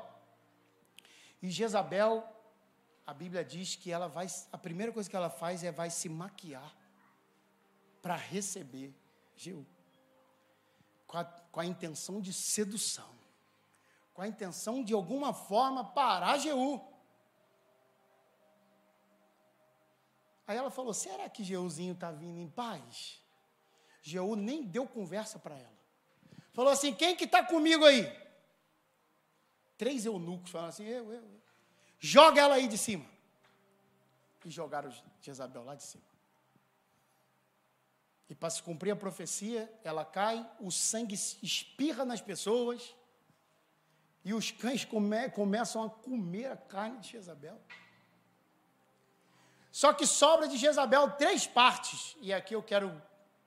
e 1.42 1.50
Jezabel, 1.50 2.26
a 3.06 3.12
Bíblia 3.12 3.44
diz 3.44 3.76
que 3.76 3.92
ela 3.92 4.08
vai, 4.08 4.26
a 4.50 4.56
primeira 4.56 4.90
coisa 4.90 5.10
que 5.10 5.16
ela 5.16 5.28
faz 5.28 5.62
é 5.62 5.70
vai 5.70 5.90
se 5.90 6.08
maquiar 6.08 6.74
para 8.00 8.16
receber 8.16 8.94
Jeú 9.36 9.66
com 11.06 11.18
a, 11.18 11.24
com 11.24 11.60
a 11.60 11.66
intenção 11.66 12.22
de 12.22 12.32
sedução, 12.32 13.10
com 14.14 14.22
a 14.22 14.28
intenção 14.28 14.82
de 14.82 14.94
alguma 14.94 15.34
forma 15.34 15.84
parar 15.84 16.38
Jeú. 16.38 16.91
Aí 20.52 20.58
ela 20.58 20.70
falou: 20.70 20.92
será 20.92 21.30
que 21.30 21.42
Jeúzinho 21.42 21.94
está 21.94 22.10
vindo 22.12 22.38
em 22.38 22.46
paz? 22.46 23.22
Jeú 24.02 24.36
nem 24.36 24.62
deu 24.62 24.86
conversa 24.86 25.38
para 25.38 25.56
ela. 25.56 25.78
Falou 26.52 26.70
assim: 26.70 26.92
quem 26.92 27.16
que 27.16 27.24
está 27.24 27.42
comigo 27.42 27.86
aí? 27.86 28.04
Três 29.78 30.04
eunucos 30.04 30.50
falaram 30.50 30.68
assim: 30.68 30.84
eu, 30.84 31.10
eu, 31.10 31.22
eu. 31.22 31.42
Joga 31.98 32.42
ela 32.42 32.56
aí 32.56 32.68
de 32.68 32.76
cima. 32.76 33.06
E 34.44 34.50
jogaram 34.50 34.92
Jezabel 35.22 35.64
lá 35.64 35.74
de 35.74 35.84
cima. 35.84 36.04
E 38.28 38.34
para 38.34 38.50
se 38.50 38.62
cumprir 38.62 38.90
a 38.90 38.96
profecia, 38.96 39.72
ela 39.82 40.04
cai, 40.04 40.46
o 40.60 40.70
sangue 40.70 41.14
espirra 41.14 42.04
nas 42.04 42.20
pessoas, 42.20 42.94
e 44.22 44.34
os 44.34 44.50
cães 44.50 44.84
come, 44.84 45.30
começam 45.30 45.82
a 45.82 45.88
comer 45.88 46.46
a 46.46 46.56
carne 46.58 46.98
de 47.00 47.12
Jezabel. 47.12 47.58
Só 49.72 49.94
que 49.94 50.06
sobra 50.06 50.46
de 50.46 50.58
Jezabel 50.58 51.12
três 51.12 51.46
partes, 51.46 52.14
e 52.20 52.30
aqui 52.30 52.54
eu 52.54 52.62
quero 52.62 53.02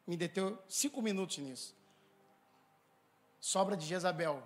me 0.07 0.17
deter 0.17 0.57
cinco 0.67 0.99
minutos 0.99 1.37
nisso. 1.37 1.75
Sobra 3.39 3.77
de 3.77 3.85
Jezabel 3.85 4.43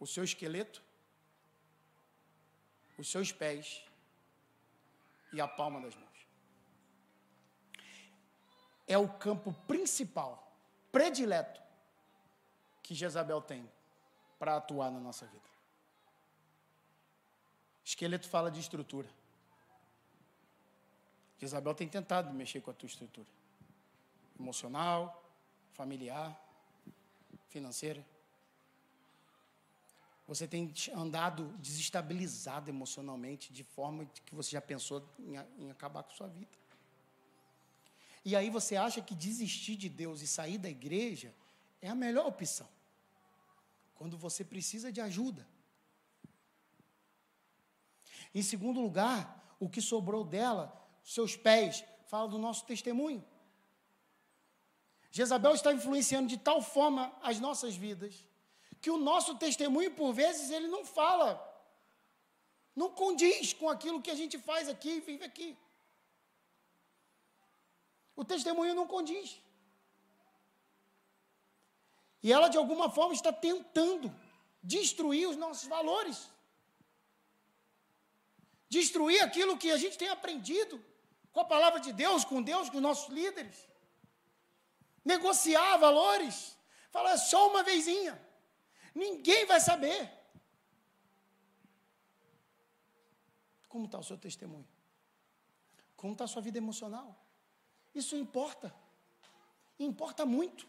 o 0.00 0.06
seu 0.06 0.24
esqueleto, 0.24 0.82
os 2.96 3.10
seus 3.10 3.30
pés 3.30 3.84
e 5.30 5.42
a 5.42 5.46
palma 5.46 5.78
das 5.82 5.94
mãos. 5.94 6.26
É 8.88 8.96
o 8.96 9.06
campo 9.06 9.52
principal, 9.68 10.50
predileto, 10.90 11.60
que 12.82 12.94
Jezabel 12.94 13.42
tem 13.42 13.70
para 14.38 14.56
atuar 14.56 14.90
na 14.90 14.98
nossa 14.98 15.26
vida. 15.26 15.50
Esqueleto 17.84 18.26
fala 18.26 18.50
de 18.50 18.58
estrutura. 18.58 19.19
Jezabel 21.40 21.74
tem 21.74 21.88
tentado 21.88 22.32
mexer 22.34 22.60
com 22.60 22.70
a 22.70 22.74
tua 22.74 22.86
estrutura 22.86 23.26
emocional, 24.38 25.22
familiar, 25.72 26.38
financeira. 27.48 28.04
Você 30.26 30.46
tem 30.46 30.72
andado 30.94 31.48
desestabilizado 31.58 32.70
emocionalmente 32.70 33.52
de 33.52 33.64
forma 33.64 34.06
que 34.26 34.34
você 34.34 34.50
já 34.52 34.60
pensou 34.60 35.06
em, 35.18 35.64
em 35.64 35.70
acabar 35.70 36.02
com 36.02 36.12
a 36.12 36.14
sua 36.14 36.28
vida. 36.28 36.60
E 38.24 38.36
aí 38.36 38.50
você 38.50 38.76
acha 38.76 39.00
que 39.00 39.14
desistir 39.14 39.76
de 39.76 39.88
Deus 39.88 40.20
e 40.20 40.26
sair 40.26 40.58
da 40.58 40.68
igreja 40.68 41.34
é 41.80 41.88
a 41.88 41.94
melhor 41.94 42.26
opção. 42.26 42.68
Quando 43.94 44.16
você 44.16 44.44
precisa 44.44 44.92
de 44.92 45.00
ajuda. 45.00 45.46
Em 48.34 48.42
segundo 48.42 48.80
lugar, 48.80 49.56
o 49.58 49.68
que 49.68 49.80
sobrou 49.80 50.24
dela, 50.24 50.79
seus 51.14 51.34
pés, 51.36 51.84
fala 52.06 52.28
do 52.28 52.38
nosso 52.38 52.64
testemunho. 52.64 53.22
Jezabel 55.10 55.54
está 55.54 55.72
influenciando 55.72 56.28
de 56.28 56.38
tal 56.48 56.62
forma 56.62 57.12
as 57.20 57.40
nossas 57.40 57.74
vidas, 57.84 58.14
que 58.80 58.90
o 58.96 58.96
nosso 58.96 59.32
testemunho, 59.44 59.90
por 60.00 60.12
vezes, 60.12 60.50
ele 60.50 60.68
não 60.68 60.84
fala, 60.84 61.30
não 62.76 62.90
condiz 63.02 63.52
com 63.52 63.68
aquilo 63.68 64.00
que 64.00 64.12
a 64.12 64.14
gente 64.14 64.38
faz 64.38 64.68
aqui 64.68 64.90
e 64.98 65.00
vive 65.00 65.24
aqui. 65.24 65.58
O 68.14 68.24
testemunho 68.24 68.74
não 68.80 68.86
condiz. 68.86 69.40
E 72.22 72.32
ela, 72.32 72.48
de 72.48 72.56
alguma 72.56 72.88
forma, 72.88 73.14
está 73.14 73.32
tentando 73.32 74.14
destruir 74.62 75.26
os 75.28 75.36
nossos 75.36 75.66
valores. 75.66 76.30
Destruir 78.68 79.20
aquilo 79.24 79.58
que 79.58 79.72
a 79.72 79.76
gente 79.76 79.98
tem 79.98 80.08
aprendido 80.08 80.80
com 81.32 81.40
a 81.40 81.44
palavra 81.44 81.80
de 81.80 81.92
Deus, 81.92 82.24
com 82.24 82.42
Deus, 82.42 82.68
com 82.68 82.76
os 82.76 82.82
nossos 82.82 83.08
líderes 83.08 83.70
negociar 85.04 85.76
valores. 85.76 86.56
Fala, 86.90 87.12
é 87.12 87.16
só 87.16 87.48
uma 87.50 87.62
vezinha. 87.62 88.20
Ninguém 88.94 89.46
vai 89.46 89.60
saber. 89.60 90.00
Como 93.68 93.86
está 93.86 93.98
o 93.98 94.04
seu 94.04 94.18
testemunho? 94.18 94.68
Como 95.96 96.12
está 96.14 96.24
a 96.24 96.28
sua 96.28 96.42
vida 96.42 96.58
emocional? 96.58 97.08
Isso 97.94 98.16
importa. 98.16 98.74
Importa 99.78 100.26
muito. 100.26 100.66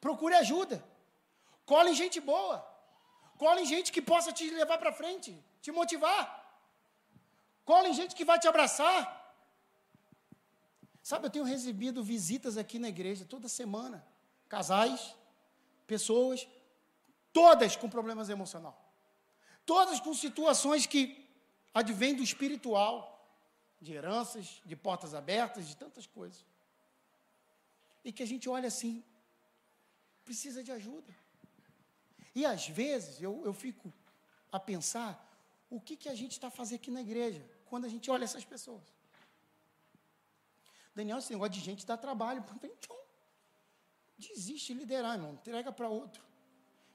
Procure 0.00 0.34
ajuda. 0.34 0.84
Colhe 1.66 1.92
gente 1.94 2.20
boa. 2.20 2.58
Colhe 3.38 3.64
gente 3.64 3.92
que 3.92 4.00
possa 4.00 4.32
te 4.32 4.48
levar 4.50 4.78
para 4.78 4.92
frente, 4.92 5.30
te 5.60 5.70
motivar. 5.72 6.22
Colhe 7.64 7.92
gente 7.92 8.14
que 8.14 8.24
vai 8.24 8.38
te 8.38 8.46
abraçar. 8.46 9.13
Sabe, 11.04 11.26
eu 11.26 11.30
tenho 11.30 11.44
recebido 11.44 12.02
visitas 12.02 12.56
aqui 12.56 12.78
na 12.78 12.88
igreja 12.88 13.26
toda 13.26 13.46
semana. 13.46 14.02
Casais, 14.48 15.14
pessoas, 15.86 16.48
todas 17.30 17.76
com 17.76 17.90
problemas 17.90 18.30
emocionais. 18.30 18.74
Todas 19.66 20.00
com 20.00 20.14
situações 20.14 20.86
que 20.86 21.28
advêm 21.74 22.14
do 22.14 22.22
espiritual, 22.22 22.96
de 23.82 23.92
heranças, 23.92 24.62
de 24.64 24.74
portas 24.74 25.12
abertas, 25.12 25.68
de 25.68 25.76
tantas 25.76 26.06
coisas. 26.06 26.42
E 28.02 28.10
que 28.10 28.22
a 28.22 28.26
gente 28.26 28.48
olha 28.48 28.68
assim, 28.68 29.04
precisa 30.24 30.64
de 30.64 30.72
ajuda. 30.72 31.14
E 32.34 32.46
às 32.46 32.66
vezes 32.66 33.20
eu, 33.20 33.42
eu 33.44 33.52
fico 33.52 33.92
a 34.50 34.58
pensar 34.58 35.12
o 35.68 35.78
que, 35.78 35.96
que 35.98 36.08
a 36.08 36.14
gente 36.14 36.32
está 36.32 36.50
fazendo 36.50 36.76
aqui 36.76 36.90
na 36.90 37.02
igreja, 37.02 37.44
quando 37.66 37.84
a 37.84 37.90
gente 37.90 38.10
olha 38.10 38.24
essas 38.24 38.44
pessoas. 38.44 38.93
Daniel, 40.94 41.18
esse 41.18 41.32
negócio 41.32 41.52
de 41.52 41.60
gente 41.60 41.84
dá 41.84 41.96
trabalho. 41.96 42.44
Então, 42.62 42.96
desiste 44.16 44.72
de 44.72 44.78
liderar, 44.78 45.14
irmão. 45.14 45.34
Entrega 45.34 45.72
para 45.72 45.88
outro. 45.88 46.22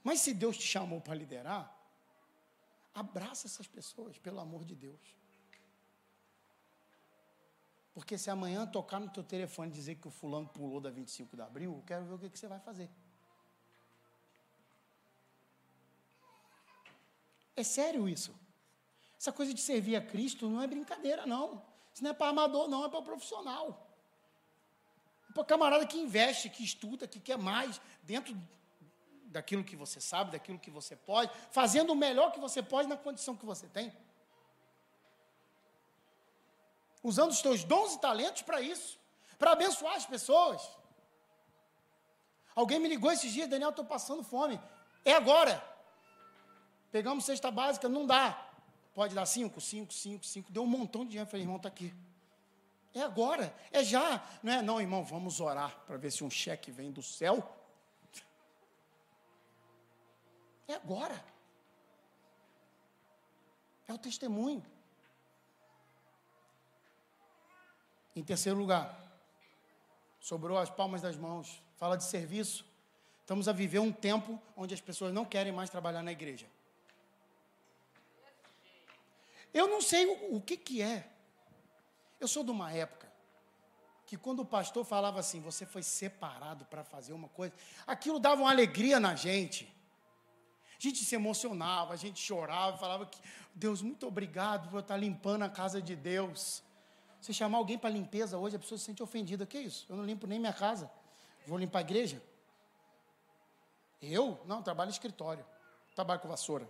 Mas 0.03 0.21
se 0.21 0.33
Deus 0.33 0.57
te 0.57 0.63
chamou 0.63 1.01
para 1.01 1.13
liderar, 1.13 1.75
abraça 2.93 3.47
essas 3.47 3.67
pessoas, 3.67 4.17
pelo 4.17 4.39
amor 4.39 4.63
de 4.63 4.75
Deus. 4.75 5.17
Porque 7.93 8.17
se 8.17 8.29
amanhã 8.29 8.65
tocar 8.65 8.99
no 8.99 9.09
teu 9.09 9.23
telefone 9.23 9.69
e 9.69 9.73
dizer 9.73 9.95
que 9.95 10.07
o 10.07 10.11
fulano 10.11 10.47
pulou 10.47 10.79
da 10.79 10.89
25 10.89 11.35
de 11.35 11.41
abril, 11.41 11.75
eu 11.75 11.83
quero 11.85 12.05
ver 12.05 12.13
o 12.13 12.19
que, 12.19 12.29
que 12.29 12.39
você 12.39 12.47
vai 12.47 12.59
fazer. 12.59 12.89
É 17.55 17.63
sério 17.63 18.07
isso. 18.07 18.33
Essa 19.17 19.33
coisa 19.33 19.53
de 19.53 19.59
servir 19.59 19.97
a 19.97 20.01
Cristo 20.01 20.47
não 20.47 20.61
é 20.61 20.67
brincadeira, 20.67 21.25
não. 21.25 21.61
Isso 21.93 22.01
não 22.01 22.11
é 22.11 22.13
para 22.13 22.29
amador, 22.29 22.69
não, 22.69 22.85
é 22.85 22.89
para 22.89 23.01
profissional. 23.01 23.88
Para 25.39 25.45
camarada 25.45 25.85
que 25.85 25.97
investe, 25.97 26.49
que 26.49 26.65
estuda, 26.65 27.07
que 27.07 27.17
quer 27.17 27.37
mais, 27.37 27.79
dentro 28.03 28.37
daquilo 29.27 29.63
que 29.63 29.73
você 29.73 30.01
sabe, 30.01 30.31
daquilo 30.31 30.59
que 30.59 30.69
você 30.69 30.97
pode, 30.97 31.31
fazendo 31.49 31.93
o 31.93 31.95
melhor 31.95 32.33
que 32.33 32.41
você 32.41 32.61
pode 32.61 32.89
na 32.89 32.97
condição 32.97 33.37
que 33.37 33.45
você 33.45 33.65
tem. 33.67 33.93
Usando 37.01 37.31
os 37.31 37.41
teus 37.41 37.63
dons 37.63 37.93
e 37.93 38.01
talentos 38.01 38.41
para 38.41 38.59
isso, 38.59 38.99
para 39.37 39.53
abençoar 39.53 39.95
as 39.95 40.05
pessoas. 40.05 40.69
Alguém 42.53 42.77
me 42.77 42.89
ligou 42.89 43.09
esses 43.09 43.31
dias, 43.31 43.47
Daniel, 43.47 43.69
estou 43.69 43.85
passando 43.85 44.21
fome. 44.21 44.59
É 45.05 45.13
agora. 45.13 45.63
Pegamos 46.91 47.23
cesta 47.23 47.49
básica, 47.49 47.87
não 47.87 48.05
dá. 48.05 48.45
Pode 48.93 49.15
dar 49.15 49.25
cinco, 49.25 49.61
cinco, 49.61 49.93
cinco, 49.93 50.25
cinco. 50.25 50.51
Deu 50.51 50.63
um 50.63 50.67
montão 50.67 51.05
de 51.05 51.11
dinheiro. 51.11 51.29
Falei, 51.29 51.43
irmão, 51.43 51.55
está 51.55 51.69
aqui. 51.69 51.95
É 52.93 53.01
agora, 53.01 53.55
é 53.71 53.83
já. 53.83 54.23
Não 54.41 54.53
é, 54.53 54.61
não, 54.61 54.81
irmão, 54.81 55.03
vamos 55.03 55.39
orar 55.39 55.77
para 55.85 55.97
ver 55.97 56.11
se 56.11 56.23
um 56.23 56.29
cheque 56.29 56.71
vem 56.71 56.91
do 56.91 57.03
céu. 57.03 57.55
É 60.67 60.75
agora. 60.75 61.23
É 63.87 63.93
o 63.93 63.97
testemunho. 63.97 64.63
Em 68.15 68.23
terceiro 68.23 68.57
lugar, 68.57 68.99
sobrou 70.19 70.57
as 70.57 70.69
palmas 70.69 71.01
das 71.01 71.15
mãos. 71.15 71.61
Fala 71.77 71.95
de 71.95 72.03
serviço. 72.03 72.65
Estamos 73.21 73.47
a 73.47 73.53
viver 73.53 73.79
um 73.79 73.91
tempo 73.91 74.41
onde 74.57 74.73
as 74.73 74.81
pessoas 74.81 75.13
não 75.13 75.23
querem 75.23 75.51
mais 75.51 75.69
trabalhar 75.69 76.01
na 76.01 76.11
igreja. 76.11 76.47
Eu 79.53 79.67
não 79.67 79.81
sei 79.81 80.05
o, 80.05 80.35
o 80.35 80.41
que, 80.41 80.57
que 80.57 80.81
é 80.81 81.09
eu 82.19 82.27
sou 82.27 82.43
de 82.43 82.51
uma 82.51 82.71
época 82.71 83.09
que 84.05 84.17
quando 84.17 84.39
o 84.39 84.45
pastor 84.45 84.83
falava 84.83 85.19
assim, 85.19 85.39
você 85.39 85.67
foi 85.67 85.83
separado 85.83 86.65
para 86.65 86.83
fazer 86.83 87.13
uma 87.13 87.29
coisa, 87.29 87.53
aquilo 87.85 88.19
dava 88.19 88.41
uma 88.41 88.49
alegria 88.49 88.99
na 88.99 89.15
gente. 89.15 89.71
A 90.79 90.81
gente 90.81 91.05
se 91.05 91.13
emocionava, 91.13 91.93
a 91.93 91.95
gente 91.95 92.19
chorava, 92.19 92.75
falava 92.77 93.05
que 93.05 93.19
Deus, 93.53 93.83
muito 93.83 94.07
obrigado 94.07 94.69
por 94.69 94.79
estar 94.79 94.97
limpando 94.97 95.43
a 95.43 95.49
casa 95.49 95.79
de 95.79 95.95
Deus. 95.95 96.63
Você 97.21 97.33
chamar 97.33 97.59
alguém 97.59 97.77
para 97.77 97.89
limpeza 97.89 98.37
hoje, 98.37 98.55
a 98.55 98.59
pessoa 98.59 98.79
se 98.79 98.85
sente 98.85 99.03
ofendida. 99.03 99.45
Que 99.45 99.59
isso? 99.59 99.85
Eu 99.87 99.97
não 99.97 100.05
limpo 100.05 100.25
nem 100.25 100.39
minha 100.39 100.53
casa. 100.53 100.89
Vou 101.45 101.57
limpar 101.59 101.79
a 101.79 101.81
igreja? 101.81 102.19
Eu? 104.01 104.39
Não, 104.45 104.63
trabalho 104.63 104.89
escritório. 104.89 105.45
Trabalho 105.93 106.19
com 106.21 106.27
vassoura. 106.27 106.67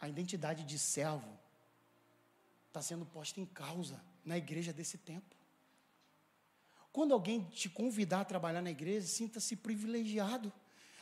A 0.00 0.08
identidade 0.08 0.64
de 0.64 0.78
servo 0.78 1.38
está 2.68 2.80
sendo 2.80 3.04
posta 3.04 3.40
em 3.40 3.46
causa 3.46 4.00
na 4.24 4.38
igreja 4.38 4.72
desse 4.72 4.96
tempo. 4.96 5.36
Quando 6.92 7.12
alguém 7.12 7.44
te 7.44 7.68
convidar 7.68 8.22
a 8.22 8.24
trabalhar 8.24 8.62
na 8.62 8.70
igreja, 8.70 9.06
sinta-se 9.06 9.54
privilegiado. 9.54 10.52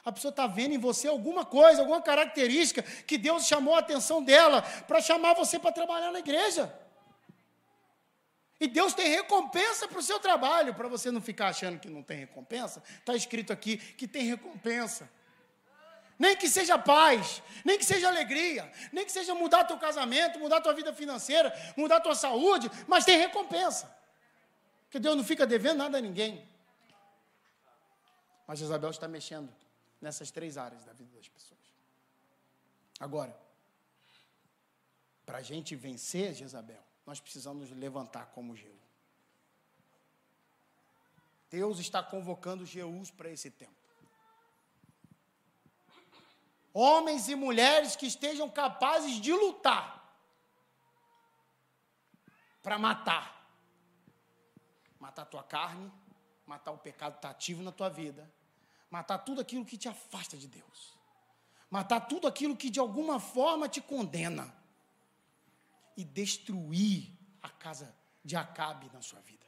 A 0.05 0.13
pessoa 0.13 0.31
está 0.31 0.47
vendo 0.47 0.75
em 0.75 0.79
você 0.79 1.09
alguma 1.09 1.45
coisa, 1.45 1.81
alguma 1.81 2.03
característica 2.03 2.83
que 2.83 3.17
Deus 3.17 3.47
chamou 3.47 3.75
a 3.75 3.79
atenção 3.79 4.23
dela 4.23 4.63
para 4.63 5.01
chamar 5.01 5.35
você 5.35 5.59
para 5.59 5.73
trabalhar 5.73 6.11
na 6.11 6.19
igreja. 6.19 6.73
E 8.61 8.67
Deus 8.67 8.93
tem 8.93 9.09
recompensa 9.09 9.87
para 9.87 9.99
o 9.99 10.03
seu 10.03 10.19
trabalho, 10.19 10.75
para 10.75 10.89
você 10.89 11.11
não 11.11 11.21
ficar 11.21 11.49
achando 11.49 11.79
que 11.79 11.89
não 11.89 12.03
tem 12.03 12.19
recompensa. 12.19 12.83
Está 12.99 13.15
escrito 13.15 13.53
aqui 13.53 13.77
que 13.77 14.09
tem 14.09 14.25
recompensa. 14.25 15.09
Nem 16.19 16.37
que 16.37 16.49
seja 16.49 16.77
paz, 16.79 17.43
nem 17.65 17.79
que 17.79 17.85
seja 17.85 18.09
alegria, 18.09 18.71
nem 18.93 19.05
que 19.05 19.13
seja 19.13 19.35
mudar 19.35 19.65
teu 19.65 19.79
casamento, 19.79 20.39
mudar 20.39 20.61
tua 20.61 20.75
vida 20.75 20.93
financeira, 20.93 21.53
mudar 21.77 22.01
tua 22.01 22.15
saúde, 22.15 22.71
mas 22.87 23.05
tem 23.05 23.17
recompensa. 23.19 23.95
Porque 24.85 24.99
Deus 24.99 25.17
não 25.17 25.25
fica 25.25 25.47
devendo 25.47 25.79
nada 25.79 25.99
a 25.99 26.01
ninguém. 26.01 26.47
Mas 28.47 28.61
Isabel 28.61 28.91
está 28.91 29.07
mexendo 29.07 29.55
nessas 30.01 30.31
três 30.31 30.57
áreas 30.57 30.85
da 30.85 30.93
vida 30.93 31.15
das 31.17 31.29
pessoas. 31.29 31.61
Agora, 32.99 33.39
para 35.25 35.39
a 35.39 35.43
gente 35.43 35.77
vencer 35.77 36.35
Jezabel, 36.35 36.83
nós 37.05 37.21
precisamos 37.21 37.71
levantar 37.71 38.27
como 38.35 38.57
Jeú. 38.57 38.75
Deus 41.51 41.79
está 41.79 42.03
convocando 42.03 42.67
Jeús 42.67 43.11
para 43.11 43.31
esse 43.31 43.51
tempo. 43.51 43.78
Homens 46.73 47.29
e 47.29 47.35
mulheres 47.35 47.97
que 47.97 48.07
estejam 48.07 48.49
capazes 48.51 49.21
de 49.21 49.33
lutar 49.33 49.99
para 52.63 52.79
matar. 52.79 53.37
Matar 55.01 55.23
a 55.23 55.27
tua 55.27 55.43
carne, 55.43 55.91
matar 56.47 56.73
o 56.73 56.79
pecado 56.79 57.13
que 57.13 57.19
está 57.19 57.31
ativo 57.31 57.63
na 57.63 57.71
tua 57.73 57.89
vida, 57.89 58.31
matar 58.91 59.19
tudo 59.19 59.41
aquilo 59.41 59.65
que 59.65 59.79
te 59.79 59.89
afasta 59.89 60.37
de 60.37 60.49
Deus, 60.49 60.99
matar 61.71 62.01
tudo 62.01 62.27
aquilo 62.27 62.57
que 62.57 62.69
de 62.69 62.81
alguma 62.81 63.21
forma 63.21 63.69
te 63.69 63.81
condena 63.81 64.53
e 65.97 66.05
destruir 66.05 67.17
a 67.43 67.49
casa 67.49 67.95
de 68.25 68.37
Acabe 68.37 68.91
na 68.93 69.01
sua 69.01 69.21
vida. 69.21 69.47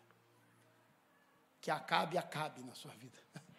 Que 1.61 1.71
Acabe 1.71 2.17
acabe 2.17 2.63
na 2.63 2.75
sua 2.75 2.93
vida. 2.93 3.19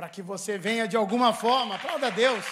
Para 0.00 0.08
que 0.08 0.22
você 0.22 0.56
venha 0.56 0.88
de 0.88 0.96
alguma 0.96 1.34
forma, 1.34 1.74
aplauda 1.74 2.06
a 2.06 2.10
Deus. 2.10 2.42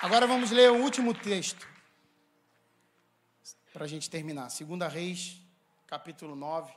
Agora 0.00 0.26
vamos 0.26 0.50
ler 0.50 0.70
o 0.70 0.76
último 0.76 1.12
texto. 1.12 1.68
Para 3.70 3.84
a 3.84 3.86
gente 3.86 4.08
terminar. 4.08 4.48
Segunda 4.48 4.88
Reis, 4.88 5.36
capítulo 5.86 6.34
9. 6.34 6.72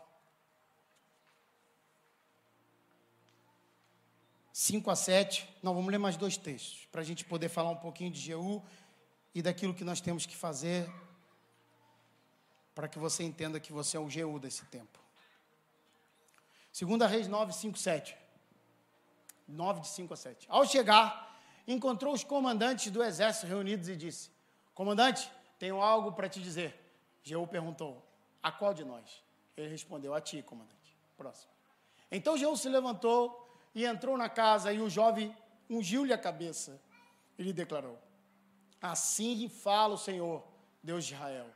5 4.51 4.91
a 4.91 4.97
7. 4.97 5.47
Não, 5.63 5.73
vamos 5.73 5.89
ler 5.89 5.99
mais 5.99 6.17
dois 6.17 6.35
textos, 6.35 6.85
para 6.91 6.99
a 6.99 7.05
gente 7.05 7.23
poder 7.23 7.47
falar 7.47 7.69
um 7.69 7.77
pouquinho 7.77 8.11
de 8.11 8.19
Jeú 8.19 8.61
e 9.33 9.41
daquilo 9.41 9.73
que 9.73 9.85
nós 9.85 10.01
temos 10.01 10.25
que 10.25 10.35
fazer, 10.35 10.91
para 12.75 12.89
que 12.89 12.99
você 12.99 13.23
entenda 13.23 13.57
que 13.57 13.71
você 13.71 13.95
é 13.95 13.99
o 14.01 14.09
Jeú 14.09 14.37
desse 14.37 14.65
tempo. 14.65 14.99
2 16.79 17.11
Reis 17.11 17.27
9, 17.27 17.51
5, 17.51 17.77
7. 17.77 18.17
9 19.45 19.81
de 19.81 19.87
5 19.89 20.13
a 20.13 20.17
7. 20.17 20.45
Ao 20.49 20.65
chegar, 20.65 21.37
encontrou 21.67 22.13
os 22.13 22.23
comandantes 22.23 22.89
do 22.89 23.03
exército 23.03 23.47
reunidos 23.47 23.89
e 23.89 23.97
disse: 23.97 24.31
Comandante, 24.73 25.29
tenho 25.57 25.81
algo 25.81 26.13
para 26.13 26.29
te 26.29 26.39
dizer. 26.39 26.73
Jeú 27.21 27.45
perguntou: 27.45 28.01
A 28.41 28.49
qual 28.49 28.73
de 28.73 28.85
nós? 28.85 29.21
Ele 29.57 29.67
respondeu: 29.67 30.13
A 30.13 30.21
ti, 30.21 30.41
comandante. 30.41 30.95
Próximo. 31.17 31.51
Então 32.09 32.37
Jeú 32.37 32.55
se 32.55 32.69
levantou 32.69 33.53
e 33.75 33.85
entrou 33.85 34.17
na 34.17 34.29
casa, 34.29 34.71
e 34.71 34.79
o 34.79 34.89
jovem 34.89 35.35
ungiu-lhe 35.69 36.13
a 36.13 36.17
cabeça. 36.17 36.81
Ele 37.37 37.51
declarou: 37.51 37.99
Assim 38.81 39.49
fala 39.49 39.95
o 39.95 39.97
Senhor, 39.97 40.47
Deus 40.81 41.03
de 41.03 41.13
Israel: 41.13 41.47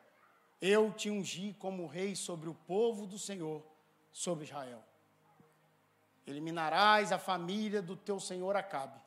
Eu 0.59 0.91
te 0.91 1.09
ungi 1.09 1.55
como 1.59 1.87
rei 1.87 2.13
sobre 2.13 2.49
o 2.49 2.53
povo 2.53 3.07
do 3.07 3.17
Senhor, 3.17 3.63
sobre 4.11 4.43
Israel. 4.43 4.83
Eliminarás 6.25 7.11
a 7.11 7.19
família 7.19 7.81
do 7.81 7.95
teu 7.95 8.19
senhor 8.19 8.55
Acabe, 8.55 8.99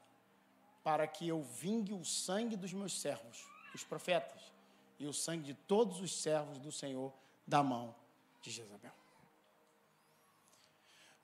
para 0.84 1.06
que 1.06 1.26
eu 1.26 1.42
vingue 1.42 1.92
o 1.92 2.04
sangue 2.04 2.56
dos 2.56 2.72
meus 2.72 3.00
servos, 3.00 3.46
os 3.74 3.82
profetas, 3.84 4.52
e 4.98 5.06
o 5.06 5.12
sangue 5.12 5.44
de 5.44 5.54
todos 5.54 6.00
os 6.00 6.14
servos 6.22 6.58
do 6.58 6.72
Senhor 6.72 7.12
da 7.46 7.62
mão 7.62 7.94
de 8.40 8.50
Jezabel. 8.50 8.92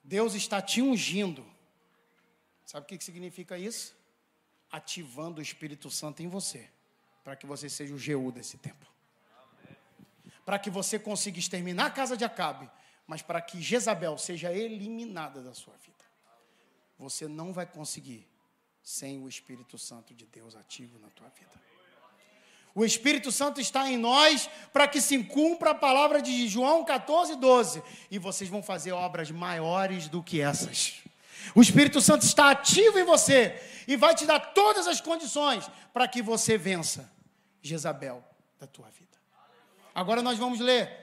Deus 0.03 0.35
está 0.35 0.61
te 0.61 0.81
ungindo 0.81 1.43
Sabe 2.65 2.85
o 2.85 2.87
que 2.87 3.03
significa 3.03 3.55
isso? 3.55 3.95
Ativando 4.71 5.39
o 5.39 5.43
Espírito 5.43 5.91
Santo 5.91 6.23
em 6.23 6.27
você, 6.27 6.67
para 7.23 7.35
que 7.35 7.45
você 7.45 7.69
seja 7.69 7.93
o 7.93 7.99
Jeú 7.99 8.31
desse 8.31 8.57
tempo. 8.57 8.91
Para 10.43 10.57
que 10.57 10.69
você 10.69 10.97
consiga 10.97 11.37
exterminar 11.37 11.85
a 11.85 11.91
casa 11.91 12.17
de 12.17 12.25
Acabe, 12.25 12.69
mas 13.07 13.21
para 13.21 13.41
que 13.41 13.61
Jezabel 13.61 14.17
seja 14.17 14.51
eliminada 14.53 15.41
da 15.41 15.53
sua 15.53 15.75
vida. 15.77 15.93
Você 16.97 17.27
não 17.27 17.51
vai 17.51 17.65
conseguir 17.65 18.27
sem 18.81 19.19
o 19.19 19.27
Espírito 19.27 19.77
Santo 19.77 20.13
de 20.13 20.25
Deus 20.25 20.55
ativo 20.55 20.99
na 20.99 21.09
tua 21.09 21.29
vida. 21.29 21.51
O 22.75 22.83
Espírito 22.83 23.31
Santo 23.31 23.61
está 23.61 23.89
em 23.89 23.97
nós 23.97 24.49
para 24.71 24.87
que 24.87 24.99
se 24.99 25.23
cumpra 25.23 25.71
a 25.71 25.75
palavra 25.75 26.21
de 26.21 26.47
João 26.47 26.83
14, 26.83 27.35
12. 27.35 27.83
E 28.09 28.17
vocês 28.17 28.49
vão 28.49 28.63
fazer 28.63 28.91
obras 28.91 29.29
maiores 29.29 30.07
do 30.07 30.23
que 30.23 30.41
essas. 30.41 31.01
O 31.53 31.61
Espírito 31.61 32.01
Santo 32.01 32.23
está 32.25 32.49
ativo 32.49 32.97
em 32.97 33.03
você 33.03 33.61
e 33.87 33.95
vai 33.95 34.15
te 34.15 34.25
dar 34.25 34.39
todas 34.39 34.87
as 34.87 34.99
condições 34.99 35.69
para 35.93 36.07
que 36.07 36.21
você 36.21 36.57
vença 36.57 37.11
Jezabel 37.61 38.23
da 38.59 38.65
tua 38.65 38.89
vida. 38.89 39.17
Agora 39.93 40.21
nós 40.21 40.39
vamos 40.39 40.59
ler 40.59 41.02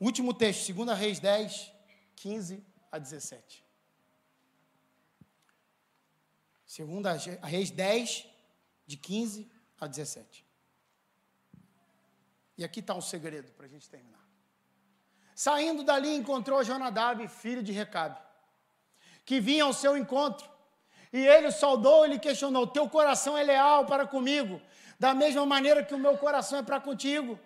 último 0.00 0.32
texto, 0.34 0.72
2 0.72 0.98
Reis 0.98 1.20
10, 1.20 1.72
15 2.16 2.64
a 2.90 2.98
17. 2.98 3.64
2 6.78 7.24
Reis 7.42 7.70
10, 7.70 8.26
de 8.86 8.96
15 8.96 9.50
a 9.78 9.86
17. 9.86 10.46
E 12.56 12.64
aqui 12.64 12.80
está 12.80 12.94
um 12.94 13.00
segredo 13.00 13.52
para 13.52 13.66
a 13.66 13.68
gente 13.68 13.88
terminar. 13.88 14.26
Saindo 15.34 15.84
dali, 15.84 16.14
encontrou 16.14 16.62
Jonadab, 16.64 17.26
filho 17.28 17.62
de 17.62 17.72
Recabe 17.72 18.18
que 19.30 19.38
vinha 19.38 19.62
ao 19.62 19.72
seu 19.72 19.96
encontro. 19.96 20.48
E 21.12 21.24
ele 21.24 21.46
o 21.46 21.52
saudou 21.52 22.04
e 22.04 22.08
lhe 22.08 22.18
questionou: 22.18 22.66
Teu 22.66 22.88
coração 22.88 23.38
é 23.38 23.44
leal 23.44 23.86
para 23.86 24.04
comigo, 24.04 24.60
da 24.98 25.14
mesma 25.14 25.46
maneira 25.46 25.84
que 25.84 25.94
o 25.94 25.98
meu 25.98 26.18
coração 26.18 26.58
é 26.58 26.62
para 26.64 26.80
contigo? 26.80 27.38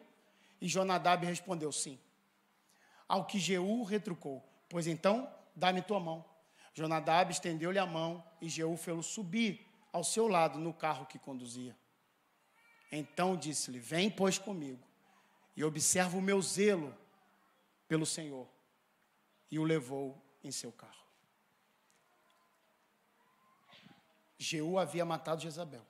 E 0.63 0.67
Jonadab 0.67 1.27
respondeu: 1.27 1.71
Sim. 1.71 1.99
Ao 3.09 3.25
que 3.25 3.39
Jeú 3.39 3.83
retrucou: 3.83 4.43
Pois 4.69 4.87
então, 4.87 5.33
dá-me 5.55 5.83
tua 5.83 6.01
mão. 6.01 6.25
Jonadab 6.75 7.31
estendeu-lhe 7.31 7.79
a 7.79 7.87
mão 7.87 8.25
e 8.41 8.49
Jeú 8.49 8.77
fê-lo 8.77 9.03
subir 9.03 9.67
ao 9.93 10.03
seu 10.03 10.27
lado 10.27 10.59
no 10.59 10.75
carro 10.75 11.07
que 11.07 11.19
conduzia. 11.19 11.77
Então 12.91 13.37
disse-lhe: 13.37 13.79
Vem, 13.79 14.11
pois, 14.11 14.39
comigo, 14.39 14.83
e 15.57 15.63
observa 15.63 16.17
o 16.17 16.23
meu 16.23 16.41
zelo 16.43 16.97
pelo 17.87 18.05
Senhor. 18.05 18.49
E 19.51 19.59
o 19.59 19.65
levou 19.65 20.21
em 20.43 20.51
seu 20.51 20.73
carro. 20.73 21.05
Jeú 24.37 24.79
havia 24.79 25.05
matado 25.05 25.43
Jezabel. 25.43 25.85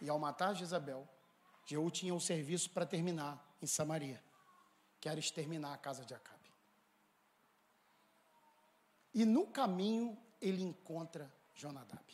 E 0.00 0.08
ao 0.08 0.18
matar 0.18 0.54
Jezabel, 0.54 1.08
Jeú 1.64 1.90
tinha 1.90 2.12
o 2.12 2.16
um 2.16 2.20
serviço 2.20 2.70
para 2.70 2.84
terminar 2.84 3.56
em 3.62 3.66
Samaria, 3.66 4.22
que 5.02 5.08
era 5.08 5.18
exterminar 5.18 5.74
a 5.74 5.76
casa 5.76 6.04
de 6.04 6.14
Acabe. 6.14 6.48
E 9.12 9.24
no 9.24 9.48
caminho 9.48 10.16
ele 10.40 10.62
encontra 10.62 11.28
Jonadab. 11.56 12.04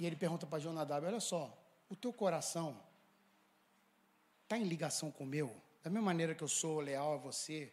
E 0.00 0.04
ele 0.04 0.16
pergunta 0.16 0.48
para 0.48 0.58
Jonadab: 0.58 1.06
Olha 1.06 1.20
só, 1.20 1.56
o 1.88 1.94
teu 1.94 2.12
coração 2.12 2.76
está 4.42 4.58
em 4.58 4.64
ligação 4.64 5.12
com 5.12 5.22
o 5.22 5.26
meu? 5.26 5.56
Da 5.80 5.88
mesma 5.88 6.06
maneira 6.06 6.34
que 6.34 6.42
eu 6.42 6.48
sou 6.48 6.80
leal 6.80 7.14
a 7.14 7.16
você, 7.18 7.72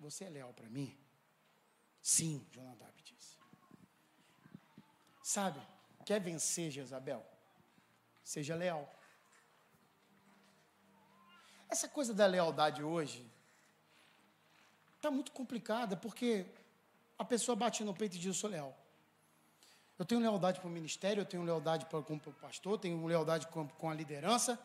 você 0.00 0.24
é 0.24 0.30
leal 0.30 0.54
para 0.54 0.70
mim? 0.70 0.98
Sim, 2.00 2.46
Jonadab 2.50 2.94
disse. 3.02 3.36
Sabe, 5.22 5.60
quer 6.06 6.18
vencer 6.18 6.70
Jezabel? 6.70 7.22
Seja 8.24 8.56
leal. 8.56 8.90
Essa 11.72 11.88
coisa 11.88 12.12
da 12.12 12.26
lealdade 12.26 12.82
hoje 12.82 13.26
está 14.96 15.10
muito 15.10 15.32
complicada, 15.32 15.96
porque 15.96 16.44
a 17.18 17.24
pessoa 17.24 17.56
bate 17.56 17.82
no 17.82 17.94
peito 17.94 18.14
e 18.14 18.18
diz: 18.18 18.26
Eu 18.26 18.34
sou 18.34 18.50
leal. 18.50 18.76
Eu 19.98 20.04
tenho 20.04 20.20
lealdade 20.20 20.60
para 20.60 20.68
o 20.68 20.70
ministério, 20.70 21.22
eu 21.22 21.24
tenho 21.24 21.42
lealdade 21.42 21.86
para, 21.86 22.02
com 22.02 22.16
o 22.16 22.32
pastor, 22.34 22.78
tenho 22.78 23.06
lealdade 23.06 23.46
com, 23.46 23.66
com 23.66 23.88
a 23.88 23.94
liderança. 23.94 24.60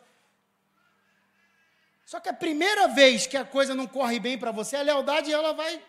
Só 2.04 2.20
que 2.20 2.28
a 2.28 2.34
primeira 2.34 2.88
vez 2.88 3.26
que 3.26 3.38
a 3.38 3.44
coisa 3.44 3.74
não 3.74 3.86
corre 3.86 4.20
bem 4.20 4.38
para 4.38 4.52
você, 4.52 4.76
a 4.76 4.82
lealdade 4.82 5.32
ela 5.32 5.54
vai 5.54 5.82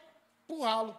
empurrá-lo. 0.43 0.97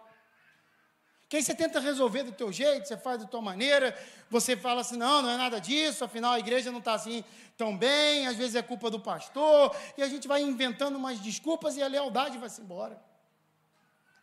Que 1.31 1.37
aí 1.37 1.43
você 1.43 1.55
tenta 1.55 1.79
resolver 1.79 2.23
do 2.23 2.33
teu 2.33 2.51
jeito, 2.51 2.85
você 2.85 2.97
faz 2.97 3.21
da 3.21 3.25
tua 3.25 3.41
maneira, 3.41 3.97
você 4.29 4.57
fala 4.57 4.81
assim, 4.81 4.97
não, 4.97 5.21
não 5.21 5.29
é 5.29 5.37
nada 5.37 5.61
disso, 5.61 6.03
afinal 6.03 6.33
a 6.33 6.39
igreja 6.39 6.73
não 6.73 6.79
está 6.79 6.93
assim 6.93 7.23
tão 7.57 7.77
bem, 7.77 8.27
às 8.27 8.35
vezes 8.35 8.53
é 8.53 8.61
culpa 8.61 8.91
do 8.91 8.99
pastor, 8.99 9.73
e 9.97 10.03
a 10.03 10.09
gente 10.09 10.27
vai 10.27 10.41
inventando 10.41 10.97
umas 10.97 11.21
desculpas 11.21 11.77
e 11.77 11.81
a 11.81 11.87
lealdade 11.87 12.37
vai-se 12.37 12.59
embora. 12.59 13.01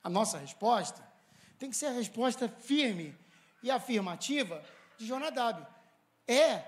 A 0.04 0.10
nossa 0.10 0.36
resposta 0.36 1.02
tem 1.58 1.70
que 1.70 1.76
ser 1.78 1.86
a 1.86 1.92
resposta 1.92 2.46
firme 2.46 3.16
e 3.62 3.70
afirmativa 3.70 4.62
de 4.98 5.06
Jonadab. 5.06 5.66
É. 6.26 6.62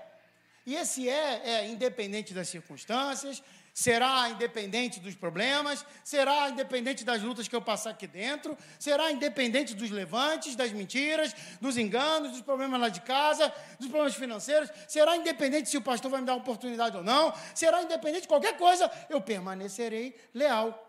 E 0.65 0.73
esse 0.73 1.07
é, 1.07 1.49
é 1.49 1.67
independente 1.67 2.33
das 2.33 2.49
circunstâncias, 2.49 3.43
será 3.73 4.29
independente 4.29 4.99
dos 4.99 5.15
problemas, 5.15 5.85
será 6.03 6.49
independente 6.49 7.03
das 7.03 7.21
lutas 7.21 7.47
que 7.47 7.55
eu 7.55 7.61
passar 7.61 7.91
aqui 7.91 8.07
dentro, 8.07 8.57
será 8.79 9.11
independente 9.11 9.73
dos 9.73 9.89
levantes, 9.89 10.55
das 10.55 10.71
mentiras, 10.71 11.33
dos 11.59 11.77
enganos, 11.77 12.31
dos 12.31 12.41
problemas 12.41 12.79
lá 12.79 12.89
de 12.89 13.01
casa, 13.01 13.53
dos 13.79 13.87
problemas 13.87 14.15
financeiros, 14.15 14.69
será 14.87 15.15
independente 15.15 15.69
se 15.69 15.77
o 15.77 15.81
pastor 15.81 16.11
vai 16.11 16.21
me 16.21 16.27
dar 16.27 16.35
oportunidade 16.35 16.97
ou 16.97 17.03
não, 17.03 17.33
será 17.55 17.81
independente 17.81 18.23
de 18.23 18.27
qualquer 18.27 18.57
coisa, 18.57 18.91
eu 19.09 19.21
permanecerei 19.21 20.15
leal. 20.33 20.87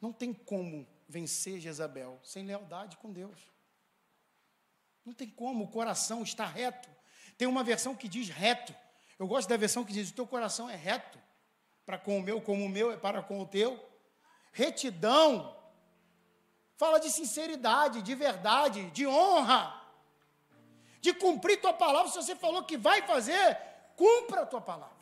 Não 0.00 0.12
tem 0.12 0.32
como 0.32 0.86
vencer 1.08 1.60
Jezabel 1.60 2.20
sem 2.22 2.44
lealdade 2.44 2.96
com 2.98 3.12
Deus. 3.12 3.40
Não 5.04 5.12
tem 5.12 5.28
como, 5.28 5.64
o 5.64 5.68
coração 5.68 6.22
está 6.22 6.44
reto. 6.44 6.95
Tem 7.36 7.46
uma 7.46 7.62
versão 7.62 7.94
que 7.94 8.08
diz 8.08 8.28
reto. 8.28 8.74
Eu 9.18 9.26
gosto 9.26 9.48
da 9.48 9.56
versão 9.56 9.84
que 9.84 9.92
diz: 9.92 10.10
o 10.10 10.14
teu 10.14 10.26
coração 10.26 10.68
é 10.68 10.76
reto 10.76 11.18
para 11.84 11.98
com 11.98 12.18
o 12.18 12.22
meu, 12.22 12.40
como 12.40 12.64
o 12.64 12.68
meu 12.68 12.90
é 12.92 12.96
para 12.96 13.22
com 13.22 13.40
o 13.40 13.46
teu. 13.46 13.82
Retidão 14.52 15.56
fala 16.76 16.98
de 16.98 17.10
sinceridade, 17.10 18.02
de 18.02 18.14
verdade, 18.14 18.90
de 18.90 19.06
honra, 19.06 19.82
de 21.00 21.12
cumprir 21.14 21.60
tua 21.60 21.72
palavra. 21.72 22.10
Se 22.10 22.16
você 22.16 22.34
falou 22.34 22.64
que 22.64 22.76
vai 22.76 23.02
fazer, 23.02 23.58
cumpra 23.96 24.42
a 24.42 24.46
tua 24.46 24.60
palavra. 24.60 24.96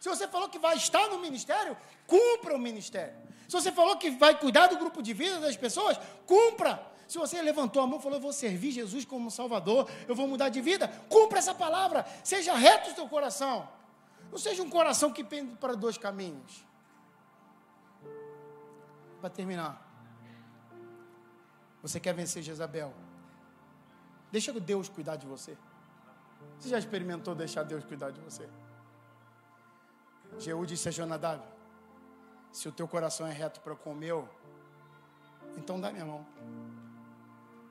Se 0.00 0.08
você 0.08 0.28
falou 0.28 0.48
que 0.48 0.58
vai 0.58 0.76
estar 0.76 1.08
no 1.08 1.18
ministério, 1.18 1.76
cumpra 2.06 2.54
o 2.54 2.58
ministério. 2.58 3.16
Se 3.48 3.52
você 3.52 3.72
falou 3.72 3.96
que 3.96 4.10
vai 4.10 4.38
cuidar 4.38 4.66
do 4.66 4.76
grupo 4.76 5.02
de 5.02 5.12
vida 5.12 5.40
das 5.40 5.56
pessoas, 5.56 5.98
cumpra. 6.26 6.93
Se 7.06 7.18
você 7.18 7.40
levantou 7.42 7.82
a 7.82 7.86
mão 7.86 7.98
e 7.98 8.02
falou, 8.02 8.18
eu 8.18 8.22
vou 8.22 8.32
servir 8.32 8.70
Jesus 8.70 9.04
como 9.04 9.30
Salvador, 9.30 9.90
eu 10.08 10.14
vou 10.14 10.26
mudar 10.26 10.48
de 10.48 10.60
vida, 10.60 10.88
cumpra 11.08 11.38
essa 11.38 11.54
palavra, 11.54 12.06
seja 12.22 12.54
reto 12.54 12.90
o 12.90 12.94
teu 12.94 13.08
coração. 13.08 13.68
Não 14.30 14.38
seja 14.38 14.62
um 14.62 14.70
coração 14.70 15.12
que 15.12 15.22
pende 15.22 15.56
para 15.56 15.74
dois 15.74 15.98
caminhos. 15.98 16.64
Para 19.20 19.30
terminar, 19.30 19.80
você 21.82 22.00
quer 22.00 22.14
vencer 22.14 22.42
Jezabel? 22.42 22.92
Deixa 24.32 24.52
Deus 24.52 24.88
cuidar 24.88 25.16
de 25.16 25.26
você. 25.26 25.56
Você 26.58 26.68
já 26.68 26.78
experimentou 26.78 27.34
deixar 27.34 27.62
Deus 27.62 27.84
cuidar 27.84 28.10
de 28.10 28.20
você? 28.20 28.48
Jeú 30.38 30.66
disse 30.66 30.88
a 30.88 30.90
Jonadab: 30.90 31.42
Se 32.50 32.68
o 32.68 32.72
teu 32.72 32.88
coração 32.88 33.26
é 33.26 33.32
reto 33.32 33.60
para 33.60 33.76
com 33.76 33.92
o 33.92 33.94
meu, 33.94 34.28
então 35.56 35.80
dá 35.80 35.92
minha 35.92 36.04
mão 36.04 36.26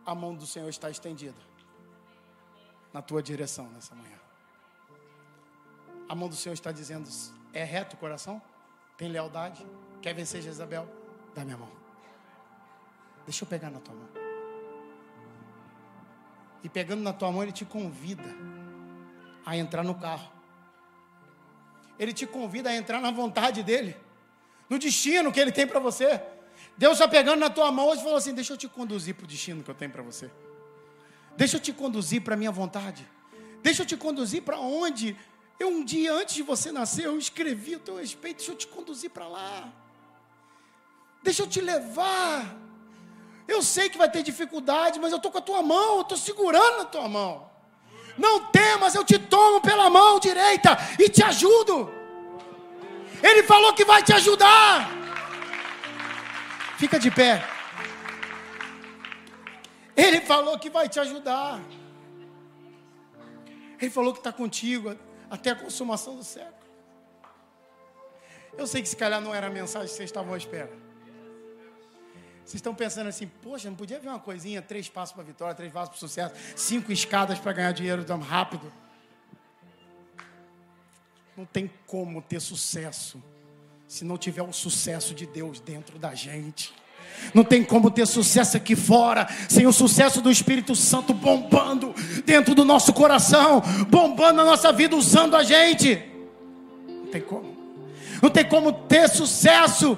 a 0.06 0.14
mão 0.14 0.36
do 0.36 0.46
Senhor 0.46 0.70
está 0.70 0.90
estendida 0.90 1.38
na 2.92 3.02
tua 3.02 3.24
direção 3.24 3.70
nessa 3.70 3.96
manhã. 3.96 4.18
A 6.08 6.16
mão 6.16 6.30
do 6.30 6.36
Senhor 6.36 6.54
está 6.54 6.72
dizendo: 6.72 7.10
é 7.54 7.64
reto 7.64 7.96
o 7.96 8.00
coração? 8.00 8.42
Tem 8.98 9.10
lealdade? 9.10 9.66
Quer 10.02 10.14
vencer 10.14 10.42
Jezabel? 10.42 10.88
Dá 11.34 11.44
minha 11.44 11.58
mão. 11.58 11.72
Deixa 13.26 13.44
eu 13.44 13.48
pegar 13.48 13.70
na 13.70 13.80
tua 13.80 13.96
mão. 13.96 14.10
E 16.64 16.70
pegando 16.70 17.02
na 17.02 17.12
tua 17.12 17.32
mão, 17.32 17.44
ele 17.44 17.52
te 17.52 17.66
convida 17.66 18.36
a 19.46 19.58
entrar 19.58 19.84
no 19.84 19.96
carro. 19.96 20.32
Ele 21.98 22.14
te 22.14 22.26
convida 22.26 22.70
a 22.70 22.76
entrar 22.76 23.00
na 23.00 23.12
vontade 23.12 23.64
dele, 23.64 23.96
no 24.70 24.80
destino 24.80 25.32
que 25.32 25.40
ele 25.40 25.52
tem 25.52 25.68
para 25.68 25.80
você. 25.80 26.22
Deus 26.78 26.94
está 26.94 27.08
pegando 27.08 27.40
na 27.40 27.50
tua 27.50 27.72
mão 27.72 27.88
hoje 27.88 28.02
e 28.02 28.04
falou 28.04 28.18
assim: 28.18 28.34
Deixa 28.34 28.54
eu 28.54 28.58
te 28.58 28.68
conduzir 28.68 29.16
para 29.16 29.26
o 29.26 29.28
destino 29.28 29.64
que 29.64 29.70
eu 29.70 29.76
tenho 29.76 29.92
para 29.92 30.02
você. 30.02 30.30
Deixa 31.36 31.58
eu 31.58 31.62
te 31.62 31.72
conduzir 31.74 32.22
para 32.22 32.34
a 32.34 32.38
minha 32.38 32.52
vontade. 32.52 33.08
Deixa 33.62 33.84
eu 33.84 33.86
te 33.86 33.96
conduzir 33.96 34.42
para 34.42 34.60
onde 34.60 35.16
eu 35.60 35.70
um 35.70 35.84
dia 35.84 36.14
antes 36.14 36.36
de 36.36 36.44
você 36.44 36.72
nascer 36.72 37.06
eu 37.06 37.18
escrevi 37.18 37.76
o 37.76 37.80
teu 37.80 37.98
respeito. 37.98 38.38
Deixa 38.38 38.52
eu 38.52 38.56
te 38.56 38.68
conduzir 38.68 39.10
para 39.10 39.28
lá. 39.28 39.72
Deixa 41.22 41.44
eu 41.44 41.48
te 41.48 41.62
levar. 41.62 42.58
Eu 43.48 43.62
sei 43.62 43.90
que 43.90 43.98
vai 43.98 44.10
ter 44.10 44.24
dificuldade, 44.24 45.00
mas 45.00 45.12
eu 45.12 45.18
estou 45.18 45.32
com 45.32 45.38
a 45.38 45.42
tua 45.42 45.62
mão, 45.62 45.98
eu 45.98 46.02
estou 46.02 46.18
segurando 46.18 46.82
a 46.82 46.86
tua 46.86 47.08
mão. 47.08 47.50
Não 48.18 48.46
temas, 48.46 48.96
eu 48.96 49.04
te 49.04 49.18
tomo 49.18 49.62
pela 49.62 49.90
mão 49.90 50.20
direita 50.20 50.78
e 51.00 51.10
te 51.10 51.24
ajudo. 51.24 51.92
Ele 53.22 53.44
falou 53.44 53.74
que 53.74 53.86
vai 53.86 54.04
te 54.04 54.14
ajudar. 54.14 55.03
Fica 56.78 57.00
de 57.00 57.12
pé. 57.12 57.44
Ele 59.96 60.22
falou 60.22 60.58
que 60.58 60.70
vai 60.70 60.90
te 60.90 61.00
ajudar. 61.00 61.62
Ele 63.80 63.92
falou 63.92 64.14
que 64.14 64.20
está 64.20 64.32
contigo 64.32 64.98
até 65.30 65.52
a 65.52 65.56
consumação 65.56 66.16
do 66.16 66.24
século. 66.24 66.64
Eu 68.58 68.68
sei 68.68 68.82
que 68.82 68.88
se 68.88 68.96
calhar 68.96 69.20
não 69.20 69.34
era 69.34 69.48
a 69.48 69.50
mensagem 69.50 69.88
que 69.88 69.96
vocês 69.96 70.10
estavam 70.10 70.34
à 70.34 70.38
espera. 70.38 70.72
Vocês 72.44 72.56
estão 72.56 72.76
pensando 72.76 73.08
assim, 73.08 73.28
poxa, 73.42 73.70
não 73.70 73.76
podia 73.76 74.00
ver 74.00 74.10
uma 74.10 74.20
coisinha, 74.20 74.62
três 74.62 74.90
passos 74.90 75.14
para 75.14 75.24
a 75.24 75.26
vitória, 75.26 75.56
três 75.56 75.72
passos 75.72 75.90
para 75.90 75.96
o 75.96 76.00
sucesso, 76.00 76.36
cinco 76.56 76.92
escadas 76.92 77.40
para 77.40 77.54
ganhar 77.54 77.72
dinheiro 77.72 78.04
tão 78.04 78.20
rápido. 78.20 78.72
Não 81.36 81.46
tem 81.46 81.72
como 81.88 82.22
ter 82.22 82.40
sucesso 82.40 83.24
se 83.88 84.04
não 84.04 84.18
tiver 84.18 84.42
o 84.42 84.54
sucesso 84.54 85.14
de 85.14 85.26
Deus 85.26 85.60
dentro 85.60 86.00
da 86.00 86.14
gente. 86.16 86.74
Não 87.34 87.44
tem 87.44 87.64
como 87.64 87.92
ter 87.92 88.08
sucesso 88.08 88.58
aqui 88.58 88.76
fora 88.76 89.28
sem 89.48 89.68
o 89.68 89.74
sucesso 89.74 90.22
do 90.22 90.32
Espírito 90.32 90.76
Santo 90.76 91.14
bombando 91.14 91.94
dentro 92.26 92.56
do 92.56 92.66
nosso 92.66 92.92
coração, 92.94 93.62
bombando 93.90 94.42
a 94.42 94.46
nossa 94.46 94.72
vida, 94.72 94.96
usando 94.96 95.36
a 95.36 95.44
gente. 95.44 96.02
Não 96.88 97.08
tem 97.08 97.22
como. 97.22 97.54
Não 98.22 98.30
tem 98.30 98.46
como 98.46 98.72
ter 98.72 99.10
sucesso 99.10 99.98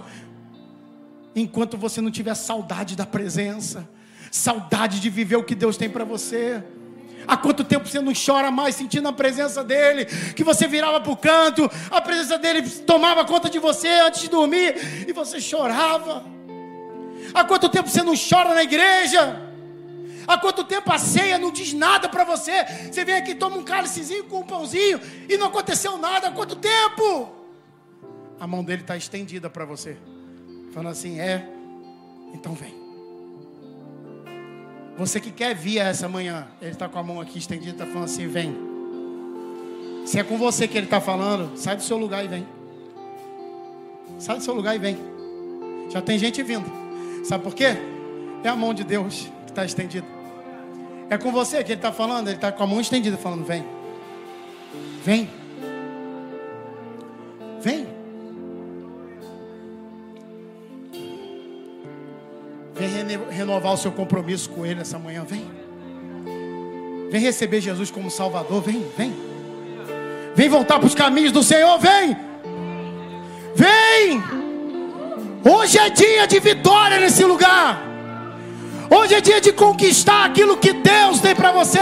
enquanto 1.36 1.78
você 1.78 2.02
não 2.02 2.12
tiver 2.12 2.34
saudade 2.36 2.96
da 2.96 3.06
presença, 3.06 3.88
saudade 4.32 5.00
de 5.00 5.10
viver 5.10 5.36
o 5.36 5.44
que 5.44 5.56
Deus 5.56 5.78
tem 5.78 5.90
para 5.90 6.04
você. 6.06 6.64
Há 7.28 7.38
quanto 7.38 7.64
tempo 7.64 7.88
você 7.88 8.00
não 8.00 8.14
chora 8.14 8.52
mais 8.52 8.76
sentindo 8.76 9.08
a 9.08 9.14
presença 9.14 9.64
dEle? 9.64 10.06
Que 10.34 10.44
você 10.44 10.68
virava 10.68 11.00
para 11.02 11.12
o 11.12 11.18
canto, 11.18 11.70
a 11.90 12.02
presença 12.02 12.38
dEle 12.38 12.68
tomava 12.82 13.26
conta 13.26 13.50
de 13.50 13.60
você 13.60 13.88
antes 13.88 14.22
de 14.22 14.30
dormir 14.30 15.06
e 15.08 15.14
você 15.14 15.40
chorava. 15.40 16.24
Há 17.34 17.44
quanto 17.44 17.70
tempo 17.70 17.90
você 17.90 18.04
não 18.04 18.14
chora 18.16 18.54
na 18.54 18.64
igreja? 18.64 19.42
Há 20.28 20.38
quanto 20.38 20.64
tempo 20.64 20.92
a 20.92 20.98
ceia 20.98 21.38
não 21.38 21.52
diz 21.52 21.74
nada 21.74 22.10
para 22.10 22.24
você? 22.24 22.64
Você 22.92 23.06
vem 23.06 23.16
aqui, 23.16 23.36
toma 23.36 23.58
um 23.58 23.64
cálicezinho 23.64 24.24
com 24.26 24.40
um 24.40 24.44
pãozinho 24.44 25.00
e 25.30 25.38
não 25.38 25.48
aconteceu 25.48 25.98
nada. 25.98 26.30
Há 26.30 26.32
quanto 26.32 26.56
tempo? 26.56 27.32
A 28.40 28.48
mão 28.48 28.64
dele 28.64 28.82
está 28.82 28.98
estendida 28.98 29.50
para 29.50 29.66
você, 29.66 29.98
falando 30.74 30.90
assim: 30.92 31.20
é, 31.20 31.48
então 32.34 32.54
vem. 32.54 32.85
Você 34.98 35.20
que 35.20 35.32
quer 35.32 35.54
vir 35.54 35.80
essa 35.80 36.08
manhã, 36.08 36.48
ele 36.62 36.72
está 36.72 36.88
com 36.88 36.98
a 36.98 37.04
mão 37.04 37.20
aqui 37.20 37.38
estendida, 37.38 37.72
está 37.72 37.86
falando 37.86 38.06
assim: 38.06 38.28
vem. 38.28 38.56
Se 40.06 40.20
é 40.20 40.24
com 40.24 40.38
você 40.38 40.68
que 40.68 40.78
ele 40.78 40.86
está 40.86 41.02
falando, 41.02 41.58
sai 41.58 41.76
do 41.76 41.84
seu 41.84 41.98
lugar 41.98 42.24
e 42.24 42.28
vem. 42.28 42.46
Sai 44.20 44.38
do 44.38 44.44
seu 44.44 44.54
lugar 44.54 44.76
e 44.76 44.80
vem. 44.80 44.98
Já 45.90 46.02
tem 46.02 46.18
gente 46.18 46.42
vindo. 46.44 46.72
Sabe 47.26 47.44
por 47.44 47.54
quê? 47.54 47.76
É 48.44 48.48
a 48.48 48.56
mão 48.56 48.74
de 48.74 48.84
Deus 48.84 49.30
que 49.46 49.52
está 49.52 49.66
estendida. 49.66 50.08
É 51.10 51.18
com 51.18 51.32
você 51.32 51.64
que 51.64 51.72
ele 51.72 51.80
está 51.80 51.92
falando, 51.92 52.28
ele 52.28 52.38
está 52.38 52.52
com 52.52 52.64
a 52.64 52.68
mão 52.68 52.80
estendida, 52.80 53.18
falando: 53.18 53.44
vem. 53.44 53.66
Vem. 55.04 55.30
Vem. 57.62 57.95
Vem 62.76 62.90
renovar 63.30 63.74
o 63.74 63.78
seu 63.78 63.92
compromisso 63.92 64.50
com 64.50 64.66
Ele 64.66 64.82
essa 64.82 65.00
manhã. 65.00 65.24
Vem. 65.24 65.50
Vem 67.10 67.22
receber 67.22 67.62
Jesus 67.62 67.90
como 67.90 68.12
Salvador. 68.12 68.62
Vem, 68.62 68.86
vem. 68.98 69.16
Vem 70.36 70.50
voltar 70.50 70.78
para 70.78 70.88
os 70.88 70.94
caminhos 70.94 71.32
do 71.32 71.42
Senhor. 71.42 71.80
Vem. 71.80 72.18
Vem. 73.56 74.22
Hoje 75.50 75.78
é 75.78 75.90
dia 75.90 76.28
de 76.28 76.40
vitória 76.40 77.00
nesse 77.00 77.24
lugar. 77.24 77.82
Hoje 78.90 79.16
é 79.16 79.22
dia 79.22 79.40
de 79.40 79.54
conquistar 79.54 80.26
aquilo 80.26 80.58
que 80.58 80.74
Deus 80.74 81.22
tem 81.22 81.34
para 81.34 81.54
você. 81.54 81.80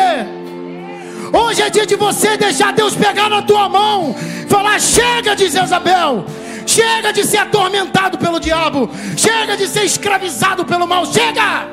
Hoje 1.34 1.64
é 1.64 1.70
dia 1.72 1.88
de 1.88 1.96
você 1.96 2.38
deixar 2.38 2.72
Deus 2.72 2.96
pegar 2.96 3.30
na 3.30 3.42
tua 3.42 3.68
mão, 3.68 4.16
falar: 4.48 4.80
chega 4.80 5.36
de 5.36 5.50
Jezabel, 5.50 6.26
chega 6.66 7.12
de 7.12 7.24
ser 7.26 7.38
atormentado 7.38 8.18
pelo 8.18 8.40
diabo, 8.40 8.90
chega 9.18 9.56
de 9.56 9.68
ser 9.68 9.84
escravizado 9.84 10.66
pelo 10.66 10.88
mal, 10.88 11.06
chega. 11.06 11.68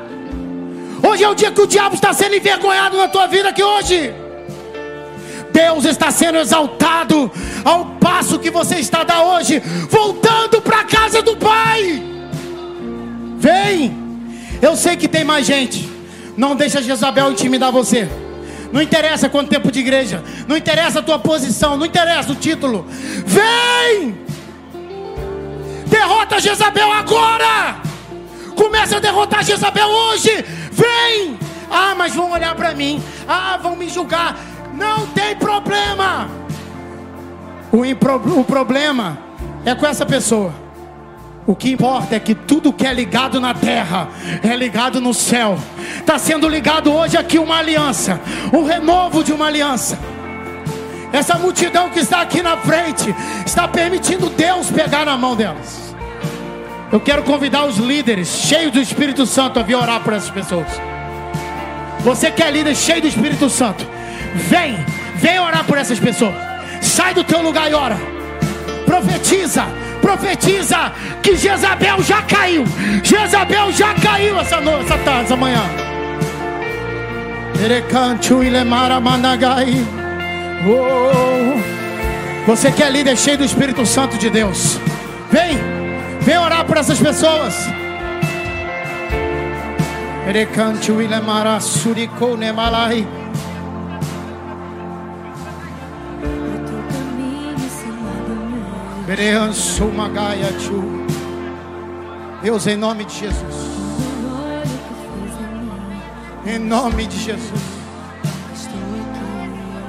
Hoje 1.07 1.23
é 1.23 1.29
o 1.29 1.35
dia 1.35 1.51
que 1.51 1.61
o 1.61 1.67
diabo 1.67 1.95
está 1.95 2.13
sendo 2.13 2.35
envergonhado 2.35 2.97
na 2.97 3.07
tua 3.07 3.27
vida 3.27 3.49
aqui 3.49 3.63
hoje. 3.63 4.13
Deus 5.51 5.85
está 5.85 6.11
sendo 6.11 6.37
exaltado 6.37 7.29
ao 7.65 7.85
passo 7.99 8.39
que 8.39 8.49
você 8.49 8.75
está 8.75 9.03
da 9.03 9.23
hoje, 9.23 9.61
voltando 9.89 10.61
para 10.61 10.81
a 10.81 10.83
casa 10.85 11.21
do 11.21 11.35
Pai. 11.35 12.01
Vem, 13.37 13.93
eu 14.61 14.75
sei 14.75 14.95
que 14.95 15.07
tem 15.07 15.23
mais 15.23 15.45
gente. 15.45 15.89
Não 16.37 16.55
deixa 16.55 16.81
Jezabel 16.81 17.31
intimidar 17.31 17.71
você. 17.71 18.07
Não 18.71 18.81
interessa 18.81 19.27
quanto 19.27 19.49
tempo 19.49 19.69
de 19.71 19.79
igreja, 19.79 20.23
não 20.47 20.55
interessa 20.55 20.99
a 20.99 21.03
tua 21.03 21.19
posição, 21.19 21.75
não 21.75 21.85
interessa 21.85 22.31
o 22.31 22.35
título. 22.35 22.85
Vem! 23.25 24.30
Derrota 25.91 26.39
Jezabel 26.39 26.89
agora! 26.89 27.75
Começa 28.55 28.95
a 28.95 28.99
derrotar 28.99 29.43
Jezabel 29.43 29.89
hoje! 29.89 30.43
Vem! 30.71 31.37
Ah, 31.69 31.93
mas 31.97 32.15
vão 32.15 32.31
olhar 32.31 32.55
para 32.55 32.73
mim. 32.73 33.03
Ah, 33.27 33.59
vão 33.61 33.75
me 33.75 33.89
julgar. 33.89 34.37
Não 34.73 35.05
tem 35.07 35.35
problema. 35.35 36.29
O, 37.71 37.85
impro, 37.85 38.15
o 38.39 38.43
problema 38.43 39.17
é 39.65 39.75
com 39.75 39.85
essa 39.85 40.05
pessoa. 40.05 40.53
O 41.45 41.55
que 41.55 41.71
importa 41.71 42.15
é 42.15 42.19
que 42.19 42.35
tudo 42.35 42.71
que 42.71 42.87
é 42.87 42.93
ligado 42.93 43.39
na 43.41 43.53
terra 43.53 44.07
é 44.41 44.55
ligado 44.55 45.01
no 45.01 45.13
céu. 45.13 45.57
Está 45.97 46.17
sendo 46.17 46.47
ligado 46.47 46.93
hoje 46.93 47.17
aqui 47.17 47.37
uma 47.37 47.57
aliança, 47.57 48.19
um 48.53 48.63
renovo 48.63 49.23
de 49.23 49.33
uma 49.33 49.47
aliança. 49.47 49.99
Essa 51.11 51.37
multidão 51.37 51.89
que 51.89 51.99
está 51.99 52.21
aqui 52.21 52.41
na 52.41 52.55
frente 52.55 53.13
está 53.45 53.67
permitindo 53.67 54.29
Deus 54.29 54.71
pegar 54.71 55.05
na 55.05 55.17
mão 55.17 55.35
delas. 55.35 55.80
Eu 56.91 56.99
quero 56.99 57.23
convidar 57.23 57.65
os 57.65 57.77
líderes 57.77 58.27
cheios 58.27 58.71
do 58.73 58.81
Espírito 58.81 59.25
Santo 59.25 59.59
a 59.59 59.63
vir 59.63 59.75
orar 59.75 60.01
por 60.01 60.11
essas 60.11 60.29
pessoas. 60.29 60.67
Você 62.01 62.29
que 62.29 62.43
é 62.43 62.51
líder 62.51 62.75
cheio 62.75 63.01
do 63.01 63.07
Espírito 63.07 63.49
Santo, 63.49 63.87
vem, 64.35 64.77
vem 65.15 65.39
orar 65.39 65.63
por 65.63 65.77
essas 65.77 65.99
pessoas. 65.99 66.35
Sai 66.81 67.13
do 67.13 67.23
teu 67.23 67.41
lugar 67.41 67.71
e 67.71 67.73
ora. 67.73 67.97
Profetiza, 68.85 69.65
profetiza 70.01 70.91
que 71.23 71.37
Jezabel 71.37 72.03
já 72.03 72.23
caiu. 72.23 72.65
Jezabel 73.01 73.71
já 73.71 73.93
caiu 73.93 74.37
essa 74.37 74.59
noite, 74.59 74.85
essa 74.85 74.97
tarde, 74.97 75.25
essa 75.25 75.35
manhã. 75.37 75.63
Oh. 80.67 81.57
Você 82.47 82.69
que 82.69 82.83
é 82.83 82.89
líder 82.89 83.15
cheio 83.15 83.37
do 83.37 83.45
Espírito 83.45 83.85
Santo 83.85 84.17
de 84.17 84.29
Deus, 84.29 84.77
vem, 85.31 85.80
vem 86.21 86.37
orar 86.37 86.65
por 86.65 86.77
essas 86.77 86.99
pessoas. 86.99 87.55
Deus, 102.41 102.65
em 102.65 102.77
nome 102.77 103.05
de 103.05 103.13
Jesus. 103.13 103.55
Em 106.45 106.57
nome 106.57 107.05
de 107.07 107.19
Jesus. 107.19 107.61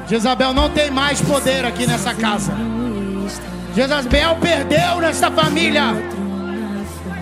Jezabel 0.09 0.53
não 0.53 0.69
tem 0.71 0.91
mais 0.91 1.21
poder 1.21 1.65
aqui 1.65 1.87
nessa 1.87 2.15
casa. 2.15 2.53
Jezabel 3.75 4.37
perdeu 4.41 5.01
nessa 5.01 5.31
família. 5.31 5.95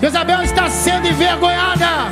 Jezabel 0.00 0.42
está 0.42 0.70
sendo 0.70 1.08
envergonhada. 1.08 2.08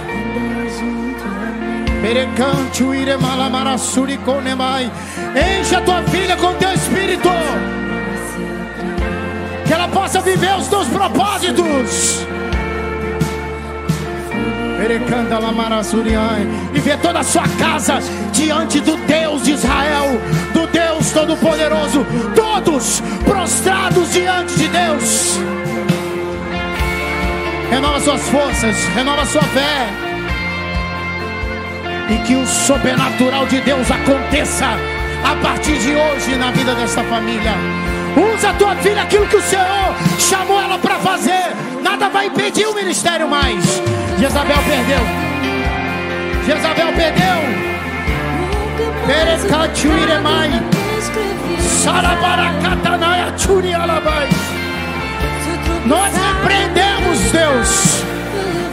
Enche 5.34 5.74
a 5.74 5.80
tua 5.80 6.02
filha 6.04 6.36
com 6.36 6.52
teu 6.54 6.72
espírito 6.72 7.28
que 9.66 9.72
ela 9.72 9.88
possa 9.88 10.20
viver 10.20 10.54
os 10.56 10.66
teus 10.68 10.86
propósitos. 10.88 12.26
E 16.74 16.80
ver 16.80 16.98
toda 16.98 17.20
a 17.20 17.22
sua 17.22 17.48
casa 17.58 17.98
diante 18.32 18.80
do 18.80 18.96
Deus 18.98 19.42
de 19.42 19.52
Israel, 19.52 20.20
do 20.54 20.66
Deus 20.68 21.10
Todo-Poderoso, 21.10 22.06
todos 22.34 23.02
prostrados 23.24 24.12
diante 24.12 24.54
de 24.56 24.68
Deus. 24.68 25.38
Renova 27.70 28.00
suas 28.00 28.28
forças, 28.28 28.76
renova 28.94 29.24
sua 29.26 29.42
fé. 29.42 29.86
E 32.10 32.18
que 32.26 32.34
o 32.34 32.46
sobrenatural 32.46 33.46
de 33.46 33.60
Deus 33.60 33.90
aconteça 33.90 34.66
a 35.24 35.34
partir 35.42 35.78
de 35.78 35.94
hoje 35.94 36.36
na 36.36 36.50
vida 36.50 36.74
dessa 36.74 37.02
família. 37.04 37.52
Usa 38.34 38.50
a 38.50 38.54
tua 38.54 38.74
filha 38.76 39.02
aquilo 39.02 39.26
que 39.26 39.36
o 39.36 39.42
Senhor 39.42 39.94
chamou 40.18 40.60
ela 40.60 40.78
para 40.78 40.94
fazer. 40.96 41.54
Nada 41.82 42.08
vai 42.08 42.26
impedir 42.26 42.66
o 42.66 42.74
ministério 42.74 43.28
mais. 43.28 43.64
Jezabel 44.18 44.56
perdeu. 44.66 45.00
Jezabel 46.46 46.92
perdeu. 46.94 47.38
Perecachuiremai. 49.06 50.50
Sarabaracatanaia 51.60 53.34
churialabai. 53.38 54.28
Nós 55.86 56.12
repreendemos, 56.12 56.77
Deus, 57.48 58.04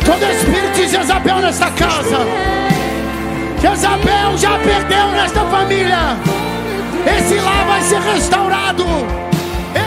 todo 0.04 0.24
espírito 0.32 0.74
de 0.76 0.88
Jezabel 0.90 1.38
nesta 1.38 1.72
casa. 1.72 2.18
Jezabel 3.62 4.38
já 4.38 4.60
perdeu 4.60 5.08
nesta 5.12 5.40
família. 5.46 6.18
Esse 7.06 7.36
lar 7.36 7.66
vai 7.66 7.82
ser 7.84 8.02
restaurado. 8.02 8.86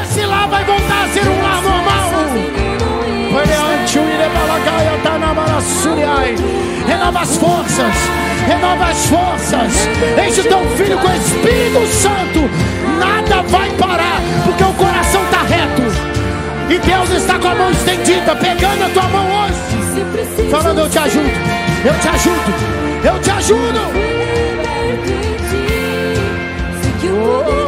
Esse 0.02 0.24
lar 0.24 0.48
vai 0.48 0.64
voltar 0.64 1.04
a 1.04 1.08
ser 1.08 1.28
um 1.28 1.42
lar 1.42 1.62
normal. 1.62 2.10
Renova 6.86 7.20
as 7.20 7.36
forças, 7.36 7.94
renova 8.46 8.84
as 8.86 9.06
forças. 9.06 9.72
Enche 10.26 10.40
o 10.40 10.44
teu 10.44 10.60
filho 10.76 10.98
com 10.98 11.08
o 11.08 11.14
Espírito 11.14 11.86
Santo. 11.88 12.50
Nada 12.98 13.42
vai 13.48 13.70
parar, 13.72 14.20
porque 14.44 14.64
o 14.64 14.72
coração 14.72 15.22
está 15.24 15.42
reto. 15.42 16.07
E 16.70 16.78
Deus 16.78 17.10
está 17.10 17.38
com 17.38 17.48
a 17.48 17.54
mão 17.54 17.70
estendida, 17.70 18.36
pegando 18.36 18.84
a 18.84 18.88
tua 18.90 19.08
mão 19.08 19.26
hoje. 19.44 20.50
Falando, 20.50 20.80
eu 20.80 20.90
te 20.90 20.98
ajudo, 20.98 21.30
eu 21.84 22.00
te 22.00 22.08
ajudo, 22.08 22.54
eu 23.04 23.20
te 23.20 23.30
ajudo. 23.30 24.08
Oh. 27.20 27.67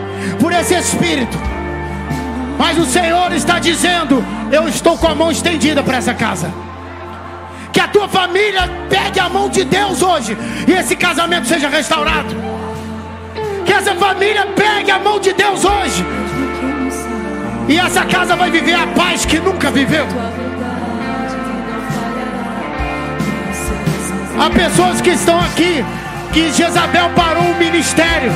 por 0.39 0.51
esse 0.51 0.73
espírito. 0.73 1.37
Mas 2.57 2.77
o 2.77 2.85
Senhor 2.85 3.31
está 3.33 3.59
dizendo: 3.59 4.23
Eu 4.51 4.67
estou 4.67 4.97
com 4.97 5.07
a 5.07 5.15
mão 5.15 5.31
estendida 5.31 5.81
para 5.83 5.97
essa 5.97 6.13
casa. 6.13 6.51
Que 7.71 7.79
a 7.79 7.87
tua 7.87 8.07
família 8.07 8.69
pegue 8.89 9.19
a 9.19 9.29
mão 9.29 9.49
de 9.49 9.63
Deus 9.63 10.01
hoje 10.01 10.37
e 10.67 10.71
esse 10.73 10.95
casamento 10.95 11.47
seja 11.47 11.69
restaurado. 11.69 12.35
Que 13.65 13.71
essa 13.71 13.95
família 13.95 14.45
pegue 14.47 14.91
a 14.91 14.99
mão 14.99 15.19
de 15.19 15.31
Deus 15.33 15.63
hoje 15.63 16.05
e 17.67 17.77
essa 17.77 18.03
casa 18.05 18.35
vai 18.35 18.51
viver 18.51 18.73
a 18.73 18.87
paz 18.87 19.25
que 19.25 19.39
nunca 19.39 19.71
viveu. 19.71 20.05
Há 24.37 24.49
pessoas 24.49 24.99
que 25.01 25.11
estão 25.11 25.39
aqui 25.39 25.85
que 26.33 26.51
Jezabel 26.51 27.09
parou 27.15 27.43
o 27.43 27.57
ministério, 27.57 28.31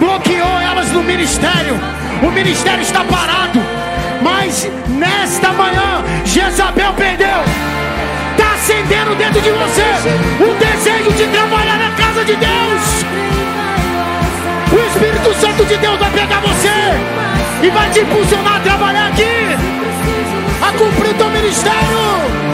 bloqueou 0.00 0.60
elas 0.60 0.90
no 0.90 1.02
ministério. 1.02 1.78
O 2.22 2.30
ministério 2.30 2.80
está 2.80 3.04
parado, 3.04 3.60
mas 4.22 4.68
nesta 4.88 5.52
manhã 5.52 6.02
Jezabel 6.24 6.92
perdeu. 6.94 7.44
Está 8.32 8.54
acendendo 8.54 9.14
dentro 9.14 9.40
de 9.40 9.50
você 9.50 9.84
o 10.40 10.54
desejo 10.54 11.12
de 11.12 11.26
trabalhar 11.28 11.78
na 11.78 11.90
casa 11.90 12.24
de 12.24 12.34
Deus. 12.34 13.04
O 14.72 14.78
Espírito 14.88 15.34
Santo 15.40 15.64
de 15.66 15.76
Deus 15.76 15.98
vai 15.98 16.10
pegar 16.10 16.40
você 16.40 16.68
e 17.62 17.70
vai 17.70 17.90
te 17.90 18.00
impulsionar 18.00 18.56
a 18.56 18.60
trabalhar 18.60 19.08
aqui, 19.08 19.56
a 20.62 20.72
cumprir 20.72 21.14
teu 21.14 21.28
ministério. 21.28 22.49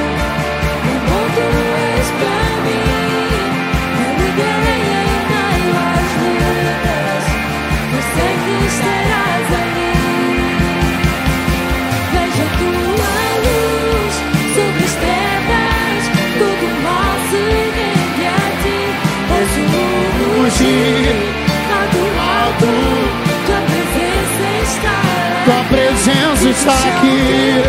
Está 26.51 26.73
aqui. 26.73 27.63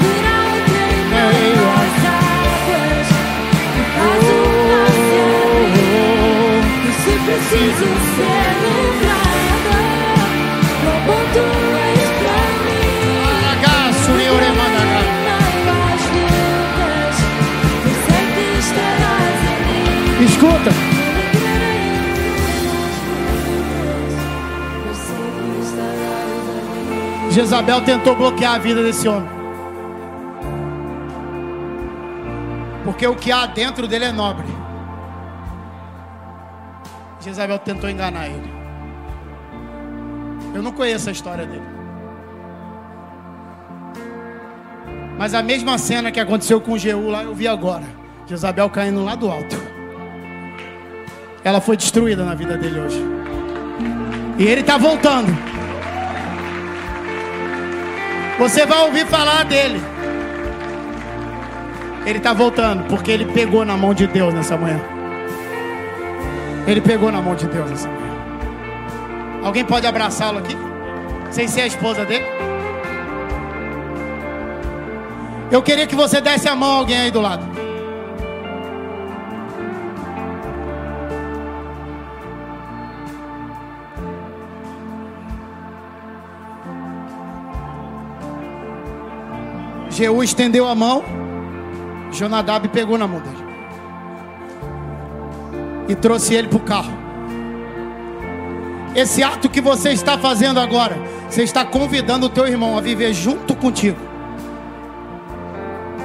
virá 0.00 0.38
o 0.44 0.60
trem 0.68 0.98
meio 1.08 1.64
às 1.70 1.96
águas, 2.10 3.08
faz 3.94 4.24
um 4.28 5.80
e 6.82 6.92
se 6.92 7.14
preciso 7.24 7.88
ser 8.16 8.53
Escuta. 20.34 20.70
Jezabel 27.30 27.80
tentou 27.82 28.16
bloquear 28.16 28.54
a 28.54 28.58
vida 28.58 28.82
desse 28.82 29.08
homem. 29.08 29.28
Porque 32.84 33.06
o 33.06 33.14
que 33.14 33.30
há 33.30 33.46
dentro 33.46 33.86
dele 33.86 34.06
é 34.06 34.12
nobre. 34.12 34.46
Jezabel 37.20 37.58
tentou 37.60 37.88
enganar 37.88 38.26
ele. 38.26 38.52
Eu 40.52 40.62
não 40.62 40.72
conheço 40.72 41.08
a 41.08 41.12
história 41.12 41.46
dele. 41.46 41.74
Mas 45.16 45.32
a 45.32 45.42
mesma 45.44 45.78
cena 45.78 46.10
que 46.10 46.18
aconteceu 46.18 46.60
com 46.60 46.76
Jeú 46.76 47.08
lá, 47.08 47.22
eu 47.22 47.34
vi 47.34 47.46
agora. 47.46 47.84
Jezabel 48.26 48.68
caindo 48.68 49.04
lá 49.04 49.14
do 49.14 49.30
alto 49.30 49.63
ela 51.44 51.60
foi 51.60 51.76
destruída 51.76 52.24
na 52.24 52.34
vida 52.34 52.56
dele 52.56 52.80
hoje. 52.80 53.04
E 54.38 54.46
ele 54.46 54.62
está 54.62 54.78
voltando. 54.78 55.36
Você 58.38 58.64
vai 58.64 58.86
ouvir 58.86 59.06
falar 59.06 59.44
dele. 59.44 59.80
Ele 62.06 62.18
está 62.18 62.32
voltando 62.32 62.84
porque 62.84 63.10
ele 63.10 63.26
pegou 63.26 63.64
na 63.64 63.76
mão 63.76 63.92
de 63.92 64.06
Deus 64.06 64.32
nessa 64.32 64.56
manhã. 64.56 64.80
Ele 66.66 66.80
pegou 66.80 67.12
na 67.12 67.20
mão 67.20 67.34
de 67.34 67.46
Deus 67.46 67.70
nessa 67.70 67.88
manhã. 67.88 68.14
Alguém 69.44 69.64
pode 69.64 69.86
abraçá-lo 69.86 70.38
aqui? 70.38 70.56
Sem 71.30 71.46
ser 71.46 71.60
a 71.60 71.66
esposa 71.66 72.06
dele? 72.06 72.24
Eu 75.50 75.62
queria 75.62 75.86
que 75.86 75.94
você 75.94 76.20
desse 76.20 76.48
a 76.48 76.56
mão 76.56 76.72
a 76.72 76.78
alguém 76.78 76.96
aí 76.96 77.10
do 77.10 77.20
lado. 77.20 77.63
Jeú 89.94 90.24
estendeu 90.24 90.66
a 90.66 90.74
mão, 90.74 91.04
Jonadab 92.10 92.66
pegou 92.68 92.98
na 92.98 93.06
mão 93.06 93.20
dele 93.20 93.44
e 95.88 95.94
trouxe 95.94 96.34
ele 96.34 96.48
para 96.48 96.56
o 96.56 96.60
carro. 96.60 96.92
Esse 98.92 99.22
ato 99.22 99.48
que 99.48 99.60
você 99.60 99.90
está 99.90 100.18
fazendo 100.18 100.58
agora, 100.58 100.96
você 101.30 101.44
está 101.44 101.64
convidando 101.64 102.26
o 102.26 102.28
teu 102.28 102.48
irmão 102.48 102.76
a 102.76 102.80
viver 102.80 103.12
junto 103.12 103.54
contigo. 103.54 103.98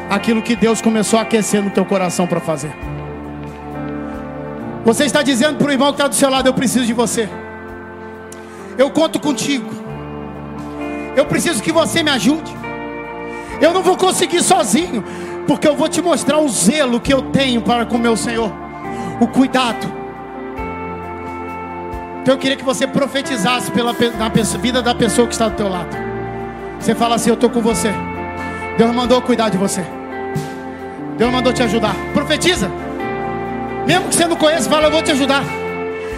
Aquilo 0.08 0.44
que 0.44 0.56
Deus 0.56 0.82
começou 0.82 1.18
a 1.18 1.24
aquecer 1.24 1.64
no 1.64 1.72
teu 1.72 1.84
coração 1.84 2.28
para 2.28 2.40
fazer. 2.40 2.72
Você 4.86 5.06
está 5.06 5.24
dizendo 5.24 5.58
para 5.58 5.68
o 5.68 5.72
irmão 5.72 5.88
que 5.88 5.96
está 5.96 6.08
do 6.08 6.16
seu 6.16 6.30
lado: 6.30 6.48
Eu 6.48 6.54
preciso 6.54 6.86
de 6.86 6.94
você. 6.94 7.28
Eu 8.78 8.92
conto 8.92 9.20
contigo. 9.20 9.70
Eu 11.16 11.26
preciso 11.26 11.62
que 11.62 11.72
você 11.72 12.04
me 12.04 12.12
ajude. 12.12 12.59
Eu 13.62 13.74
não 13.74 13.84
vou 13.84 13.98
conseguir 13.98 14.42
sozinho, 14.42 15.04
porque 15.46 15.68
eu 15.68 15.76
vou 15.76 15.90
te 15.90 16.02
mostrar 16.02 16.40
o 16.40 16.48
zelo 16.48 17.00
que 17.00 17.14
eu 17.14 17.22
tenho 17.24 17.62
para 17.62 17.86
com 17.86 17.98
meu 17.98 18.16
Senhor, 18.16 18.52
o 19.20 19.28
cuidado. 19.28 20.00
Então 22.22 22.36
eu 22.36 22.38
queria 22.38 22.56
que 22.56 22.64
você 22.64 22.86
profetizasse 22.86 23.72
pela 23.72 23.94
na 24.18 24.30
vida 24.60 24.82
da 24.82 24.94
pessoa 24.96 25.28
que 25.28 25.34
está 25.34 25.50
do 25.50 25.56
teu 25.56 25.68
lado. 25.68 25.98
Você 26.80 26.96
fala 26.96 27.16
assim: 27.16 27.30
Eu 27.30 27.34
estou 27.34 27.50
com 27.50 27.62
você. 27.62 27.92
Deus 28.78 28.96
mandou 28.96 29.22
cuidar 29.22 29.50
de 29.50 29.58
você. 29.58 29.84
Deus 31.18 31.32
mandou 31.32 31.52
te 31.52 31.64
ajudar. 31.64 31.96
Profetiza. 32.14 32.70
Mesmo 33.86 34.08
que 34.10 34.16
você 34.16 34.28
não 34.28 34.36
conheça, 34.36 34.70
fala: 34.70 34.88
Eu 34.88 34.92
vou 34.92 35.02
te 35.02 35.12
ajudar. 35.12 35.44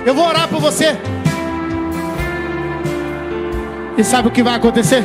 Eu 0.05 0.13
vou 0.13 0.27
orar 0.27 0.47
por 0.47 0.59
você. 0.59 0.97
E 3.97 4.03
sabe 4.03 4.27
o 4.27 4.31
que 4.31 4.43
vai 4.43 4.55
acontecer? 4.55 5.03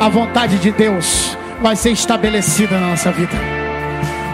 A 0.00 0.08
vontade 0.08 0.58
de 0.58 0.70
Deus 0.72 1.37
vai 1.60 1.76
ser 1.76 1.90
estabelecida 1.90 2.78
na 2.78 2.88
nossa 2.88 3.10
vida. 3.10 3.36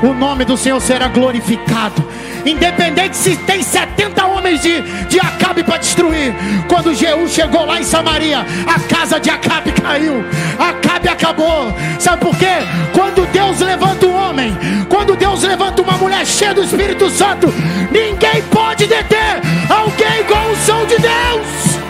O 0.02 0.12
nome 0.12 0.44
do 0.44 0.56
Senhor 0.56 0.80
será 0.80 1.08
glorificado. 1.08 2.04
Independente 2.44 3.16
se 3.16 3.36
tem 3.36 3.62
70 3.62 4.26
homens 4.26 4.60
de, 4.60 4.82
de 5.08 5.18
Acabe 5.18 5.64
para 5.64 5.78
destruir. 5.78 6.34
Quando 6.68 6.94
Jeú 6.94 7.26
chegou 7.26 7.64
lá 7.64 7.80
em 7.80 7.84
Samaria, 7.84 8.44
a 8.66 8.80
casa 8.80 9.18
de 9.18 9.30
Acabe 9.30 9.72
caiu. 9.72 10.22
Acabe 10.58 11.08
acabou. 11.08 11.74
Sabe 11.98 12.20
por 12.20 12.36
quê? 12.36 12.56
Quando 12.92 13.26
Deus 13.32 13.60
levanta 13.60 14.06
um 14.06 14.14
homem, 14.14 14.54
quando 14.90 15.16
Deus 15.16 15.42
levanta 15.42 15.80
uma 15.80 15.96
mulher 15.96 16.26
cheia 16.26 16.52
do 16.52 16.62
Espírito 16.62 17.08
Santo, 17.08 17.46
ninguém 17.90 18.42
pode 18.50 18.86
deter 18.86 19.40
alguém 19.70 20.24
com 20.24 20.52
o 20.52 20.56
som 20.56 20.84
de 20.86 20.98
Deus. 20.98 21.83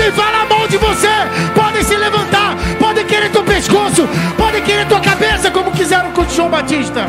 Podem 0.00 0.12
falar 0.12 0.46
mal 0.46 0.66
de 0.66 0.78
você, 0.78 1.08
podem 1.54 1.84
se 1.84 1.94
levantar, 1.94 2.56
podem 2.78 3.04
querer 3.04 3.30
teu 3.30 3.44
pescoço, 3.44 4.08
podem 4.34 4.62
querer 4.62 4.88
tua 4.88 4.98
cabeça, 4.98 5.50
como 5.50 5.70
quiseram 5.72 6.10
com 6.12 6.26
João 6.26 6.48
Batista. 6.48 7.04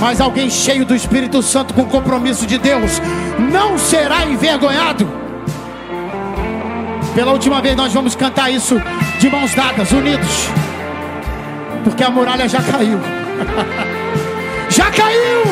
Mas 0.00 0.22
alguém 0.22 0.48
cheio 0.48 0.86
do 0.86 0.94
Espírito 0.94 1.42
Santo 1.42 1.74
com 1.74 1.84
compromisso 1.84 2.46
de 2.46 2.56
Deus 2.56 3.02
não 3.52 3.76
será 3.76 4.24
envergonhado. 4.24 5.06
Pela 7.14 7.32
última 7.32 7.60
vez 7.60 7.76
nós 7.76 7.92
vamos 7.92 8.16
cantar 8.16 8.50
isso 8.50 8.80
de 9.20 9.28
mãos 9.28 9.54
dadas, 9.54 9.92
unidos. 9.92 10.48
Porque 11.84 12.04
a 12.04 12.08
muralha 12.08 12.48
já 12.48 12.62
caiu. 12.62 12.98
já 14.70 14.90
caiu! 14.90 15.42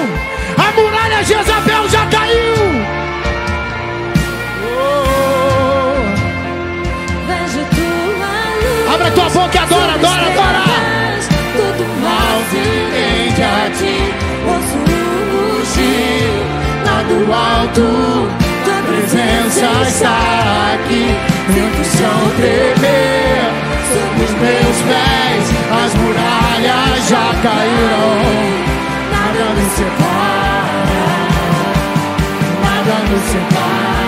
A 0.57 0.81
muralha 0.81 1.23
Jezabel 1.23 1.87
já 1.91 2.07
caiu! 2.07 2.46
Abre 9.57 9.65
a 9.65 9.67
tua 9.67 9.79
boca 9.79 9.93
e 9.93 9.95
adora, 9.95 9.95
adora, 9.95 10.27
adora! 10.27 10.65
Todo 11.57 11.85
mal 12.03 12.39
rende 12.53 13.43
a 13.43 13.71
ti. 13.71 13.97
Posso 14.45 14.77
fugir 15.65 16.29
lá 16.85 16.99
do 17.03 17.19
alto. 17.33 17.87
Tua 18.65 18.81
presença 18.83 19.67
está 19.89 20.19
aqui. 20.75 21.05
Vento 21.49 21.81
o 21.81 21.85
chão 21.85 22.21
tremer 22.37 23.49
sob 23.93 24.17
os 24.25 24.33
meus 24.41 24.79
pés. 24.83 25.45
As 25.85 25.93
muralhas 25.95 27.09
já 27.09 27.27
caíram. 27.43 28.17
Nada 29.11 29.47
me 29.55 29.67
separa. 29.71 31.01
Nada 32.63 32.97
me 33.09 33.19
separa. 33.31 34.06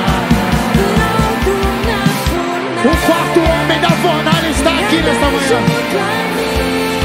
Abrir. 5.08 6.98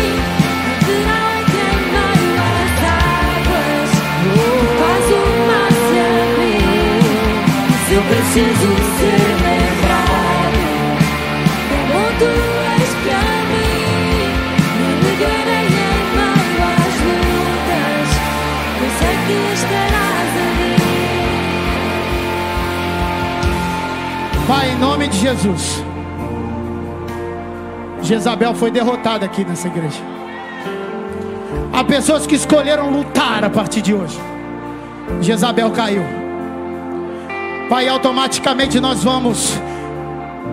Se 7.87 7.93
eu 7.93 8.03
preciso 8.03 8.69
ser 8.97 9.23
lembrado, 9.43 10.59
tu 12.19 12.31
és 12.79 12.91
pra 13.03 13.23
mim, 13.49 14.27
me 14.79 14.89
ligarei 15.09 15.67
em 15.67 16.01
meio 16.17 16.61
às 16.73 16.95
lutas. 17.05 18.09
Eu 18.81 18.89
sei 18.99 19.15
que 19.27 19.37
estarás 19.53 20.33
ali. 20.47 20.75
Pai, 24.47 24.65
em 24.71 24.77
nome 24.79 25.05
de 25.07 25.17
Jesus. 25.19 25.92
Jezabel 28.03 28.53
foi 28.53 28.69
derrotada 28.69 29.25
aqui 29.25 29.45
nessa 29.45 29.67
igreja. 29.67 29.99
Há 31.71 31.83
pessoas 31.83 32.27
que 32.27 32.35
escolheram 32.35 32.89
lutar 32.91 33.43
a 33.43 33.49
partir 33.49 33.81
de 33.81 33.93
hoje. 33.93 34.19
Jezabel 35.21 35.71
caiu. 35.71 36.03
Pai, 37.69 37.87
automaticamente 37.87 38.79
nós 38.79 39.03
vamos 39.03 39.53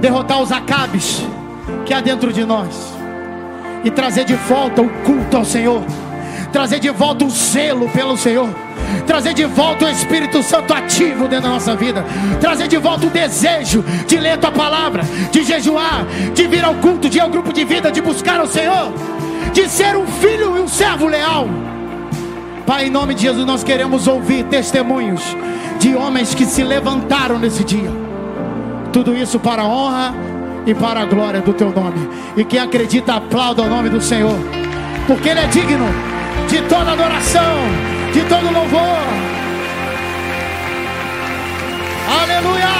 derrotar 0.00 0.40
os 0.40 0.52
acabes 0.52 1.22
que 1.84 1.92
há 1.92 2.00
dentro 2.00 2.32
de 2.32 2.44
nós 2.44 2.94
e 3.84 3.90
trazer 3.90 4.24
de 4.24 4.34
volta 4.34 4.80
o 4.80 4.88
culto 5.04 5.36
ao 5.36 5.44
Senhor, 5.44 5.82
trazer 6.52 6.78
de 6.78 6.90
volta 6.90 7.24
o 7.24 7.30
zelo 7.30 7.88
pelo 7.90 8.16
Senhor, 8.16 8.48
trazer 9.06 9.34
de 9.34 9.44
volta 9.44 9.86
o 9.86 9.88
Espírito 9.88 10.42
Santo 10.42 10.72
ativo 10.72 11.28
dentro 11.28 11.48
da 11.48 11.54
nossa 11.54 11.74
vida, 11.74 12.04
trazer 12.40 12.68
de 12.68 12.76
volta 12.76 13.06
o 13.06 13.10
desejo 13.10 13.84
de 14.06 14.16
ler 14.16 14.38
tua 14.38 14.52
palavra, 14.52 15.02
de 15.30 15.42
jejuar, 15.42 16.06
de 16.34 16.46
vir 16.46 16.64
ao 16.64 16.74
culto, 16.74 17.08
de 17.08 17.18
ir 17.18 17.20
ao 17.20 17.30
grupo 17.30 17.52
de 17.52 17.64
vida, 17.64 17.90
de 17.90 18.00
buscar 18.00 18.40
o 18.40 18.46
Senhor, 18.46 18.92
de 19.52 19.68
ser 19.68 19.96
um 19.96 20.06
filho 20.06 20.56
e 20.56 20.60
um 20.60 20.68
servo 20.68 21.06
leal. 21.06 21.48
Pai, 22.66 22.86
em 22.86 22.90
nome 22.90 23.14
de 23.14 23.22
Jesus, 23.22 23.44
nós 23.44 23.64
queremos 23.64 24.06
ouvir 24.06 24.44
testemunhos 24.44 25.36
de 25.80 25.96
homens 25.96 26.34
que 26.34 26.44
se 26.44 26.62
levantaram 26.62 27.38
nesse 27.38 27.64
dia. 27.64 27.90
Tudo 28.92 29.14
isso 29.16 29.40
para 29.40 29.62
a 29.62 29.66
honra 29.66 30.14
e 30.66 30.74
para 30.74 31.00
a 31.00 31.04
glória 31.04 31.40
do 31.40 31.52
teu 31.52 31.72
nome. 31.72 32.08
E 32.36 32.44
quem 32.44 32.60
acredita, 32.60 33.14
aplauda 33.14 33.62
o 33.62 33.68
nome 33.68 33.88
do 33.88 34.00
Senhor, 34.00 34.36
porque 35.06 35.30
Ele 35.30 35.40
é 35.40 35.46
digno 35.46 35.86
de 36.48 36.60
toda 36.62 36.92
adoração, 36.92 37.56
de 38.12 38.28
todo 38.28 38.52
louvor. 38.52 38.80
Aleluia! 42.22 42.70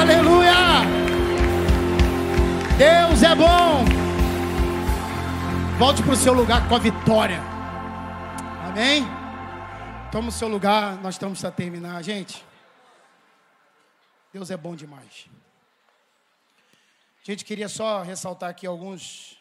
Aleluia! 0.00 0.52
Deus 2.78 3.22
é 3.22 3.34
bom. 3.34 3.84
Volte 5.78 6.02
para 6.02 6.12
o 6.12 6.16
seu 6.16 6.32
lugar 6.32 6.68
com 6.68 6.76
a 6.76 6.78
vitória. 6.78 7.40
Amém? 8.68 9.04
Toma 10.10 10.28
o 10.28 10.32
seu 10.32 10.48
lugar, 10.48 10.96
nós 11.02 11.14
estamos 11.14 11.44
a 11.44 11.50
terminar, 11.50 12.02
gente. 12.02 12.44
Deus 14.32 14.50
é 14.50 14.56
bom 14.56 14.74
demais. 14.76 15.26
Gente, 17.24 17.44
queria 17.44 17.68
só 17.68 18.02
ressaltar 18.02 18.50
aqui 18.50 18.66
alguns 18.66 19.30